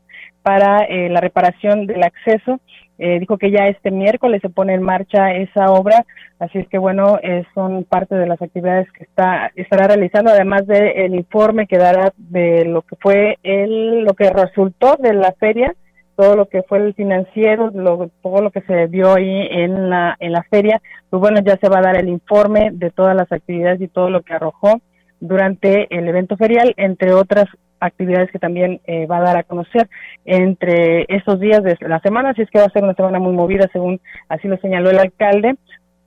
para 0.43 0.85
eh, 0.85 1.09
la 1.09 1.19
reparación 1.19 1.87
del 1.87 2.01
acceso. 2.03 2.61
Eh, 2.99 3.19
dijo 3.19 3.37
que 3.37 3.51
ya 3.51 3.67
este 3.67 3.91
miércoles 3.91 4.39
se 4.41 4.47
pone 4.47 4.73
en 4.73 4.81
marcha 4.81 5.33
esa 5.33 5.65
obra, 5.65 6.05
así 6.39 6.59
es 6.59 6.69
que 6.69 6.77
bueno, 6.77 7.19
eh, 7.21 7.43
son 7.53 7.83
parte 7.83 8.15
de 8.15 8.27
las 8.27 8.41
actividades 8.41 8.89
que 8.93 9.03
está 9.03 9.51
estará 9.55 9.87
realizando, 9.87 10.31
además 10.31 10.65
del 10.65 10.87
el 10.95 11.15
informe 11.15 11.67
que 11.67 11.77
dará 11.77 12.13
de 12.15 12.63
lo 12.63 12.83
que 12.83 12.95
fue 12.95 13.37
el, 13.43 14.05
lo 14.05 14.13
que 14.13 14.29
resultó 14.29 14.95
de 14.97 15.13
la 15.13 15.33
feria 15.33 15.75
todo 16.15 16.35
lo 16.35 16.47
que 16.47 16.63
fue 16.63 16.79
el 16.79 16.93
financiero, 16.93 17.71
lo, 17.73 18.09
todo 18.21 18.41
lo 18.41 18.51
que 18.51 18.61
se 18.61 18.87
vio 18.87 19.13
ahí 19.13 19.47
en 19.51 19.89
la, 19.89 20.15
en 20.19 20.31
la 20.31 20.43
feria, 20.43 20.81
pues 21.09 21.19
bueno, 21.19 21.39
ya 21.41 21.57
se 21.57 21.69
va 21.69 21.79
a 21.79 21.83
dar 21.83 21.97
el 21.97 22.09
informe 22.09 22.69
de 22.71 22.89
todas 22.91 23.15
las 23.15 23.31
actividades 23.31 23.81
y 23.81 23.87
todo 23.87 24.09
lo 24.09 24.21
que 24.21 24.33
arrojó 24.33 24.81
durante 25.19 25.87
el 25.95 26.07
evento 26.07 26.37
ferial, 26.37 26.73
entre 26.77 27.13
otras 27.13 27.45
actividades 27.79 28.31
que 28.31 28.39
también 28.39 28.81
eh, 28.85 29.05
va 29.05 29.17
a 29.17 29.21
dar 29.21 29.37
a 29.37 29.43
conocer 29.43 29.89
entre 30.23 31.05
estos 31.09 31.39
días 31.39 31.61
de 31.63 31.77
la 31.81 31.99
semana, 31.99 32.29
así 32.29 32.41
es 32.41 32.49
que 32.49 32.59
va 32.59 32.65
a 32.65 32.69
ser 32.69 32.83
una 32.83 32.93
semana 32.93 33.19
muy 33.19 33.33
movida, 33.33 33.69
según 33.71 33.99
así 34.29 34.47
lo 34.47 34.57
señaló 34.57 34.89
el 34.89 34.99
alcalde, 34.99 35.55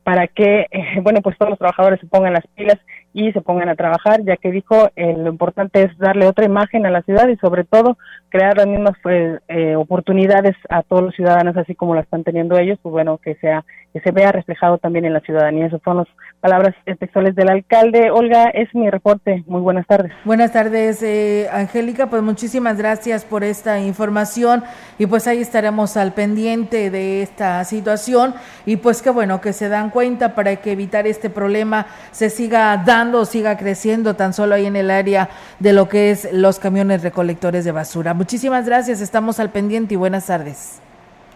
para 0.02 0.26
que, 0.26 0.66
eh, 0.70 1.00
bueno, 1.02 1.20
pues 1.20 1.36
todos 1.36 1.50
los 1.50 1.59
trabajadores 1.59 2.00
se 2.00 2.06
pongan 2.06 2.32
las 2.32 2.46
pilas 2.54 2.78
y 3.18 3.32
se 3.32 3.40
pongan 3.40 3.68
a 3.68 3.74
trabajar, 3.74 4.22
ya 4.22 4.36
que 4.36 4.52
dijo 4.52 4.90
eh, 4.94 5.14
lo 5.16 5.28
importante 5.28 5.82
es 5.82 5.98
darle 5.98 6.26
otra 6.26 6.44
imagen 6.44 6.86
a 6.86 6.90
la 6.90 7.02
ciudad 7.02 7.26
y 7.28 7.36
sobre 7.36 7.64
todo 7.64 7.98
crear 8.28 8.56
las 8.56 8.68
mismas 8.68 8.94
pues, 9.02 9.40
eh, 9.48 9.74
oportunidades 9.74 10.54
a 10.68 10.82
todos 10.84 11.02
los 11.02 11.14
ciudadanos, 11.16 11.56
así 11.56 11.74
como 11.74 11.96
las 11.96 12.04
están 12.04 12.22
teniendo 12.22 12.56
ellos, 12.56 12.78
pues 12.80 12.92
bueno, 12.92 13.18
que 13.18 13.34
sea 13.36 13.64
que 13.93 14.01
se 14.01 14.11
vea 14.11 14.32
reflejado 14.32 14.78
también 14.78 15.05
en 15.05 15.12
la 15.12 15.20
ciudadanía. 15.20 15.66
Esas 15.66 15.82
fueron 15.82 16.05
las 16.05 16.14
palabras 16.41 16.74
textuales 16.99 17.34
del 17.34 17.49
alcalde. 17.49 18.11
Olga, 18.11 18.51
es 18.51 18.72
mi 18.74 18.91
reporte. 18.91 19.45
Muy 19.47 19.61
buenas 19.61 19.86
tardes. 19.86 20.12
Buenas 20.24 20.53
tardes, 20.53 21.03
eh, 21.03 21.49
Angélica. 21.53 22.09
Pues 22.09 22.22
muchísimas 22.22 22.76
gracias 22.76 23.24
por 23.24 23.45
esta 23.45 23.80
información 23.80 24.64
y 24.99 25.07
pues 25.07 25.26
ahí 25.26 25.41
estaremos 25.41 25.97
al 25.97 26.12
pendiente 26.12 26.91
de 26.91 27.22
esta 27.22 27.64
situación 27.64 28.34
y 28.66 28.76
pues 28.76 29.03
qué 29.03 29.11
bueno 29.11 29.41
que 29.41 29.53
se 29.53 29.68
dan 29.68 29.91
cuenta 29.91 30.34
para 30.34 30.57
que 30.57 30.72
evitar 30.72 31.07
este 31.07 31.30
problema 31.30 31.86
se 32.11 32.30
siga 32.30 32.76
dando 32.84 33.24
siga 33.24 33.57
creciendo 33.57 34.14
tan 34.14 34.32
solo 34.32 34.55
ahí 34.55 34.66
en 34.66 34.76
el 34.76 34.91
área 34.91 35.28
de 35.59 35.72
lo 35.72 35.89
que 35.89 36.11
es 36.11 36.32
los 36.32 36.59
camiones 36.59 37.03
recolectores 37.03 37.64
de 37.64 37.72
basura. 37.72 38.14
Muchísimas 38.14 38.66
gracias, 38.66 39.01
estamos 39.01 39.41
al 39.41 39.51
pendiente 39.51 39.95
y 39.95 39.97
buenas 39.97 40.26
tardes. 40.26 40.82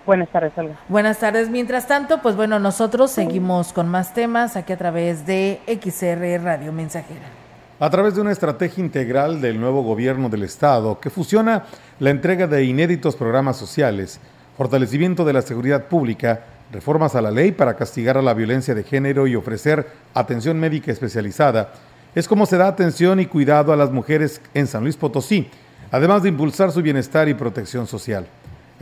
Buenas 0.04 0.28
tardes, 0.30 0.52
Olga. 0.56 0.76
Buenas 0.88 1.18
tardes. 1.18 1.48
Mientras 1.48 1.86
tanto, 1.86 2.20
pues 2.20 2.34
bueno, 2.34 2.58
nosotros 2.58 3.10
seguimos 3.10 3.72
con 3.72 3.88
más 3.88 4.14
temas 4.14 4.56
aquí 4.56 4.72
a 4.72 4.76
través 4.76 5.26
de 5.26 5.60
XR 5.66 6.42
Radio 6.42 6.72
Mensajera. 6.72 7.26
A 7.78 7.90
través 7.90 8.14
de 8.14 8.20
una 8.20 8.32
estrategia 8.32 8.82
integral 8.82 9.40
del 9.40 9.60
nuevo 9.60 9.82
gobierno 9.82 10.28
del 10.28 10.42
Estado 10.42 10.98
que 11.00 11.10
fusiona 11.10 11.64
la 12.00 12.10
entrega 12.10 12.46
de 12.46 12.64
inéditos 12.64 13.16
programas 13.16 13.56
sociales, 13.56 14.20
fortalecimiento 14.56 15.24
de 15.24 15.32
la 15.32 15.42
seguridad 15.42 15.84
pública, 15.84 16.40
reformas 16.72 17.14
a 17.14 17.22
la 17.22 17.30
ley 17.30 17.52
para 17.52 17.74
castigar 17.74 18.16
a 18.16 18.22
la 18.22 18.34
violencia 18.34 18.74
de 18.74 18.82
género 18.82 19.26
y 19.26 19.36
ofrecer 19.36 19.86
atención 20.14 20.58
médica 20.58 20.90
especializada, 20.90 21.72
es 22.14 22.28
como 22.28 22.46
se 22.46 22.56
da 22.56 22.68
atención 22.68 23.20
y 23.20 23.26
cuidado 23.26 23.72
a 23.72 23.76
las 23.76 23.90
mujeres 23.90 24.40
en 24.54 24.66
San 24.66 24.82
Luis 24.82 24.96
Potosí, 24.96 25.48
además 25.90 26.22
de 26.22 26.28
impulsar 26.28 26.72
su 26.72 26.82
bienestar 26.82 27.28
y 27.28 27.34
protección 27.34 27.86
social. 27.86 28.26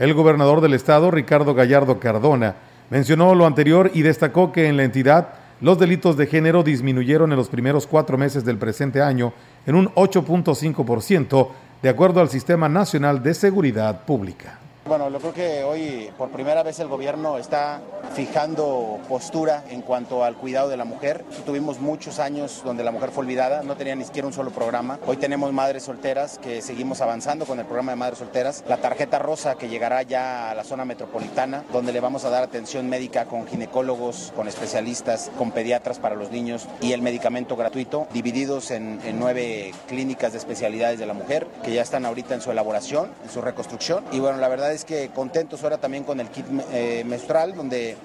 El 0.01 0.15
gobernador 0.15 0.61
del 0.61 0.73
estado, 0.73 1.11
Ricardo 1.11 1.53
Gallardo 1.53 1.99
Cardona, 1.99 2.55
mencionó 2.89 3.35
lo 3.35 3.45
anterior 3.45 3.91
y 3.93 4.01
destacó 4.01 4.51
que 4.51 4.67
en 4.67 4.75
la 4.75 4.83
entidad 4.83 5.35
los 5.61 5.77
delitos 5.77 6.17
de 6.17 6.25
género 6.25 6.63
disminuyeron 6.63 7.31
en 7.31 7.37
los 7.37 7.49
primeros 7.49 7.85
cuatro 7.85 8.17
meses 8.17 8.43
del 8.43 8.57
presente 8.57 8.99
año 8.99 9.31
en 9.67 9.75
un 9.75 9.89
8.5%, 9.89 11.49
de 11.83 11.89
acuerdo 11.89 12.19
al 12.19 12.29
Sistema 12.29 12.67
Nacional 12.67 13.21
de 13.21 13.35
Seguridad 13.35 14.03
Pública. 14.03 14.60
Bueno, 14.83 15.09
yo 15.09 15.19
creo 15.19 15.33
que 15.33 15.63
hoy 15.63 16.11
por 16.17 16.31
primera 16.31 16.63
vez 16.63 16.79
el 16.79 16.87
gobierno 16.87 17.37
está 17.37 17.81
fijando 18.15 18.99
postura 19.07 19.63
en 19.69 19.83
cuanto 19.83 20.23
al 20.23 20.35
cuidado 20.35 20.69
de 20.69 20.75
la 20.75 20.85
mujer. 20.85 21.23
Tuvimos 21.45 21.79
muchos 21.79 22.19
años 22.19 22.63
donde 22.65 22.83
la 22.83 22.91
mujer 22.91 23.11
fue 23.11 23.23
olvidada, 23.23 23.61
no 23.61 23.77
tenía 23.77 23.95
ni 23.95 24.03
siquiera 24.03 24.27
un 24.27 24.33
solo 24.33 24.49
programa. 24.49 24.99
Hoy 25.05 25.17
tenemos 25.17 25.53
madres 25.53 25.83
solteras 25.83 26.39
que 26.39 26.63
seguimos 26.63 26.99
avanzando 26.99 27.45
con 27.45 27.59
el 27.59 27.65
programa 27.65 27.91
de 27.91 27.95
madres 27.97 28.17
solteras. 28.17 28.63
La 28.67 28.77
tarjeta 28.77 29.19
rosa 29.19 29.55
que 29.55 29.69
llegará 29.69 30.01
ya 30.01 30.49
a 30.49 30.55
la 30.55 30.63
zona 30.63 30.83
metropolitana, 30.83 31.63
donde 31.71 31.93
le 31.93 31.99
vamos 31.99 32.25
a 32.25 32.31
dar 32.31 32.43
atención 32.43 32.89
médica 32.89 33.25
con 33.25 33.47
ginecólogos, 33.47 34.33
con 34.35 34.47
especialistas, 34.47 35.29
con 35.37 35.51
pediatras 35.51 35.99
para 35.99 36.15
los 36.15 36.31
niños 36.31 36.67
y 36.81 36.93
el 36.93 37.03
medicamento 37.03 37.55
gratuito, 37.55 38.07
divididos 38.11 38.71
en, 38.71 38.99
en 39.05 39.19
nueve 39.19 39.73
clínicas 39.87 40.31
de 40.31 40.39
especialidades 40.39 40.97
de 40.97 41.05
la 41.05 41.13
mujer 41.13 41.47
que 41.63 41.71
ya 41.71 41.83
están 41.83 42.05
ahorita 42.05 42.33
en 42.33 42.41
su 42.41 42.51
elaboración, 42.51 43.11
en 43.23 43.29
su 43.29 43.41
reconstrucción. 43.41 44.03
Y 44.11 44.19
bueno, 44.19 44.39
la 44.39 44.47
verdad 44.47 44.70
es 44.71 44.85
que 44.85 45.09
contentos 45.13 45.63
ahora 45.63 45.77
también 45.77 46.03
con 46.03 46.19
el 46.19 46.27
kit 46.29 46.45
eh, 46.71 47.03
menstrual, 47.05 47.55
donde... 47.55 47.97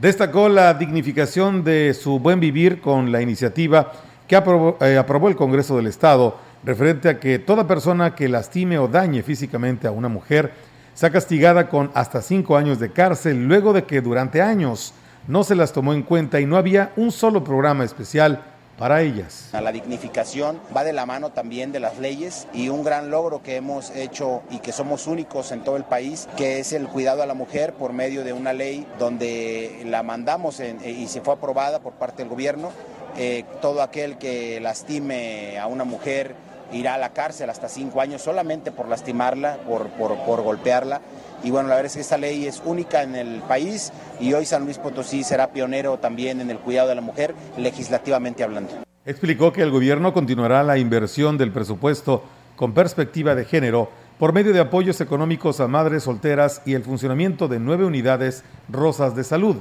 Destacó 0.00 0.48
la 0.48 0.72
dignificación 0.74 1.62
de 1.62 1.94
su 1.94 2.18
buen 2.18 2.40
vivir 2.40 2.80
con 2.80 3.12
la 3.12 3.20
iniciativa 3.20 3.92
que 4.26 4.36
eh, 4.36 4.96
aprobó 4.96 5.28
el 5.28 5.36
Congreso 5.36 5.76
del 5.76 5.88
Estado 5.88 6.36
referente 6.64 7.08
a 7.08 7.18
que 7.18 7.38
toda 7.38 7.66
persona 7.66 8.14
que 8.14 8.28
lastime 8.28 8.78
o 8.78 8.88
dañe 8.88 9.22
físicamente 9.22 9.86
a 9.86 9.90
una 9.90 10.08
mujer 10.08 10.52
sea 10.94 11.10
castigada 11.10 11.68
con 11.68 11.90
hasta 11.94 12.22
cinco 12.22 12.56
años 12.56 12.78
de 12.78 12.92
cárcel 12.92 13.46
luego 13.46 13.72
de 13.72 13.84
que 13.84 14.00
durante 14.00 14.42
años 14.42 14.94
no 15.26 15.44
se 15.44 15.54
las 15.54 15.72
tomó 15.72 15.94
en 15.94 16.02
cuenta 16.02 16.40
y 16.40 16.46
no 16.46 16.56
había 16.56 16.92
un 16.96 17.10
solo 17.10 17.44
programa 17.44 17.84
especial 17.84 18.42
para 18.80 19.02
ellas. 19.02 19.50
La 19.52 19.72
dignificación 19.72 20.58
va 20.74 20.84
de 20.84 20.94
la 20.94 21.04
mano 21.04 21.32
también 21.32 21.70
de 21.70 21.80
las 21.80 21.98
leyes 21.98 22.48
y 22.54 22.70
un 22.70 22.82
gran 22.82 23.10
logro 23.10 23.42
que 23.42 23.56
hemos 23.56 23.90
hecho 23.90 24.42
y 24.50 24.60
que 24.60 24.72
somos 24.72 25.06
únicos 25.06 25.52
en 25.52 25.62
todo 25.62 25.76
el 25.76 25.84
país, 25.84 26.28
que 26.38 26.60
es 26.60 26.72
el 26.72 26.88
cuidado 26.88 27.22
a 27.22 27.26
la 27.26 27.34
mujer 27.34 27.74
por 27.74 27.92
medio 27.92 28.24
de 28.24 28.32
una 28.32 28.54
ley 28.54 28.86
donde 28.98 29.82
la 29.84 30.02
mandamos 30.02 30.60
y 30.60 31.06
se 31.08 31.20
fue 31.20 31.34
aprobada 31.34 31.80
por 31.80 31.92
parte 31.92 32.22
del 32.22 32.30
gobierno. 32.30 32.72
Eh, 33.18 33.44
todo 33.60 33.82
aquel 33.82 34.16
que 34.16 34.60
lastime 34.60 35.58
a 35.58 35.66
una 35.66 35.84
mujer 35.84 36.34
irá 36.72 36.94
a 36.94 36.98
la 36.98 37.10
cárcel 37.10 37.50
hasta 37.50 37.68
cinco 37.68 38.00
años 38.00 38.22
solamente 38.22 38.72
por 38.72 38.88
lastimarla, 38.88 39.58
por, 39.68 39.88
por, 39.90 40.16
por 40.24 40.40
golpearla. 40.40 41.02
Y 41.42 41.50
bueno, 41.50 41.68
la 41.68 41.76
verdad 41.76 41.86
es 41.86 41.94
que 41.94 42.00
esta 42.00 42.18
ley 42.18 42.46
es 42.46 42.62
única 42.64 43.02
en 43.02 43.14
el 43.14 43.40
país 43.40 43.92
y 44.20 44.32
hoy 44.34 44.44
San 44.44 44.64
Luis 44.64 44.78
Potosí 44.78 45.24
será 45.24 45.52
pionero 45.52 45.98
también 45.98 46.40
en 46.40 46.50
el 46.50 46.58
cuidado 46.58 46.88
de 46.88 46.94
la 46.94 47.00
mujer, 47.00 47.34
legislativamente 47.56 48.44
hablando. 48.44 48.72
Explicó 49.06 49.52
que 49.52 49.62
el 49.62 49.70
gobierno 49.70 50.12
continuará 50.12 50.62
la 50.62 50.76
inversión 50.76 51.38
del 51.38 51.52
presupuesto 51.52 52.22
con 52.56 52.74
perspectiva 52.74 53.34
de 53.34 53.46
género 53.46 53.88
por 54.18 54.34
medio 54.34 54.52
de 54.52 54.60
apoyos 54.60 55.00
económicos 55.00 55.60
a 55.60 55.66
madres 55.66 56.02
solteras 56.02 56.60
y 56.66 56.74
el 56.74 56.84
funcionamiento 56.84 57.48
de 57.48 57.58
nueve 57.58 57.86
unidades 57.86 58.44
rosas 58.68 59.16
de 59.16 59.24
salud, 59.24 59.56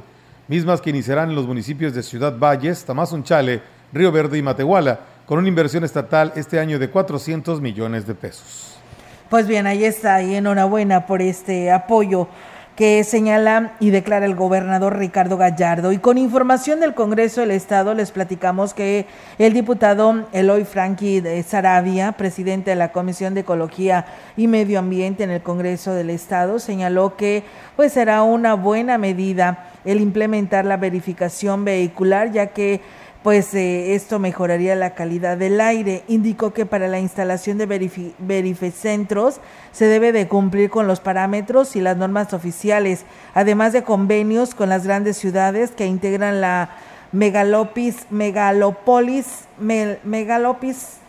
mismas 0.50 0.82
que 0.82 0.90
iniciarán 0.90 1.30
en 1.30 1.36
los 1.36 1.48
municipios 1.48 1.94
de 1.94 2.04
Ciudad 2.04 2.38
Valles, 2.38 2.84
Tamazunchale, 2.84 3.62
Río 3.94 4.12
Verde 4.12 4.38
y 4.38 4.42
Matehuala, 4.42 5.00
con 5.26 5.40
una 5.40 5.48
inversión 5.48 5.86
estatal 5.86 6.34
este 6.36 6.60
año 6.60 6.78
de 6.78 6.90
400 6.90 7.62
millones 7.62 8.06
de 8.06 8.16
pesos. 8.16 8.69
Pues 9.30 9.46
bien, 9.46 9.68
ahí 9.68 9.86
está, 9.86 10.24
y 10.24 10.34
enhorabuena 10.34 11.06
por 11.06 11.22
este 11.22 11.70
apoyo 11.70 12.28
que 12.76 13.04
señala 13.04 13.74
y 13.80 13.92
declara 13.92 14.26
el 14.26 14.34
gobernador 14.34 14.98
Ricardo 14.98 15.38
Gallardo. 15.38 15.92
Y 15.92 16.00
con 16.00 16.18
información 16.18 16.80
del 16.80 16.96
Congreso 16.96 17.42
del 17.42 17.52
Estado 17.52 17.94
les 17.94 18.10
platicamos 18.10 18.74
que 18.74 19.06
el 19.38 19.54
diputado 19.54 20.26
Eloy 20.32 20.64
Franqui 20.64 21.20
de 21.20 21.44
Sarabia, 21.44 22.14
presidente 22.14 22.72
de 22.72 22.76
la 22.76 22.92
Comisión 22.92 23.36
de 23.36 23.42
Ecología 23.42 24.08
y 24.36 24.48
Medio 24.48 24.80
Ambiente 24.80 25.26
en 25.26 25.30
el 25.30 25.44
Congreso 25.44 25.94
del 25.94 26.10
Estado, 26.10 26.58
señaló 26.58 27.16
que 27.16 27.44
pues 27.76 27.94
será 27.94 28.24
una 28.24 28.56
buena 28.56 28.98
medida 28.98 29.68
el 29.86 30.02
implementar 30.02 30.66
la 30.66 30.78
verificación 30.78 31.66
vehicular, 31.66 32.32
ya 32.32 32.48
que 32.48 32.82
pues 33.24 33.54
eh, 33.54 33.96
esto 33.96 34.18
mejoraría 34.18 34.76
la 34.76 34.96
calidad 34.96 35.38
del 35.38 35.60
aire. 35.60 36.04
Indicó 36.08 36.54
que 36.54 36.66
para 36.66 36.88
la 36.88 37.00
instalación 37.00 37.58
de 37.58 37.66
verificentros 38.18 39.40
se 39.72 39.86
debe 39.86 40.12
de 40.12 40.28
cumplir 40.28 40.70
con 40.70 40.88
los 40.88 41.00
parámetros 41.00 41.76
y 41.76 41.82
las 41.82 41.98
normas 41.98 42.34
oficiales, 42.34 43.06
además 43.34 43.74
de 43.74 43.84
convenios 43.84 44.56
con 44.56 44.70
las 44.70 44.86
grandes 44.86 45.18
ciudades 45.18 45.72
que 45.72 45.86
integran 45.86 46.42
la 46.42 46.70
megalopis, 47.12 48.06
megalopolis, 48.10 49.46
megalopis 49.60 51.00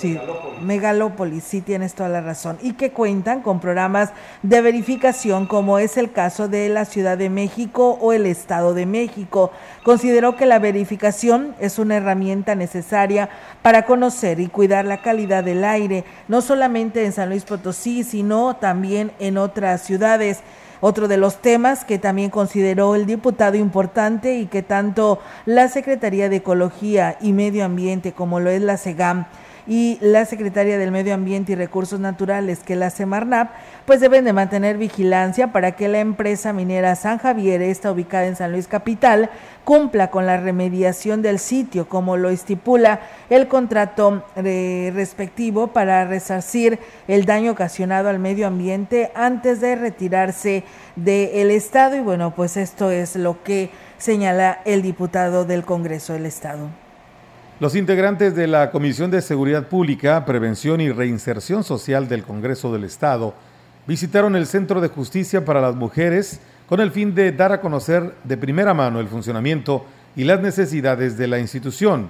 Sí, 0.00 0.18
Megalópolis. 0.62 1.44
sí 1.44 1.60
tienes 1.60 1.92
toda 1.92 2.08
la 2.08 2.22
razón. 2.22 2.56
Y 2.62 2.72
que 2.72 2.90
cuentan 2.90 3.42
con 3.42 3.60
programas 3.60 4.12
de 4.42 4.62
verificación 4.62 5.44
como 5.44 5.78
es 5.78 5.98
el 5.98 6.10
caso 6.10 6.48
de 6.48 6.70
la 6.70 6.86
Ciudad 6.86 7.18
de 7.18 7.28
México 7.28 7.98
o 8.00 8.14
el 8.14 8.24
Estado 8.24 8.72
de 8.72 8.86
México. 8.86 9.50
Consideró 9.82 10.36
que 10.36 10.46
la 10.46 10.58
verificación 10.58 11.54
es 11.60 11.78
una 11.78 11.98
herramienta 11.98 12.54
necesaria 12.54 13.28
para 13.60 13.84
conocer 13.84 14.40
y 14.40 14.46
cuidar 14.46 14.86
la 14.86 15.02
calidad 15.02 15.44
del 15.44 15.64
aire, 15.64 16.06
no 16.28 16.40
solamente 16.40 17.04
en 17.04 17.12
San 17.12 17.28
Luis 17.28 17.44
Potosí, 17.44 18.02
sino 18.02 18.56
también 18.56 19.12
en 19.18 19.36
otras 19.36 19.82
ciudades. 19.82 20.40
Otro 20.80 21.08
de 21.08 21.18
los 21.18 21.42
temas 21.42 21.84
que 21.84 21.98
también 21.98 22.30
consideró 22.30 22.94
el 22.94 23.04
diputado 23.04 23.58
importante 23.58 24.38
y 24.38 24.46
que 24.46 24.62
tanto 24.62 25.18
la 25.44 25.68
Secretaría 25.68 26.30
de 26.30 26.36
Ecología 26.36 27.18
y 27.20 27.34
Medio 27.34 27.66
Ambiente 27.66 28.12
como 28.12 28.40
lo 28.40 28.48
es 28.48 28.62
la 28.62 28.78
SEGAM 28.78 29.26
y 29.70 29.98
la 30.00 30.24
Secretaria 30.24 30.78
del 30.78 30.90
Medio 30.90 31.14
Ambiente 31.14 31.52
y 31.52 31.54
Recursos 31.54 32.00
Naturales, 32.00 32.58
que 32.64 32.74
la 32.74 32.90
Semarnap, 32.90 33.52
pues 33.86 34.00
deben 34.00 34.24
de 34.24 34.32
mantener 34.32 34.76
vigilancia 34.78 35.52
para 35.52 35.76
que 35.76 35.86
la 35.86 36.00
empresa 36.00 36.52
minera 36.52 36.96
San 36.96 37.18
Javier, 37.18 37.62
está 37.62 37.92
ubicada 37.92 38.26
en 38.26 38.34
San 38.34 38.50
Luis 38.50 38.66
Capital, 38.66 39.30
cumpla 39.62 40.10
con 40.10 40.26
la 40.26 40.38
remediación 40.38 41.22
del 41.22 41.38
sitio, 41.38 41.88
como 41.88 42.16
lo 42.16 42.30
estipula 42.30 42.98
el 43.30 43.46
contrato 43.46 44.24
eh, 44.34 44.90
respectivo 44.92 45.68
para 45.68 46.04
resarcir 46.04 46.80
el 47.06 47.24
daño 47.24 47.52
ocasionado 47.52 48.08
al 48.08 48.18
medio 48.18 48.48
ambiente 48.48 49.12
antes 49.14 49.60
de 49.60 49.76
retirarse 49.76 50.64
del 50.96 51.52
Estado. 51.52 51.94
Y 51.94 52.00
bueno, 52.00 52.34
pues 52.34 52.56
esto 52.56 52.90
es 52.90 53.14
lo 53.14 53.44
que 53.44 53.70
señala 53.98 54.62
el 54.64 54.82
diputado 54.82 55.44
del 55.44 55.64
Congreso 55.64 56.14
del 56.14 56.26
Estado. 56.26 56.79
Los 57.60 57.76
integrantes 57.76 58.34
de 58.34 58.46
la 58.46 58.70
Comisión 58.70 59.10
de 59.10 59.20
Seguridad 59.20 59.68
Pública, 59.68 60.24
Prevención 60.24 60.80
y 60.80 60.90
Reinserción 60.90 61.62
Social 61.62 62.08
del 62.08 62.22
Congreso 62.22 62.72
del 62.72 62.84
Estado 62.84 63.34
visitaron 63.86 64.34
el 64.34 64.46
Centro 64.46 64.80
de 64.80 64.88
Justicia 64.88 65.44
para 65.44 65.60
las 65.60 65.74
Mujeres 65.74 66.40
con 66.66 66.80
el 66.80 66.90
fin 66.90 67.14
de 67.14 67.32
dar 67.32 67.52
a 67.52 67.60
conocer 67.60 68.14
de 68.24 68.38
primera 68.38 68.72
mano 68.72 68.98
el 68.98 69.08
funcionamiento 69.08 69.84
y 70.16 70.24
las 70.24 70.40
necesidades 70.40 71.18
de 71.18 71.26
la 71.26 71.38
institución. 71.38 72.08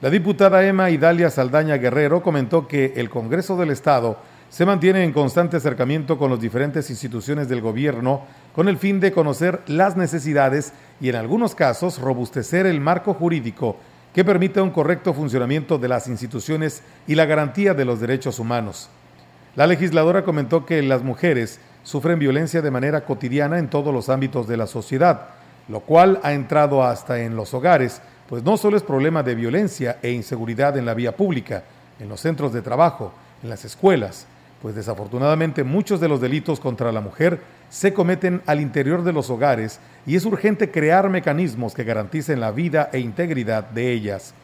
La 0.00 0.08
diputada 0.08 0.66
Emma 0.66 0.88
Idalia 0.88 1.28
Saldaña 1.28 1.76
Guerrero 1.76 2.22
comentó 2.22 2.66
que 2.66 2.94
el 2.96 3.10
Congreso 3.10 3.58
del 3.58 3.72
Estado 3.72 4.18
se 4.48 4.64
mantiene 4.64 5.04
en 5.04 5.12
constante 5.12 5.58
acercamiento 5.58 6.16
con 6.16 6.30
las 6.30 6.40
diferentes 6.40 6.88
instituciones 6.88 7.50
del 7.50 7.60
gobierno 7.60 8.22
con 8.54 8.66
el 8.66 8.78
fin 8.78 8.98
de 8.98 9.12
conocer 9.12 9.60
las 9.66 9.94
necesidades 9.94 10.72
y 11.02 11.10
en 11.10 11.16
algunos 11.16 11.54
casos 11.54 11.98
robustecer 11.98 12.64
el 12.64 12.80
marco 12.80 13.12
jurídico 13.12 13.76
que 14.16 14.24
permita 14.24 14.62
un 14.62 14.70
correcto 14.70 15.12
funcionamiento 15.12 15.76
de 15.76 15.88
las 15.88 16.08
instituciones 16.08 16.82
y 17.06 17.16
la 17.16 17.26
garantía 17.26 17.74
de 17.74 17.84
los 17.84 18.00
derechos 18.00 18.38
humanos. 18.38 18.88
La 19.56 19.66
legisladora 19.66 20.24
comentó 20.24 20.64
que 20.64 20.80
las 20.80 21.02
mujeres 21.02 21.60
sufren 21.82 22.18
violencia 22.18 22.62
de 22.62 22.70
manera 22.70 23.04
cotidiana 23.04 23.58
en 23.58 23.68
todos 23.68 23.92
los 23.92 24.08
ámbitos 24.08 24.48
de 24.48 24.56
la 24.56 24.66
sociedad, 24.66 25.26
lo 25.68 25.80
cual 25.80 26.18
ha 26.22 26.32
entrado 26.32 26.82
hasta 26.82 27.20
en 27.20 27.36
los 27.36 27.52
hogares, 27.52 28.00
pues 28.26 28.42
no 28.42 28.56
solo 28.56 28.78
es 28.78 28.82
problema 28.82 29.22
de 29.22 29.34
violencia 29.34 29.98
e 30.00 30.12
inseguridad 30.12 30.78
en 30.78 30.86
la 30.86 30.94
vía 30.94 31.14
pública, 31.14 31.64
en 32.00 32.08
los 32.08 32.20
centros 32.20 32.54
de 32.54 32.62
trabajo, 32.62 33.12
en 33.42 33.50
las 33.50 33.66
escuelas, 33.66 34.26
pues 34.62 34.74
desafortunadamente 34.74 35.62
muchos 35.62 36.00
de 36.00 36.08
los 36.08 36.22
delitos 36.22 36.58
contra 36.58 36.90
la 36.90 37.02
mujer 37.02 37.38
se 37.68 37.92
cometen 37.92 38.42
al 38.46 38.60
interior 38.60 39.04
de 39.04 39.12
los 39.12 39.30
hogares 39.30 39.80
y 40.06 40.16
es 40.16 40.24
urgente 40.24 40.70
crear 40.70 41.08
mecanismos 41.10 41.74
que 41.74 41.84
garanticen 41.84 42.40
la 42.40 42.52
vida 42.52 42.90
e 42.92 43.00
integridad 43.00 43.64
de 43.70 43.92
ellas. 43.92 44.34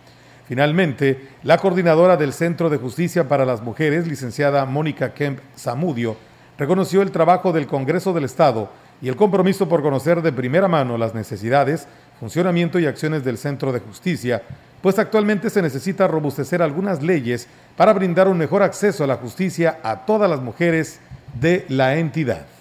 Finalmente, 0.49 1.29
la 1.45 1.57
coordinadora 1.59 2.17
del 2.17 2.33
Centro 2.33 2.69
de 2.69 2.77
Justicia 2.77 3.29
para 3.29 3.45
las 3.45 3.63
Mujeres, 3.63 4.07
licenciada 4.07 4.65
Mónica 4.67 5.15
Kemp 5.15 5.39
Zamudio, 5.57 6.17
reconoció 6.59 7.01
el 7.03 7.13
trabajo 7.13 7.53
del 7.53 7.67
Congreso 7.67 8.13
del 8.13 8.25
Estado 8.25 8.71
y 9.01 9.09
el 9.09 9.17
compromiso 9.17 9.69
por 9.69 9.83
conocer 9.83 10.21
de 10.21 10.33
primera 10.33 10.69
mano 10.69 10.99
las 10.99 11.15
necesidades, 11.15 11.89
funcionamiento 12.21 12.79
y 12.79 12.87
acciones 12.87 13.25
del 13.25 13.39
Centro 13.39 13.73
de 13.73 13.81
Justicia, 13.81 14.43
pues 14.81 14.99
actualmente 14.99 15.49
se 15.49 15.63
necesita 15.63 16.09
robustecer 16.09 16.61
algunas 16.61 17.03
leyes 17.03 17.49
para 17.77 17.93
brindar 17.93 18.29
un 18.29 18.37
mejor 18.37 18.63
acceso 18.63 19.05
a 19.05 19.07
la 19.07 19.17
justicia 19.17 19.79
a 19.83 20.05
todas 20.05 20.29
las 20.29 20.41
mujeres 20.41 21.01
de 21.41 21.65
la 21.69 21.97
entidad. 21.97 22.52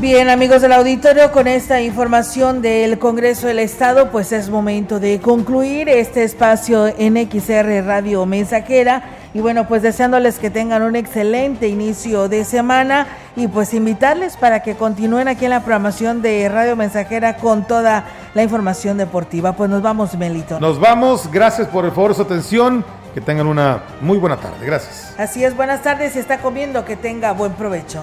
Bien, 0.00 0.30
amigos 0.30 0.62
del 0.62 0.72
auditorio, 0.72 1.30
con 1.30 1.46
esta 1.46 1.82
información 1.82 2.62
del 2.62 2.98
Congreso 2.98 3.48
del 3.48 3.58
Estado, 3.58 4.10
pues 4.10 4.32
es 4.32 4.48
momento 4.48 4.98
de 4.98 5.20
concluir 5.20 5.90
este 5.90 6.24
espacio 6.24 6.86
en 6.86 7.18
XR 7.30 7.84
Radio 7.84 8.24
Mensajera. 8.24 9.02
Y 9.34 9.40
bueno, 9.40 9.68
pues 9.68 9.82
deseándoles 9.82 10.38
que 10.38 10.48
tengan 10.48 10.80
un 10.80 10.96
excelente 10.96 11.68
inicio 11.68 12.30
de 12.30 12.46
semana 12.46 13.08
y 13.36 13.46
pues 13.46 13.74
invitarles 13.74 14.38
para 14.38 14.62
que 14.62 14.74
continúen 14.74 15.28
aquí 15.28 15.44
en 15.44 15.50
la 15.50 15.60
programación 15.60 16.22
de 16.22 16.48
Radio 16.48 16.76
Mensajera 16.76 17.36
con 17.36 17.66
toda 17.66 18.06
la 18.32 18.42
información 18.42 18.96
deportiva. 18.96 19.52
Pues 19.52 19.68
nos 19.68 19.82
vamos, 19.82 20.14
Melito. 20.16 20.58
Nos 20.60 20.80
vamos, 20.80 21.30
gracias 21.30 21.68
por 21.68 21.84
el 21.84 21.90
favor 21.90 22.14
su 22.14 22.22
atención. 22.22 22.86
Que 23.12 23.20
tengan 23.20 23.48
una 23.48 23.82
muy 24.00 24.16
buena 24.16 24.36
tarde. 24.38 24.64
Gracias. 24.64 25.14
Así 25.18 25.44
es, 25.44 25.54
buenas 25.54 25.82
tardes. 25.82 26.14
Si 26.14 26.20
está 26.20 26.38
comiendo, 26.38 26.86
que 26.86 26.96
tenga 26.96 27.32
buen 27.32 27.52
provecho. 27.52 28.02